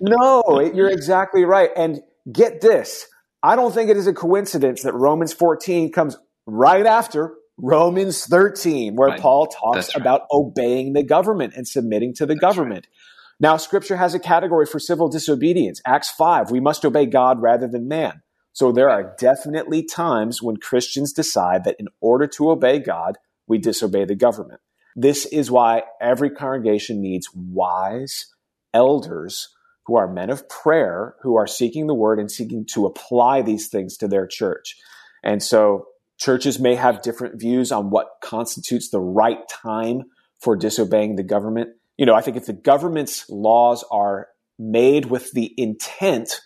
no, 0.00 0.60
you're 0.60 0.90
exactly 0.90 1.44
right. 1.44 1.70
And 1.76 2.00
get 2.30 2.60
this. 2.60 3.06
I 3.42 3.56
don't 3.56 3.72
think 3.72 3.90
it 3.90 3.96
is 3.96 4.06
a 4.06 4.12
coincidence 4.12 4.82
that 4.82 4.92
Romans 4.92 5.32
14 5.32 5.90
comes 5.92 6.16
right 6.46 6.84
after 6.84 7.34
Romans 7.56 8.24
13, 8.26 8.96
where 8.96 9.08
right. 9.08 9.20
Paul 9.20 9.46
talks 9.46 9.94
right. 9.94 10.00
about 10.00 10.22
obeying 10.30 10.92
the 10.92 11.02
government 11.02 11.54
and 11.56 11.66
submitting 11.66 12.14
to 12.14 12.26
the 12.26 12.34
That's 12.34 12.40
government. 12.40 12.86
Right. 12.86 12.96
Now, 13.40 13.56
scripture 13.56 13.96
has 13.96 14.14
a 14.14 14.18
category 14.18 14.66
for 14.66 14.78
civil 14.78 15.08
disobedience. 15.08 15.80
Acts 15.86 16.10
5, 16.10 16.50
we 16.50 16.60
must 16.60 16.84
obey 16.84 17.06
God 17.06 17.40
rather 17.40 17.66
than 17.66 17.88
man. 17.88 18.22
So 18.52 18.72
there 18.72 18.90
are 18.90 19.14
definitely 19.18 19.82
times 19.84 20.42
when 20.42 20.56
Christians 20.58 21.12
decide 21.12 21.64
that 21.64 21.76
in 21.78 21.88
order 22.00 22.26
to 22.26 22.50
obey 22.50 22.78
God, 22.78 23.16
we 23.50 23.58
disobey 23.58 24.06
the 24.06 24.14
government. 24.14 24.60
This 24.96 25.26
is 25.26 25.50
why 25.50 25.82
every 26.00 26.30
congregation 26.30 27.02
needs 27.02 27.28
wise 27.34 28.26
elders 28.72 29.48
who 29.86 29.96
are 29.96 30.10
men 30.10 30.30
of 30.30 30.48
prayer, 30.48 31.16
who 31.22 31.36
are 31.36 31.46
seeking 31.46 31.86
the 31.86 31.94
word 31.94 32.18
and 32.18 32.30
seeking 32.30 32.64
to 32.72 32.86
apply 32.86 33.42
these 33.42 33.68
things 33.68 33.96
to 33.98 34.08
their 34.08 34.26
church. 34.26 34.76
And 35.22 35.42
so 35.42 35.86
churches 36.18 36.58
may 36.58 36.74
have 36.76 37.02
different 37.02 37.40
views 37.40 37.72
on 37.72 37.90
what 37.90 38.08
constitutes 38.22 38.90
the 38.90 39.00
right 39.00 39.40
time 39.48 40.04
for 40.40 40.56
disobeying 40.56 41.16
the 41.16 41.22
government. 41.22 41.70
You 41.98 42.06
know, 42.06 42.14
I 42.14 42.20
think 42.20 42.36
if 42.36 42.46
the 42.46 42.52
government's 42.52 43.28
laws 43.28 43.84
are 43.90 44.28
made 44.58 45.06
with 45.06 45.32
the 45.32 45.52
intent 45.56 46.40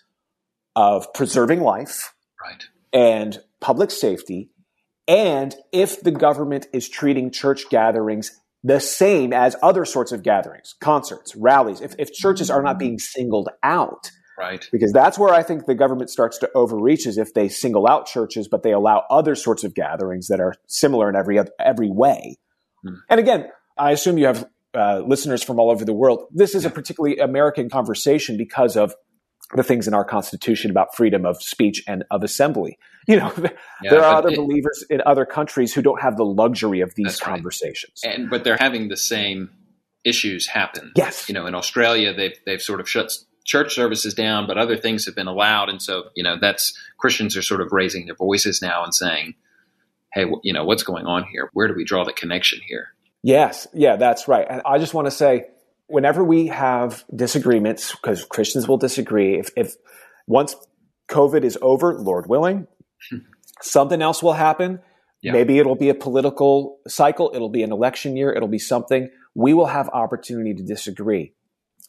of 0.77 1.13
preserving 1.13 1.61
life 1.61 2.15
right. 2.43 2.65
and 2.93 3.39
public 3.61 3.91
safety, 3.91 4.51
and 5.07 5.55
if 5.73 6.01
the 6.01 6.11
government 6.11 6.67
is 6.73 6.89
treating 6.89 7.31
church 7.31 7.69
gatherings 7.69 8.41
the 8.63 8.81
same 8.81 9.33
as 9.33 9.57
other 9.63 9.85
sorts 9.85 10.11
of 10.11 10.23
gatherings, 10.23 10.75
concerts, 10.81 11.37
rallies, 11.37 11.83
if, 11.83 11.95
if 11.99 12.13
churches 12.13 12.51
are 12.51 12.63
not 12.63 12.79
being 12.79 12.99
singled 12.99 13.51
out, 13.63 14.11
Right. 14.37 14.67
Because 14.73 14.93
that's 14.93 15.19
where 15.19 15.33
I 15.33 15.43
think 15.43 15.67
the 15.67 15.75
government 15.75 16.11
starts 16.11 16.39
to 16.39 16.51
overreach 16.55 17.07
is 17.07 17.19
if 17.19 17.35
they 17.35 17.49
single 17.49 17.87
out 17.87 18.07
churches, 18.07 18.49
but 18.49 18.63
they 18.63 18.73
allow 18.73 19.05
other 19.11 19.35
sorts 19.35 19.63
of 19.63 19.75
gatherings 19.75 20.29
that 20.29 20.41
are 20.41 20.55
similar 20.67 21.09
in 21.09 21.15
every 21.15 21.39
every 21.61 21.89
way. 21.89 22.37
Hmm. 22.83 22.95
And 23.09 23.21
again, 23.21 23.49
I 23.79 23.93
assume 23.93 24.19
you 24.19 24.27
have 24.27 24.49
uh, 24.75 25.03
listeners 25.07 25.43
from 25.43 25.61
all 25.61 25.71
over 25.71 25.85
the 25.85 25.93
world. 25.93 26.25
This 26.33 26.55
is 26.55 26.65
a 26.65 26.71
particularly 26.71 27.19
American 27.19 27.71
conversation 27.71 28.37
because 28.37 28.77
of 28.77 28.95
the 29.55 29.63
things 29.63 29.87
in 29.87 29.95
our 29.95 30.05
Constitution 30.05 30.71
about 30.71 30.97
freedom 30.97 31.25
of 31.25 31.41
speech 31.41 31.85
and 31.87 32.03
of 32.11 32.25
assembly. 32.25 32.77
You 33.09 33.17
know, 33.17 33.33
yeah, 33.83 33.91
there 33.91 34.03
are 34.03 34.15
other 34.15 34.31
it, 34.31 34.37
believers 34.37 34.83
in 34.89 35.03
other 35.05 35.27
countries 35.27 35.75
who 35.75 35.83
don't 35.83 36.01
have 36.01 36.17
the 36.17 36.25
luxury 36.25 36.81
of 36.81 36.95
these 36.95 37.21
conversations. 37.21 38.01
Right. 38.05 38.19
And 38.19 38.31
but 38.31 38.45
they're 38.45 38.57
having 38.59 38.89
the 38.89 38.97
same 38.97 39.51
issues 40.05 40.47
happen. 40.47 40.93
Yes. 40.97 41.29
You 41.29 41.35
know, 41.35 41.47
in 41.47 41.55
Australia, 41.55 42.15
they've 42.15 42.39
they've 42.47 42.63
sort 42.63 42.81
of 42.81 42.89
shut 42.89 43.13
church 43.45 43.75
services 43.75 44.15
down, 44.15 44.47
but 44.47 44.57
other 44.57 44.77
things 44.77 45.05
have 45.05 45.15
been 45.15 45.27
allowed, 45.27 45.69
and 45.69 45.83
so 45.83 46.05
you 46.15 46.23
know 46.23 46.37
that's 46.41 46.79
Christians 46.99 47.37
are 47.37 47.43
sort 47.43 47.61
of 47.61 47.73
raising 47.73 48.07
their 48.07 48.15
voices 48.15 48.63
now 48.63 48.85
and 48.85 48.95
saying, 48.95 49.35
"Hey, 50.13 50.25
you 50.43 50.53
know, 50.53 50.65
what's 50.65 50.83
going 50.83 51.07
on 51.07 51.25
here? 51.25 51.51
Where 51.53 51.69
do 51.69 51.75
we 51.75 51.85
draw 51.85 52.05
the 52.05 52.13
connection 52.13 52.61
here?" 52.67 52.89
Yes, 53.23 53.67
yeah, 53.73 53.97
that's 53.97 54.29
right. 54.29 54.47
And 54.49 54.63
I 54.65 54.79
just 54.79 54.95
want 54.95 55.07
to 55.07 55.11
say 55.11 55.47
whenever 55.87 56.25
we 56.25 56.49
have 56.49 57.05
disagreements, 57.15 57.93
because 57.93 58.25
Christians 58.25 58.67
will 58.67 58.77
disagree, 58.77 59.39
if, 59.39 59.51
if 59.57 59.77
once 60.27 60.55
COVID 61.09 61.45
is 61.45 61.59
over, 61.61 61.95
Lord 61.95 62.27
willing, 62.27 62.67
something 63.61 64.03
else 64.03 64.23
will 64.23 64.33
happen. 64.33 64.81
Yeah. 65.23 65.33
Maybe 65.33 65.59
it'll 65.59 65.77
be 65.77 65.89
a 65.89 65.95
political 65.95 66.79
cycle, 66.87 67.33
it'll 67.35 67.49
be 67.49 67.63
an 67.63 67.73
election 67.73 68.17
year, 68.17 68.33
it'll 68.33 68.49
be 68.49 68.59
something. 68.59 69.11
We 69.35 69.55
will 69.55 69.67
have 69.67 69.89
opportunity 69.89 70.55
to 70.55 70.63
disagree. 70.63 71.33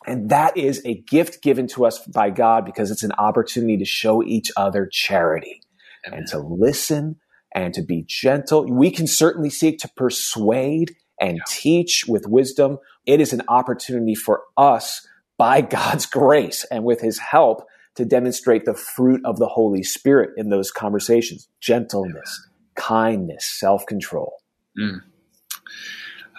And 0.08 0.30
that 0.30 0.56
is 0.56 0.82
a 0.86 1.02
gift 1.02 1.42
given 1.42 1.68
to 1.68 1.86
us 1.86 2.00
by 2.00 2.30
God 2.30 2.66
because 2.66 2.92
it's 2.92 3.04
an 3.04 3.12
opportunity 3.14 3.78
to 3.78 3.86
show 3.86 4.24
each 4.24 4.52
other 4.56 4.88
charity 4.92 5.62
Amen. 6.08 6.20
and 6.20 6.28
to 6.30 6.40
listen 6.40 7.18
and 7.54 7.74
to 7.74 7.82
be 7.82 8.06
gentle. 8.08 8.66
We 8.72 8.92
can 8.92 9.08
certainly 9.08 9.50
seek 9.50 9.80
to 9.80 9.90
persuade 9.96 10.96
and 11.20 11.38
yeah. 11.38 11.44
teach 11.48 12.06
with 12.08 12.28
wisdom. 12.28 12.78
It 13.06 13.20
is 13.20 13.34
an 13.34 13.42
opportunity 13.48 14.16
for 14.16 14.44
us 14.58 15.06
by 15.38 15.62
God's 15.62 16.06
grace 16.06 16.66
and 16.70 16.84
with 16.84 17.02
his 17.02 17.20
help 17.20 17.66
to 17.96 18.06
demonstrate 18.06 18.66
the 18.66 18.74
fruit 18.74 19.22
of 19.26 19.38
the 19.38 19.48
Holy 19.48 19.84
Spirit 19.84 20.32
in 20.38 20.50
those 20.50 20.72
conversations 20.72 21.48
gentleness, 21.62 22.48
kindness, 22.76 23.46
self 23.46 23.86
control. 23.86 24.34
Mm. 24.80 25.02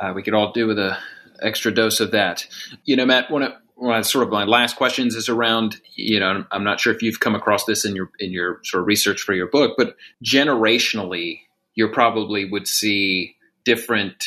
Uh, 0.00 0.12
we 0.14 0.22
could 0.22 0.34
all 0.34 0.52
do 0.52 0.66
with 0.66 0.78
a 0.78 0.98
extra 1.42 1.72
dose 1.72 2.00
of 2.00 2.10
that. 2.12 2.46
You 2.84 2.96
know, 2.96 3.06
Matt, 3.06 3.30
one 3.30 3.42
of, 3.42 3.52
one 3.74 3.98
of 3.98 4.06
sort 4.06 4.26
of 4.26 4.32
my 4.32 4.44
last 4.44 4.76
questions 4.76 5.14
is 5.14 5.28
around, 5.28 5.80
you 5.94 6.20
know, 6.20 6.44
I'm 6.50 6.64
not 6.64 6.80
sure 6.80 6.94
if 6.94 7.02
you've 7.02 7.20
come 7.20 7.34
across 7.34 7.64
this 7.64 7.84
in 7.84 7.94
your 7.94 8.10
in 8.18 8.32
your 8.32 8.60
sort 8.64 8.82
of 8.82 8.86
research 8.86 9.20
for 9.20 9.34
your 9.34 9.48
book, 9.48 9.74
but 9.76 9.96
generationally, 10.24 11.40
you 11.74 11.88
probably 11.88 12.44
would 12.44 12.66
see 12.66 13.36
different 13.64 14.24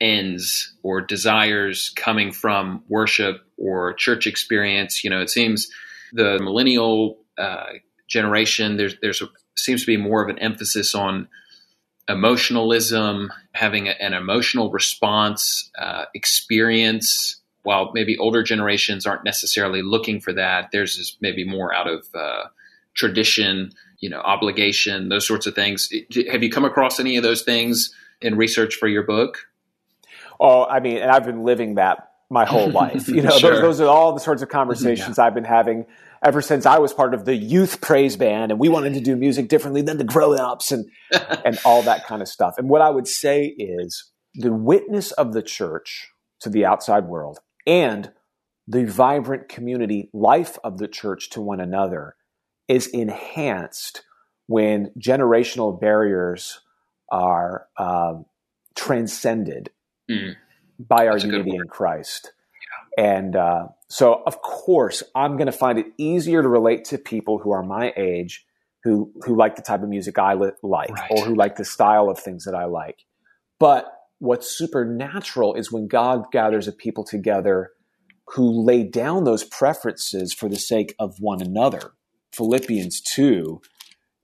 ends 0.00 0.74
or 0.82 1.00
desires 1.00 1.92
coming 1.94 2.32
from 2.32 2.82
worship 2.88 3.42
or 3.58 3.92
church 3.92 4.26
experience. 4.26 5.04
You 5.04 5.10
know, 5.10 5.20
it 5.20 5.30
seems 5.30 5.70
the 6.12 6.38
millennial 6.40 7.18
uh, 7.38 7.66
generation 8.08 8.76
there's 8.76 8.96
there's 9.00 9.22
a, 9.22 9.26
seems 9.56 9.82
to 9.82 9.86
be 9.86 9.96
more 9.96 10.22
of 10.22 10.28
an 10.28 10.38
emphasis 10.38 10.94
on 10.94 11.28
emotionalism, 12.08 13.32
having 13.52 13.88
a, 13.88 13.92
an 13.92 14.12
emotional 14.12 14.70
response 14.70 15.70
uh, 15.78 16.04
experience. 16.14 17.36
While 17.62 17.92
maybe 17.92 18.16
older 18.16 18.42
generations 18.42 19.06
aren't 19.06 19.24
necessarily 19.24 19.82
looking 19.82 20.20
for 20.20 20.32
that, 20.32 20.70
there's 20.72 21.16
maybe 21.20 21.44
more 21.44 21.74
out 21.74 21.86
of 21.86 22.06
uh, 22.14 22.44
tradition, 22.94 23.72
you 23.98 24.08
know, 24.08 24.20
obligation, 24.20 25.10
those 25.10 25.26
sorts 25.26 25.46
of 25.46 25.54
things. 25.54 25.92
Have 26.30 26.42
you 26.42 26.50
come 26.50 26.64
across 26.64 26.98
any 26.98 27.16
of 27.16 27.22
those 27.22 27.42
things 27.42 27.94
in 28.22 28.36
research 28.36 28.76
for 28.76 28.88
your 28.88 29.02
book? 29.02 29.46
Oh, 30.40 30.64
I 30.64 30.80
mean, 30.80 30.96
and 30.96 31.10
I've 31.10 31.26
been 31.26 31.44
living 31.44 31.74
that 31.74 32.09
my 32.30 32.44
whole 32.44 32.70
life. 32.82 33.08
You 33.08 33.22
know, 33.22 33.30
sure. 33.30 33.52
those, 33.52 33.60
those, 33.60 33.80
are 33.80 33.88
all 33.88 34.12
the 34.12 34.20
sorts 34.20 34.42
of 34.42 34.48
conversations 34.48 35.18
yeah. 35.18 35.24
I've 35.24 35.34
been 35.34 35.44
having 35.44 35.86
ever 36.24 36.40
since 36.40 36.66
I 36.66 36.78
was 36.78 36.92
part 36.92 37.14
of 37.14 37.24
the 37.24 37.34
youth 37.34 37.80
praise 37.80 38.16
band 38.16 38.52
and 38.52 38.60
we 38.60 38.68
wanted 38.68 38.94
to 38.94 39.00
do 39.00 39.16
music 39.16 39.48
differently 39.48 39.82
than 39.82 39.98
the 39.98 40.04
grown-ups 40.04 40.72
and 40.72 40.88
and 41.44 41.58
all 41.64 41.82
that 41.82 42.06
kind 42.06 42.22
of 42.22 42.28
stuff. 42.28 42.54
And 42.56 42.68
what 42.68 42.80
I 42.80 42.90
would 42.90 43.08
say 43.08 43.46
is 43.46 44.10
the 44.34 44.52
witness 44.52 45.12
of 45.12 45.32
the 45.32 45.42
church 45.42 46.08
to 46.40 46.48
the 46.48 46.64
outside 46.64 47.06
world 47.06 47.40
and 47.66 48.12
the 48.66 48.84
vibrant 48.84 49.48
community 49.48 50.08
life 50.12 50.58
of 50.62 50.78
the 50.78 50.86
church 50.86 51.30
to 51.30 51.40
one 51.40 51.60
another 51.60 52.14
is 52.68 52.86
enhanced 52.86 54.02
when 54.46 54.92
generational 54.98 55.80
barriers 55.80 56.60
are 57.10 57.66
um, 57.76 58.24
transcended 58.76 59.70
mm. 60.08 60.36
By 60.88 61.08
our 61.08 61.18
unity 61.18 61.54
in 61.54 61.66
Christ. 61.66 62.32
Yeah. 62.96 63.04
And 63.04 63.36
uh, 63.36 63.68
so, 63.88 64.22
of 64.26 64.42
course, 64.42 65.02
I'm 65.14 65.36
going 65.36 65.46
to 65.46 65.52
find 65.52 65.78
it 65.78 65.86
easier 65.98 66.42
to 66.42 66.48
relate 66.48 66.84
to 66.86 66.98
people 66.98 67.38
who 67.38 67.50
are 67.50 67.62
my 67.62 67.92
age, 67.96 68.44
who 68.84 69.12
who 69.24 69.36
like 69.36 69.56
the 69.56 69.62
type 69.62 69.82
of 69.82 69.88
music 69.88 70.18
I 70.18 70.34
li- 70.34 70.50
like, 70.62 70.90
right. 70.90 71.10
or 71.10 71.24
who 71.24 71.34
like 71.34 71.56
the 71.56 71.64
style 71.64 72.08
of 72.08 72.18
things 72.18 72.44
that 72.44 72.54
I 72.54 72.64
like. 72.64 73.04
But 73.58 73.92
what's 74.18 74.56
supernatural 74.56 75.54
is 75.54 75.72
when 75.72 75.88
God 75.88 76.30
gathers 76.32 76.68
a 76.68 76.72
people 76.72 77.04
together 77.04 77.72
who 78.34 78.48
lay 78.48 78.84
down 78.84 79.24
those 79.24 79.44
preferences 79.44 80.32
for 80.32 80.48
the 80.48 80.56
sake 80.56 80.94
of 80.98 81.20
one 81.20 81.42
another. 81.42 81.92
Philippians 82.32 83.00
2 83.00 83.60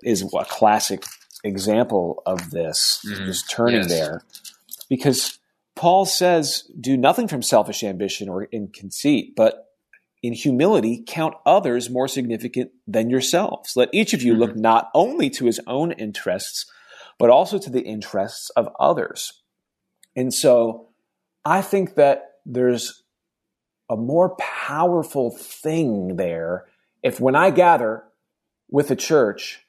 is 0.04 0.22
a 0.22 0.44
classic 0.44 1.02
example 1.42 2.22
of 2.24 2.50
this, 2.50 3.04
mm, 3.04 3.26
just 3.26 3.50
turning 3.50 3.82
yes. 3.82 3.88
there. 3.88 4.22
Because 4.88 5.38
Paul 5.76 6.06
says, 6.06 6.68
do 6.80 6.96
nothing 6.96 7.28
from 7.28 7.42
selfish 7.42 7.84
ambition 7.84 8.28
or 8.28 8.44
in 8.44 8.68
conceit, 8.68 9.34
but 9.36 9.66
in 10.22 10.32
humility 10.32 11.04
count 11.06 11.34
others 11.44 11.90
more 11.90 12.08
significant 12.08 12.70
than 12.86 13.10
yourselves. 13.10 13.76
Let 13.76 13.90
each 13.92 14.14
of 14.14 14.22
you 14.22 14.32
mm-hmm. 14.32 14.40
look 14.40 14.56
not 14.56 14.88
only 14.94 15.30
to 15.30 15.44
his 15.44 15.60
own 15.66 15.92
interests, 15.92 16.64
but 17.18 17.30
also 17.30 17.58
to 17.58 17.70
the 17.70 17.82
interests 17.82 18.50
of 18.50 18.68
others. 18.80 19.42
And 20.16 20.32
so 20.32 20.88
I 21.44 21.60
think 21.62 21.94
that 21.94 22.22
there's 22.46 23.02
a 23.90 23.96
more 23.96 24.34
powerful 24.36 25.30
thing 25.30 26.16
there 26.16 26.64
if 27.02 27.20
when 27.20 27.36
I 27.36 27.50
gather 27.50 28.02
with 28.68 28.90
a 28.90 28.96
church, 28.96 29.60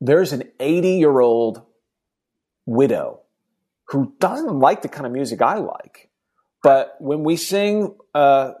there's 0.00 0.32
an 0.32 0.44
80 0.58 0.90
year 0.92 1.20
old 1.20 1.62
widow 2.64 3.20
who 3.88 4.14
doesn't 4.18 4.58
like 4.58 4.82
the 4.82 4.88
kind 4.88 5.06
of 5.06 5.12
music 5.12 5.42
I 5.42 5.56
like. 5.56 6.10
But 6.62 6.96
when 6.98 7.22
we 7.22 7.36
sing 7.36 7.94
a 8.14 8.52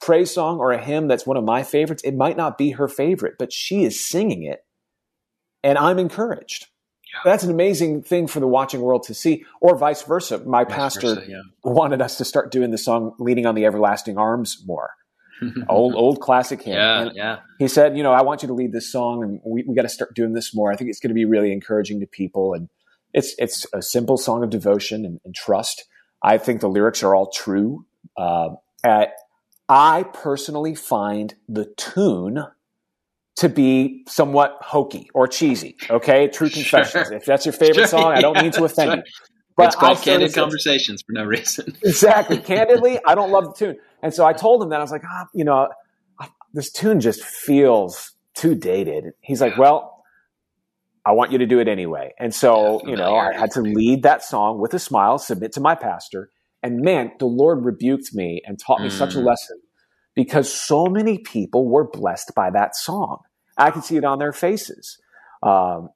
praise 0.00 0.32
song 0.32 0.58
or 0.58 0.72
a 0.72 0.82
hymn 0.82 1.08
that's 1.08 1.26
one 1.26 1.36
of 1.36 1.44
my 1.44 1.62
favorites, 1.62 2.02
it 2.04 2.14
might 2.14 2.36
not 2.36 2.58
be 2.58 2.72
her 2.72 2.88
favorite, 2.88 3.34
but 3.38 3.52
she 3.52 3.84
is 3.84 4.06
singing 4.06 4.42
it 4.42 4.60
and 5.66 5.78
I'm 5.78 5.98
encouraged. 5.98 6.68
Yeah. 7.12 7.20
That's 7.24 7.42
an 7.42 7.50
amazing 7.50 8.02
thing 8.02 8.26
for 8.28 8.40
the 8.40 8.46
watching 8.46 8.80
world 8.80 9.04
to 9.04 9.14
see, 9.14 9.44
or 9.60 9.76
vice 9.76 10.02
versa. 10.02 10.38
My 10.44 10.64
vice 10.64 10.74
pastor 10.74 11.14
versa, 11.14 11.24
yeah. 11.28 11.40
wanted 11.64 12.00
us 12.00 12.18
to 12.18 12.24
start 12.24 12.52
doing 12.52 12.70
the 12.70 12.78
song 12.78 13.14
"Leaning 13.18 13.46
on 13.46 13.54
the 13.54 13.64
Everlasting 13.64 14.18
Arms" 14.18 14.62
more. 14.66 14.90
old 15.68 15.94
old 15.94 16.20
classic 16.20 16.62
hymn. 16.62 16.74
Yeah, 16.74 17.10
yeah. 17.14 17.38
He 17.58 17.68
said, 17.68 17.96
you 17.96 18.02
know, 18.02 18.12
I 18.12 18.22
want 18.22 18.42
you 18.42 18.48
to 18.48 18.54
lead 18.54 18.72
this 18.72 18.90
song, 18.90 19.22
and 19.22 19.40
we, 19.44 19.64
we 19.66 19.74
got 19.74 19.82
to 19.82 19.88
start 19.88 20.14
doing 20.14 20.32
this 20.32 20.54
more. 20.54 20.72
I 20.72 20.76
think 20.76 20.88
it's 20.90 20.98
going 20.98 21.10
to 21.10 21.14
be 21.14 21.24
really 21.24 21.52
encouraging 21.52 22.00
to 22.00 22.06
people, 22.06 22.54
and 22.54 22.68
it's 23.16 23.34
it's 23.38 23.66
a 23.72 23.82
simple 23.82 24.18
song 24.18 24.44
of 24.44 24.50
devotion 24.50 25.04
and, 25.04 25.20
and 25.24 25.34
trust. 25.34 25.84
I 26.22 26.38
think 26.38 26.60
the 26.60 26.68
lyrics 26.68 27.02
are 27.02 27.14
all 27.14 27.30
true. 27.30 27.86
Uh, 28.16 28.50
at, 28.84 29.14
I 29.68 30.04
personally 30.04 30.74
find 30.74 31.34
the 31.48 31.64
tune 31.76 32.44
to 33.36 33.48
be 33.48 34.04
somewhat 34.06 34.58
hokey 34.60 35.08
or 35.14 35.26
cheesy. 35.26 35.76
Okay, 35.90 36.28
true 36.28 36.50
confessions. 36.50 37.08
Sure. 37.08 37.16
If 37.16 37.24
that's 37.24 37.46
your 37.46 37.52
favorite 37.54 37.88
sure, 37.88 38.00
song, 38.00 38.12
I 38.12 38.20
don't 38.20 38.40
mean 38.40 38.52
to 38.52 38.64
offend 38.64 38.90
right. 38.90 38.98
you. 38.98 39.12
But 39.56 39.66
it's 39.68 39.76
called 39.76 39.98
candid 40.02 40.34
conversations 40.34 41.02
for 41.02 41.12
no 41.12 41.24
reason. 41.24 41.74
exactly. 41.82 42.36
Candidly, 42.36 43.00
I 43.06 43.14
don't 43.14 43.30
love 43.30 43.44
the 43.44 43.52
tune, 43.54 43.76
and 44.02 44.12
so 44.12 44.26
I 44.26 44.34
told 44.34 44.62
him 44.62 44.68
that 44.68 44.80
I 44.80 44.82
was 44.82 44.92
like, 44.92 45.04
ah, 45.04 45.26
you 45.32 45.44
know, 45.44 45.68
this 46.52 46.70
tune 46.70 47.00
just 47.00 47.24
feels 47.24 48.12
too 48.34 48.54
dated. 48.54 49.14
He's 49.22 49.40
like, 49.40 49.56
well, 49.56 49.95
I 51.06 51.12
want 51.12 51.30
you 51.30 51.38
to 51.38 51.46
do 51.46 51.60
it 51.60 51.68
anyway. 51.68 52.12
And 52.18 52.34
so, 52.34 52.80
you 52.84 52.96
know, 52.96 53.14
I 53.14 53.32
had 53.32 53.52
to 53.52 53.60
lead 53.60 54.02
that 54.02 54.24
song 54.24 54.60
with 54.60 54.74
a 54.74 54.80
smile, 54.80 55.18
submit 55.18 55.52
to 55.52 55.60
my 55.60 55.76
pastor, 55.76 56.30
and 56.64 56.80
man, 56.80 57.12
the 57.20 57.26
Lord 57.26 57.64
rebuked 57.64 58.12
me 58.12 58.42
and 58.44 58.58
taught 58.58 58.80
me 58.80 58.88
mm. 58.88 58.92
such 58.92 59.14
a 59.14 59.18
mm. 59.18 59.24
lesson 59.24 59.60
because 60.16 60.52
so 60.52 60.86
many 60.86 61.18
people 61.18 61.68
were 61.68 61.88
blessed 61.88 62.32
by 62.34 62.50
that 62.50 62.74
song. 62.74 63.18
I 63.56 63.70
could 63.70 63.84
see 63.84 63.96
it 63.96 64.04
on 64.04 64.18
their 64.18 64.32
faces. 64.32 64.98
Um, 65.44 65.90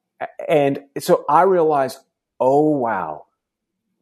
and 0.47 0.79
so 0.99 1.25
I 1.27 1.41
realized, 1.41 1.97
oh, 2.39 2.69
wow, 2.69 3.25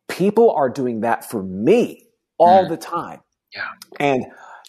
people 0.07 0.51
are 0.51 0.69
doing 0.69 1.01
that 1.01 1.27
for 1.27 1.41
me 1.41 2.05
all 2.37 2.65
mm. 2.65 2.69
the 2.69 2.77
time. 2.77 3.21
Yeah. 3.55 3.69
And 3.99 4.25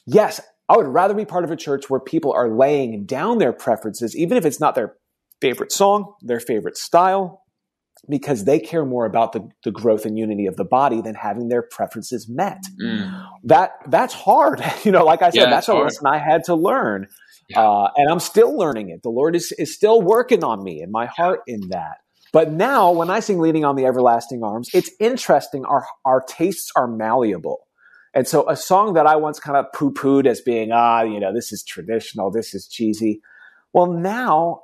yes, 0.06 0.40
I 0.70 0.76
would 0.78 0.86
rather 0.86 1.12
be 1.12 1.26
part 1.26 1.44
of 1.44 1.50
a 1.50 1.56
church 1.56 1.90
where 1.90 2.00
people 2.00 2.32
are 2.32 2.48
laying 2.48 3.04
down 3.04 3.36
their 3.36 3.52
preferences, 3.52 4.16
even 4.16 4.38
if 4.38 4.46
it's 4.46 4.60
not 4.60 4.74
their 4.74 4.94
favorite 5.40 5.72
song, 5.72 6.14
their 6.22 6.40
favorite 6.40 6.76
style, 6.76 7.42
because 8.08 8.44
they 8.44 8.58
care 8.58 8.84
more 8.84 9.04
about 9.04 9.32
the, 9.32 9.48
the 9.64 9.70
growth 9.70 10.06
and 10.06 10.18
unity 10.18 10.46
of 10.46 10.56
the 10.56 10.64
body 10.64 11.00
than 11.00 11.14
having 11.14 11.48
their 11.48 11.62
preferences 11.62 12.28
met. 12.28 12.62
Mm. 12.80 13.28
That 13.44 13.72
that's 13.86 14.14
hard. 14.14 14.62
you 14.84 14.92
know, 14.92 15.04
like 15.04 15.22
I 15.22 15.30
said, 15.30 15.42
yeah, 15.42 15.50
that's 15.50 15.68
a 15.68 15.74
lesson 15.74 16.06
I 16.06 16.18
had 16.18 16.44
to 16.44 16.54
learn. 16.54 17.08
Yeah. 17.48 17.60
Uh, 17.60 17.90
and 17.96 18.10
I'm 18.10 18.20
still 18.20 18.56
learning 18.56 18.90
it. 18.90 19.02
The 19.02 19.10
Lord 19.10 19.34
is, 19.34 19.52
is 19.58 19.74
still 19.74 20.00
working 20.00 20.44
on 20.44 20.62
me 20.62 20.80
and 20.80 20.92
my 20.92 21.06
heart 21.06 21.40
in 21.46 21.68
that. 21.70 21.98
But 22.32 22.52
now 22.52 22.92
when 22.92 23.10
I 23.10 23.20
sing 23.20 23.40
leaning 23.40 23.64
on 23.64 23.74
the 23.74 23.86
everlasting 23.86 24.44
arms, 24.44 24.70
it's 24.72 24.90
interesting. 25.00 25.64
Our, 25.64 25.84
our 26.04 26.20
tastes 26.20 26.70
are 26.76 26.86
malleable. 26.86 27.66
And 28.14 28.26
so 28.26 28.48
a 28.48 28.56
song 28.56 28.94
that 28.94 29.06
I 29.06 29.16
once 29.16 29.40
kind 29.40 29.56
of 29.56 29.66
poo 29.72 29.92
pooed 29.92 30.26
as 30.26 30.40
being, 30.40 30.70
ah, 30.72 31.02
you 31.02 31.20
know, 31.20 31.32
this 31.32 31.52
is 31.52 31.62
traditional, 31.62 32.30
this 32.30 32.54
is 32.54 32.68
cheesy. 32.68 33.20
Well, 33.72 33.86
now 33.86 34.62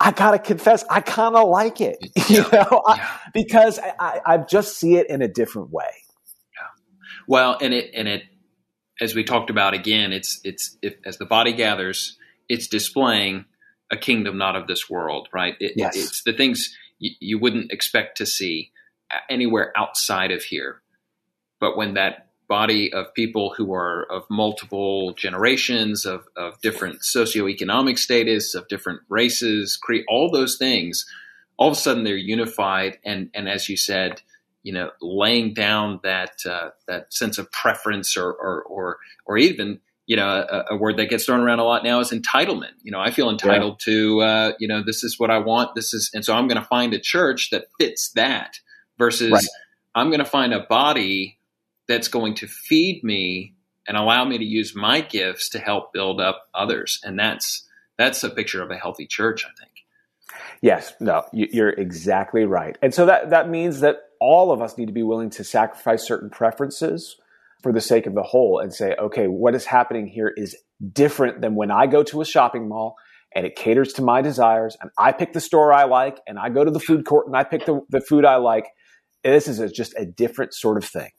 I 0.00 0.12
gotta 0.12 0.38
confess, 0.38 0.84
I 0.88 1.00
kind 1.02 1.36
of 1.36 1.48
like 1.48 1.80
it, 1.80 1.98
you 2.28 2.38
know, 2.38 2.48
yeah. 2.52 2.68
I, 2.86 3.20
because 3.34 3.78
I, 3.78 4.20
I, 4.24 4.38
just 4.38 4.78
see 4.78 4.96
it 4.96 5.10
in 5.10 5.20
a 5.20 5.28
different 5.28 5.70
way. 5.70 5.90
Yeah. 6.56 6.68
Well, 7.28 7.58
and 7.60 7.74
it 7.74 7.90
and 7.94 8.08
it, 8.08 8.22
as 8.98 9.14
we 9.14 9.24
talked 9.24 9.50
about 9.50 9.74
again, 9.74 10.12
it's 10.12 10.40
it's 10.42 10.78
if, 10.80 10.94
as 11.04 11.18
the 11.18 11.26
body 11.26 11.52
gathers, 11.52 12.16
it's 12.48 12.66
displaying 12.66 13.44
a 13.90 13.96
kingdom 13.96 14.38
not 14.38 14.56
of 14.56 14.66
this 14.66 14.88
world, 14.88 15.28
right? 15.34 15.54
It, 15.60 15.74
yes. 15.76 15.96
It's 15.96 16.22
the 16.22 16.32
things 16.32 16.74
you, 16.98 17.10
you 17.20 17.38
wouldn't 17.38 17.70
expect 17.70 18.16
to 18.18 18.26
see 18.26 18.72
anywhere 19.28 19.72
outside 19.76 20.30
of 20.30 20.44
here, 20.44 20.80
but 21.60 21.76
when 21.76 21.94
that 21.94 22.29
body 22.50 22.92
of 22.92 23.14
people 23.14 23.54
who 23.56 23.72
are 23.72 24.04
of 24.10 24.24
multiple 24.28 25.14
generations, 25.14 26.04
of, 26.04 26.26
of 26.36 26.60
different 26.60 27.00
socioeconomic 27.00 27.96
status, 27.96 28.56
of 28.56 28.66
different 28.66 29.00
races, 29.08 29.76
create 29.76 30.04
all 30.08 30.32
those 30.32 30.58
things. 30.58 31.06
All 31.56 31.68
of 31.68 31.74
a 31.74 31.80
sudden, 31.80 32.02
they're 32.02 32.16
unified, 32.16 32.98
and 33.04 33.30
and 33.34 33.48
as 33.48 33.68
you 33.68 33.76
said, 33.76 34.20
you 34.62 34.72
know, 34.72 34.90
laying 35.00 35.54
down 35.54 36.00
that 36.02 36.32
uh, 36.44 36.70
that 36.88 37.14
sense 37.14 37.38
of 37.38 37.50
preference, 37.52 38.16
or 38.16 38.32
or 38.32 38.62
or, 38.64 38.98
or 39.24 39.38
even 39.38 39.80
you 40.06 40.16
know, 40.16 40.26
a, 40.28 40.74
a, 40.74 40.76
word 40.76 40.96
that 40.96 41.08
gets 41.08 41.26
thrown 41.26 41.38
around 41.38 41.60
a 41.60 41.64
lot 41.64 41.84
now 41.84 42.00
is 42.00 42.10
entitlement. 42.10 42.72
You 42.82 42.90
know, 42.90 42.98
I 42.98 43.12
feel 43.12 43.30
entitled 43.30 43.80
yeah. 43.86 43.92
to, 43.92 44.20
uh, 44.22 44.52
you 44.58 44.66
know, 44.66 44.82
this 44.82 45.04
is 45.04 45.20
what 45.20 45.30
I 45.30 45.38
want. 45.38 45.76
This 45.76 45.94
is, 45.94 46.10
and 46.12 46.24
so 46.24 46.34
I'm 46.34 46.48
going 46.48 46.60
to 46.60 46.66
find 46.66 46.92
a 46.94 46.98
church 46.98 47.50
that 47.50 47.66
fits 47.78 48.10
that 48.14 48.58
versus 48.98 49.30
right. 49.30 49.44
I'm 49.94 50.08
going 50.08 50.18
to 50.18 50.24
find 50.24 50.52
a 50.52 50.66
body 50.66 51.38
that's 51.90 52.08
going 52.08 52.34
to 52.36 52.46
feed 52.46 53.02
me 53.02 53.54
and 53.86 53.96
allow 53.96 54.24
me 54.24 54.38
to 54.38 54.44
use 54.44 54.74
my 54.76 55.00
gifts 55.00 55.48
to 55.50 55.58
help 55.58 55.92
build 55.92 56.20
up 56.20 56.48
others. 56.54 57.00
And 57.02 57.18
that's 57.18 57.66
that's 57.98 58.22
a 58.24 58.30
picture 58.30 58.62
of 58.62 58.70
a 58.70 58.76
healthy 58.76 59.06
church, 59.06 59.44
I 59.44 59.50
think. 59.58 59.72
Yes, 60.62 60.94
no, 61.00 61.24
you're 61.32 61.70
exactly 61.70 62.44
right. 62.44 62.78
And 62.80 62.94
so 62.94 63.06
that 63.06 63.30
that 63.30 63.48
means 63.48 63.80
that 63.80 63.96
all 64.20 64.52
of 64.52 64.62
us 64.62 64.78
need 64.78 64.86
to 64.86 64.92
be 64.92 65.02
willing 65.02 65.30
to 65.30 65.44
sacrifice 65.44 66.06
certain 66.06 66.30
preferences 66.30 67.16
for 67.62 67.72
the 67.72 67.80
sake 67.80 68.06
of 68.06 68.14
the 68.14 68.22
whole 68.22 68.60
and 68.60 68.72
say, 68.72 68.94
okay, 68.94 69.26
what 69.26 69.54
is 69.54 69.66
happening 69.66 70.06
here 70.06 70.32
is 70.36 70.56
different 70.92 71.40
than 71.40 71.56
when 71.56 71.70
I 71.70 71.86
go 71.86 72.02
to 72.04 72.20
a 72.20 72.24
shopping 72.24 72.68
mall 72.68 72.96
and 73.34 73.44
it 73.44 73.56
caters 73.56 73.92
to 73.94 74.02
my 74.02 74.22
desires 74.22 74.76
and 74.80 74.90
I 74.96 75.12
pick 75.12 75.32
the 75.32 75.40
store 75.40 75.72
I 75.72 75.84
like 75.84 76.20
and 76.26 76.38
I 76.38 76.48
go 76.50 76.64
to 76.64 76.70
the 76.70 76.80
food 76.80 77.04
court 77.04 77.26
and 77.26 77.36
I 77.36 77.44
pick 77.44 77.66
the, 77.66 77.80
the 77.88 78.00
food 78.00 78.24
I 78.24 78.36
like. 78.36 78.66
This 79.24 79.48
is 79.48 79.58
a, 79.58 79.68
just 79.68 79.94
a 79.96 80.06
different 80.06 80.54
sort 80.54 80.78
of 80.78 80.84
thing. 80.84 81.10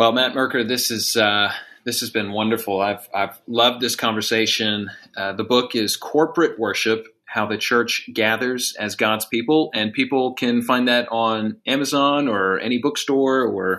Well, 0.00 0.12
Matt 0.12 0.34
Merker, 0.34 0.64
this 0.64 0.90
is 0.90 1.14
uh, 1.14 1.52
this 1.84 2.00
has 2.00 2.08
been 2.08 2.32
wonderful. 2.32 2.80
I've 2.80 3.06
I've 3.14 3.38
loved 3.46 3.82
this 3.82 3.94
conversation. 3.94 4.90
Uh, 5.14 5.34
the 5.34 5.44
book 5.44 5.76
is 5.76 5.94
Corporate 5.94 6.58
Worship: 6.58 7.06
How 7.26 7.44
the 7.44 7.58
Church 7.58 8.08
Gathers 8.14 8.74
as 8.78 8.96
God's 8.96 9.26
People, 9.26 9.68
and 9.74 9.92
people 9.92 10.32
can 10.32 10.62
find 10.62 10.88
that 10.88 11.06
on 11.10 11.58
Amazon 11.66 12.28
or 12.28 12.58
any 12.60 12.78
bookstore. 12.78 13.42
Or 13.42 13.78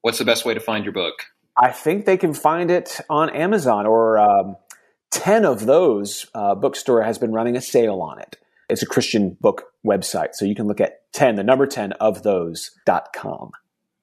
what's 0.00 0.16
the 0.16 0.24
best 0.24 0.46
way 0.46 0.54
to 0.54 0.60
find 0.60 0.82
your 0.82 0.94
book? 0.94 1.16
I 1.58 1.72
think 1.72 2.06
they 2.06 2.16
can 2.16 2.32
find 2.32 2.70
it 2.70 2.98
on 3.10 3.28
Amazon 3.28 3.84
or 3.84 4.18
um, 4.18 4.56
ten 5.10 5.44
of 5.44 5.66
those 5.66 6.24
uh, 6.34 6.54
bookstore 6.54 7.02
has 7.02 7.18
been 7.18 7.34
running 7.34 7.54
a 7.54 7.60
sale 7.60 8.00
on 8.00 8.18
it. 8.18 8.38
It's 8.70 8.82
a 8.82 8.86
Christian 8.86 9.36
book 9.42 9.64
website, 9.86 10.30
so 10.32 10.46
you 10.46 10.54
can 10.54 10.66
look 10.66 10.80
at 10.80 11.12
ten, 11.12 11.34
the 11.34 11.44
number 11.44 11.66
ten 11.66 11.92
of 12.00 12.22
those 12.22 12.70
dot 12.86 13.12
com. 13.14 13.50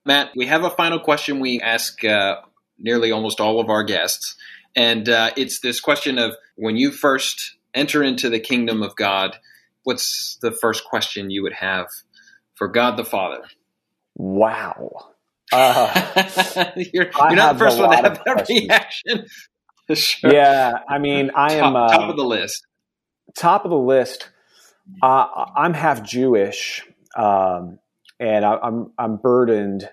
Matt, 0.06 0.32
we 0.36 0.48
have 0.48 0.64
a 0.64 0.70
final 0.70 1.00
question 1.00 1.40
we 1.40 1.60
ask 1.62 2.04
uh, 2.04 2.38
nearly 2.78 3.12
almost 3.12 3.40
all 3.40 3.60
of 3.60 3.70
our 3.70 3.84
guests. 3.84 4.36
And 4.76 5.10
uh, 5.10 5.32
it's 5.36 5.60
this 5.60 5.80
question 5.80 6.18
of 6.18 6.36
when 6.56 6.78
you 6.78 6.92
first 6.92 7.58
enter 7.74 8.04
into 8.04 8.30
the 8.30 8.40
kingdom 8.40 8.82
of 8.82 8.96
God, 8.96 9.38
what's 9.84 10.38
the 10.42 10.52
first 10.52 10.86
question 10.86 11.30
you 11.30 11.44
would 11.44 11.54
have 11.54 11.88
for 12.56 12.68
God 12.68 12.98
the 12.98 13.06
Father? 13.06 13.44
Wow. 14.16 15.08
Uh, 15.52 16.72
you're, 16.76 17.10
you're 17.10 17.36
not 17.36 17.54
the 17.54 17.60
first 17.60 17.80
one 17.80 17.90
to 17.90 17.96
have 17.96 18.22
that 18.24 18.46
reaction. 18.50 19.26
sure. 19.96 20.32
Yeah, 20.32 20.74
I 20.88 21.00
mean, 21.00 21.32
I 21.36 21.54
am 21.54 21.74
top, 21.74 21.92
top 21.92 22.02
uh, 22.02 22.12
of 22.12 22.18
the 22.18 22.24
list. 22.24 22.68
Top 23.36 23.66
of 23.66 23.72
the 23.72 23.78
list. 23.78 24.30
Uh, 25.02 25.46
I'm 25.56 25.74
half 25.74 26.04
Jewish. 26.04 26.86
Um, 27.16 27.80
and 28.20 28.46
I, 28.46 28.54
am 28.54 28.60
I'm, 28.64 28.92
I'm 28.98 29.18
burdened 29.18 29.90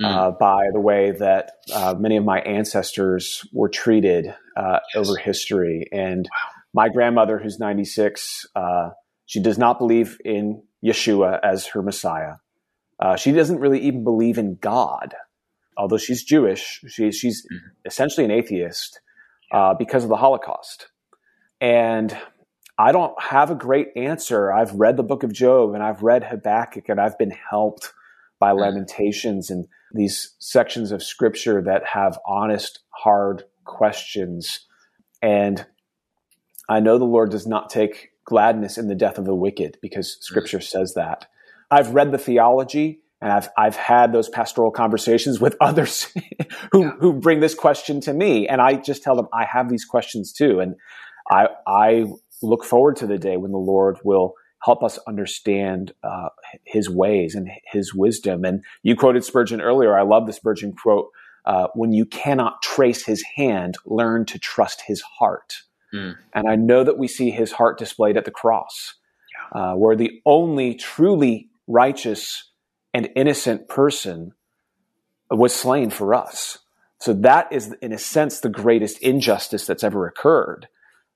mm. 0.00 0.06
uh, 0.06 0.32
by 0.32 0.68
the 0.72 0.80
way 0.80 1.12
that 1.12 1.52
uh, 1.72 1.94
many 1.98 2.16
of 2.16 2.24
my 2.24 2.40
ancestors 2.40 3.46
were 3.52 3.68
treated 3.68 4.34
uh, 4.56 4.78
yes. 4.94 5.08
over 5.08 5.16
history. 5.16 5.88
And 5.92 6.28
wow. 6.30 6.50
my 6.74 6.88
grandmother, 6.88 7.38
who's 7.38 7.58
96, 7.58 8.46
uh, 8.54 8.90
she 9.26 9.40
does 9.40 9.58
not 9.58 9.78
believe 9.78 10.18
in 10.24 10.62
Yeshua 10.84 11.38
as 11.42 11.66
her 11.66 11.82
Messiah. 11.82 12.34
Uh, 13.00 13.16
she 13.16 13.32
doesn't 13.32 13.58
really 13.58 13.80
even 13.80 14.04
believe 14.04 14.38
in 14.38 14.56
God, 14.56 15.14
although 15.76 15.98
she's 15.98 16.22
Jewish. 16.22 16.80
She, 16.88 17.10
she's 17.12 17.46
mm. 17.46 17.58
essentially 17.84 18.24
an 18.24 18.30
atheist 18.30 19.00
uh, 19.50 19.74
because 19.74 20.02
of 20.02 20.08
the 20.08 20.16
Holocaust. 20.16 20.88
And 21.60 22.16
I 22.82 22.90
don't 22.90 23.14
have 23.22 23.48
a 23.48 23.54
great 23.54 23.90
answer. 23.94 24.52
I've 24.52 24.74
read 24.74 24.96
the 24.96 25.04
book 25.04 25.22
of 25.22 25.32
Job 25.32 25.72
and 25.72 25.84
I've 25.84 26.02
read 26.02 26.24
Habakkuk 26.24 26.88
and 26.88 27.00
I've 27.00 27.16
been 27.16 27.30
helped 27.30 27.92
by 28.40 28.50
hmm. 28.50 28.58
Lamentations 28.58 29.50
and 29.50 29.68
these 29.92 30.34
sections 30.40 30.90
of 30.90 31.00
scripture 31.00 31.62
that 31.62 31.84
have 31.92 32.18
honest, 32.26 32.80
hard 32.88 33.44
questions. 33.64 34.66
And 35.22 35.64
I 36.68 36.80
know 36.80 36.98
the 36.98 37.04
Lord 37.04 37.30
does 37.30 37.46
not 37.46 37.70
take 37.70 38.10
gladness 38.24 38.78
in 38.78 38.88
the 38.88 38.96
death 38.96 39.16
of 39.16 39.26
the 39.26 39.34
wicked 39.34 39.78
because 39.80 40.14
hmm. 40.14 40.22
scripture 40.22 40.60
says 40.60 40.94
that. 40.94 41.26
I've 41.70 41.94
read 41.94 42.10
the 42.10 42.18
theology 42.18 43.00
And 43.20 43.30
I've, 43.30 43.48
I've 43.56 43.76
had 43.76 44.12
those 44.12 44.28
pastoral 44.28 44.72
conversations 44.72 45.40
with 45.40 45.56
others 45.60 46.12
who, 46.72 46.80
yeah. 46.80 46.90
who 46.98 47.12
bring 47.12 47.38
this 47.38 47.54
question 47.54 48.00
to 48.00 48.12
me. 48.12 48.48
And 48.48 48.60
I 48.60 48.74
just 48.74 49.04
tell 49.04 49.14
them, 49.14 49.28
I 49.32 49.44
have 49.44 49.68
these 49.68 49.84
questions 49.84 50.32
too. 50.32 50.58
And 50.58 50.74
I, 51.30 51.46
I 51.64 52.06
look 52.42 52.64
forward 52.64 52.96
to 52.96 53.06
the 53.06 53.18
day 53.18 53.36
when 53.36 53.52
the 53.52 53.58
Lord 53.58 53.98
will 54.04 54.34
help 54.62 54.82
us 54.82 54.98
understand 55.08 55.92
uh, 56.04 56.28
his 56.64 56.88
ways 56.88 57.34
and 57.34 57.50
his 57.64 57.94
wisdom. 57.94 58.44
And 58.44 58.62
you 58.82 58.94
quoted 58.96 59.24
Spurgeon 59.24 59.60
earlier. 59.60 59.98
I 59.98 60.02
love 60.02 60.26
the 60.26 60.32
Spurgeon 60.32 60.72
quote 60.72 61.10
uh, 61.44 61.68
when 61.74 61.92
you 61.92 62.06
cannot 62.06 62.62
trace 62.62 63.04
his 63.04 63.22
hand, 63.36 63.76
learn 63.84 64.24
to 64.26 64.38
trust 64.38 64.82
his 64.86 65.00
heart. 65.00 65.62
Mm. 65.92 66.16
And 66.32 66.48
I 66.48 66.56
know 66.56 66.84
that 66.84 66.98
we 66.98 67.08
see 67.08 67.30
his 67.30 67.52
heart 67.52 67.78
displayed 67.78 68.16
at 68.16 68.24
the 68.24 68.30
cross, 68.30 68.94
yeah. 69.54 69.60
uh, 69.60 69.74
where 69.74 69.96
the 69.96 70.20
only 70.24 70.74
truly 70.74 71.50
righteous 71.66 72.50
and 72.94 73.08
innocent 73.16 73.68
person 73.68 74.32
was 75.30 75.54
slain 75.54 75.90
for 75.90 76.14
us. 76.14 76.58
So 77.00 77.12
that 77.14 77.52
is, 77.52 77.74
in 77.82 77.92
a 77.92 77.98
sense, 77.98 78.38
the 78.38 78.48
greatest 78.48 78.98
injustice 78.98 79.66
that's 79.66 79.82
ever 79.82 80.06
occurred. 80.06 80.68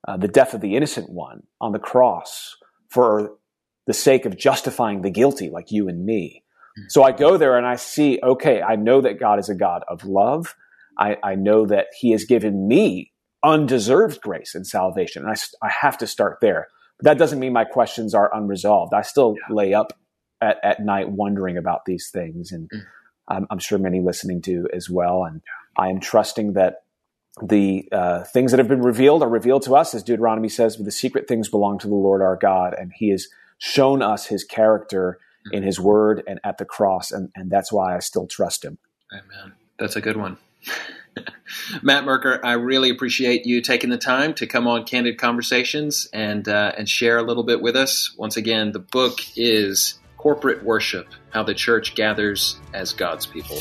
Uh, 0.07 0.17
the 0.17 0.29
death 0.29 0.55
of 0.55 0.61
the 0.61 0.77
innocent 0.77 1.11
one 1.11 1.43
on 1.61 1.73
the 1.73 1.79
cross 1.79 2.57
for 2.89 3.37
the 3.87 3.93
sake 3.93 4.25
of 4.25 4.37
justifying 4.37 5.03
the 5.03 5.11
guilty, 5.11 5.51
like 5.51 5.71
you 5.71 5.89
and 5.89 6.05
me. 6.05 6.45
So 6.89 7.03
I 7.03 7.13
go 7.13 7.37
there 7.37 7.57
and 7.57 7.67
I 7.67 7.77
see, 7.77 8.21
okay, 8.23 8.61
I 8.61 8.77
know 8.77 9.01
that 9.01 9.19
God 9.19 9.39
is 9.39 9.49
a 9.49 9.55
God 9.55 9.83
of 9.89 10.05
love. 10.05 10.55
I, 10.99 11.17
I 11.23 11.35
know 11.35 11.67
that 11.67 11.87
He 11.99 12.11
has 12.11 12.25
given 12.25 12.69
me 12.69 13.13
undeserved 13.43 14.21
grace 14.21 14.55
and 14.55 14.67
salvation. 14.67 15.25
And 15.25 15.31
I, 15.31 15.67
I 15.67 15.71
have 15.81 15.97
to 15.99 16.07
start 16.07 16.39
there. 16.41 16.69
But 16.99 17.05
that 17.05 17.19
doesn't 17.19 17.39
mean 17.39 17.53
my 17.53 17.65
questions 17.65 18.15
are 18.15 18.35
unresolved. 18.35 18.93
I 18.93 19.03
still 19.03 19.37
yeah. 19.37 19.55
lay 19.55 19.75
up 19.75 19.93
at, 20.41 20.59
at 20.63 20.81
night 20.81 21.11
wondering 21.11 21.57
about 21.57 21.85
these 21.87 22.11
things. 22.13 22.53
And 22.53 22.69
mm. 22.71 22.83
I'm, 23.29 23.47
I'm, 23.51 23.59
sure 23.59 23.79
many 23.79 24.01
listening 24.01 24.41
do 24.41 24.67
as 24.73 24.91
well. 24.91 25.25
And 25.25 25.43
I 25.79 25.89
am 25.89 26.01
trusting 26.01 26.55
that 26.55 26.83
the 27.43 27.89
uh, 27.93 28.25
things 28.25 28.51
that 28.51 28.59
have 28.59 28.69
been 28.69 28.83
revealed 28.83 29.23
are 29.23 29.29
revealed 29.29 29.63
to 29.63 29.77
us, 29.77 29.95
as 29.95 30.03
Deuteronomy 30.03 30.49
says, 30.49 30.77
but 30.77 30.85
the 30.85 30.93
secret 30.93 31.29
things 31.29 31.49
belong 31.49 31.79
to 31.81 31.87
the 31.87 31.95
Lord 31.95 32.23
our 32.23 32.37
God. 32.37 32.75
And 32.79 32.93
He 32.95 33.11
has 33.11 33.29
shown 33.59 34.03
us 34.03 34.27
His 34.27 34.45
character 34.45 35.19
in 35.53 35.63
his 35.63 35.81
word 35.81 36.23
and 36.27 36.41
at 36.45 36.59
the 36.59 36.65
cross. 36.65 37.13
And, 37.13 37.31
and 37.35 37.51
that's 37.51 37.73
why 37.73 37.97
I 37.97 38.01
still 38.01 38.27
trust 38.27 38.65
him. 38.65 38.79
Amen. 39.13 39.53
That's 39.79 39.97
a 39.97 40.01
good 40.01 40.17
one. 40.17 40.39
Matt 41.83 42.05
Merker, 42.05 42.41
I 42.45 42.53
really 42.53 42.91
appreciate 42.91 43.47
you 43.47 43.63
taking 43.63 43.91
the 43.91 43.99
time 43.99 44.35
to 44.35 44.47
come 44.47 44.67
on 44.67 44.85
Candid 44.85 45.19
Conversations 45.19 46.09
and 46.13 46.47
uh, 46.47 46.73
and 46.77 46.89
share 46.89 47.17
a 47.17 47.23
little 47.23 47.45
bit 47.45 47.63
with 47.63 47.75
us. 47.75 48.15
Once 48.19 48.37
again, 48.37 48.73
the 48.73 48.81
book 48.81 49.21
is 49.35 49.99
Corporate 50.19 50.63
Worship: 50.63 51.09
How 51.31 51.43
the 51.43 51.55
Church 51.55 51.95
Gathers 51.95 52.61
as 52.75 52.93
God's 52.93 53.25
People. 53.25 53.59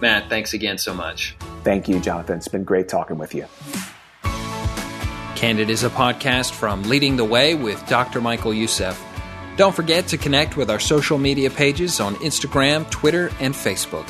Matt, 0.00 0.28
thanks 0.28 0.52
again 0.52 0.78
so 0.78 0.94
much. 0.94 1.36
Thank 1.64 1.88
you, 1.88 2.00
Jonathan. 2.00 2.38
It's 2.38 2.48
been 2.48 2.64
great 2.64 2.88
talking 2.88 3.18
with 3.18 3.34
you. 3.34 3.46
Candid 5.34 5.70
is 5.70 5.84
a 5.84 5.90
podcast 5.90 6.52
from 6.52 6.82
Leading 6.84 7.16
the 7.16 7.24
Way 7.24 7.54
with 7.54 7.84
Dr. 7.86 8.20
Michael 8.20 8.52
Youssef. 8.52 9.00
Don't 9.56 9.74
forget 9.74 10.06
to 10.08 10.16
connect 10.16 10.56
with 10.56 10.70
our 10.70 10.80
social 10.80 11.18
media 11.18 11.50
pages 11.50 12.00
on 12.00 12.14
Instagram, 12.16 12.88
Twitter, 12.90 13.30
and 13.40 13.54
Facebook. 13.54 14.08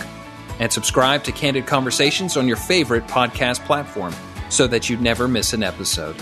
And 0.59 0.72
subscribe 0.72 1.24
to 1.24 1.32
Candid 1.32 1.66
Conversations 1.66 2.36
on 2.36 2.49
your 2.49 2.57
favorite 2.57 3.07
podcast 3.07 3.64
platform 3.64 4.14
so 4.51 4.66
that 4.66 4.89
you 4.89 4.97
never 4.99 5.28
miss 5.28 5.53
an 5.53 5.62
episode. 5.62 6.16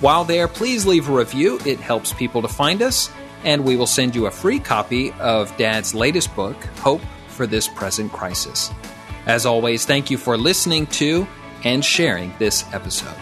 While 0.00 0.24
there, 0.24 0.48
please 0.48 0.86
leave 0.86 1.08
a 1.08 1.12
review. 1.12 1.60
It 1.64 1.78
helps 1.78 2.12
people 2.12 2.42
to 2.42 2.48
find 2.48 2.82
us, 2.82 3.10
and 3.44 3.64
we 3.64 3.76
will 3.76 3.86
send 3.86 4.16
you 4.16 4.26
a 4.26 4.30
free 4.30 4.58
copy 4.58 5.12
of 5.20 5.56
Dad's 5.56 5.94
latest 5.94 6.34
book, 6.34 6.56
Hope 6.78 7.02
for 7.28 7.46
This 7.46 7.68
Present 7.68 8.12
Crisis. 8.12 8.70
As 9.26 9.46
always, 9.46 9.84
thank 9.84 10.10
you 10.10 10.18
for 10.18 10.36
listening 10.36 10.86
to 10.88 11.26
and 11.64 11.84
sharing 11.84 12.34
this 12.38 12.64
episode. 12.72 13.16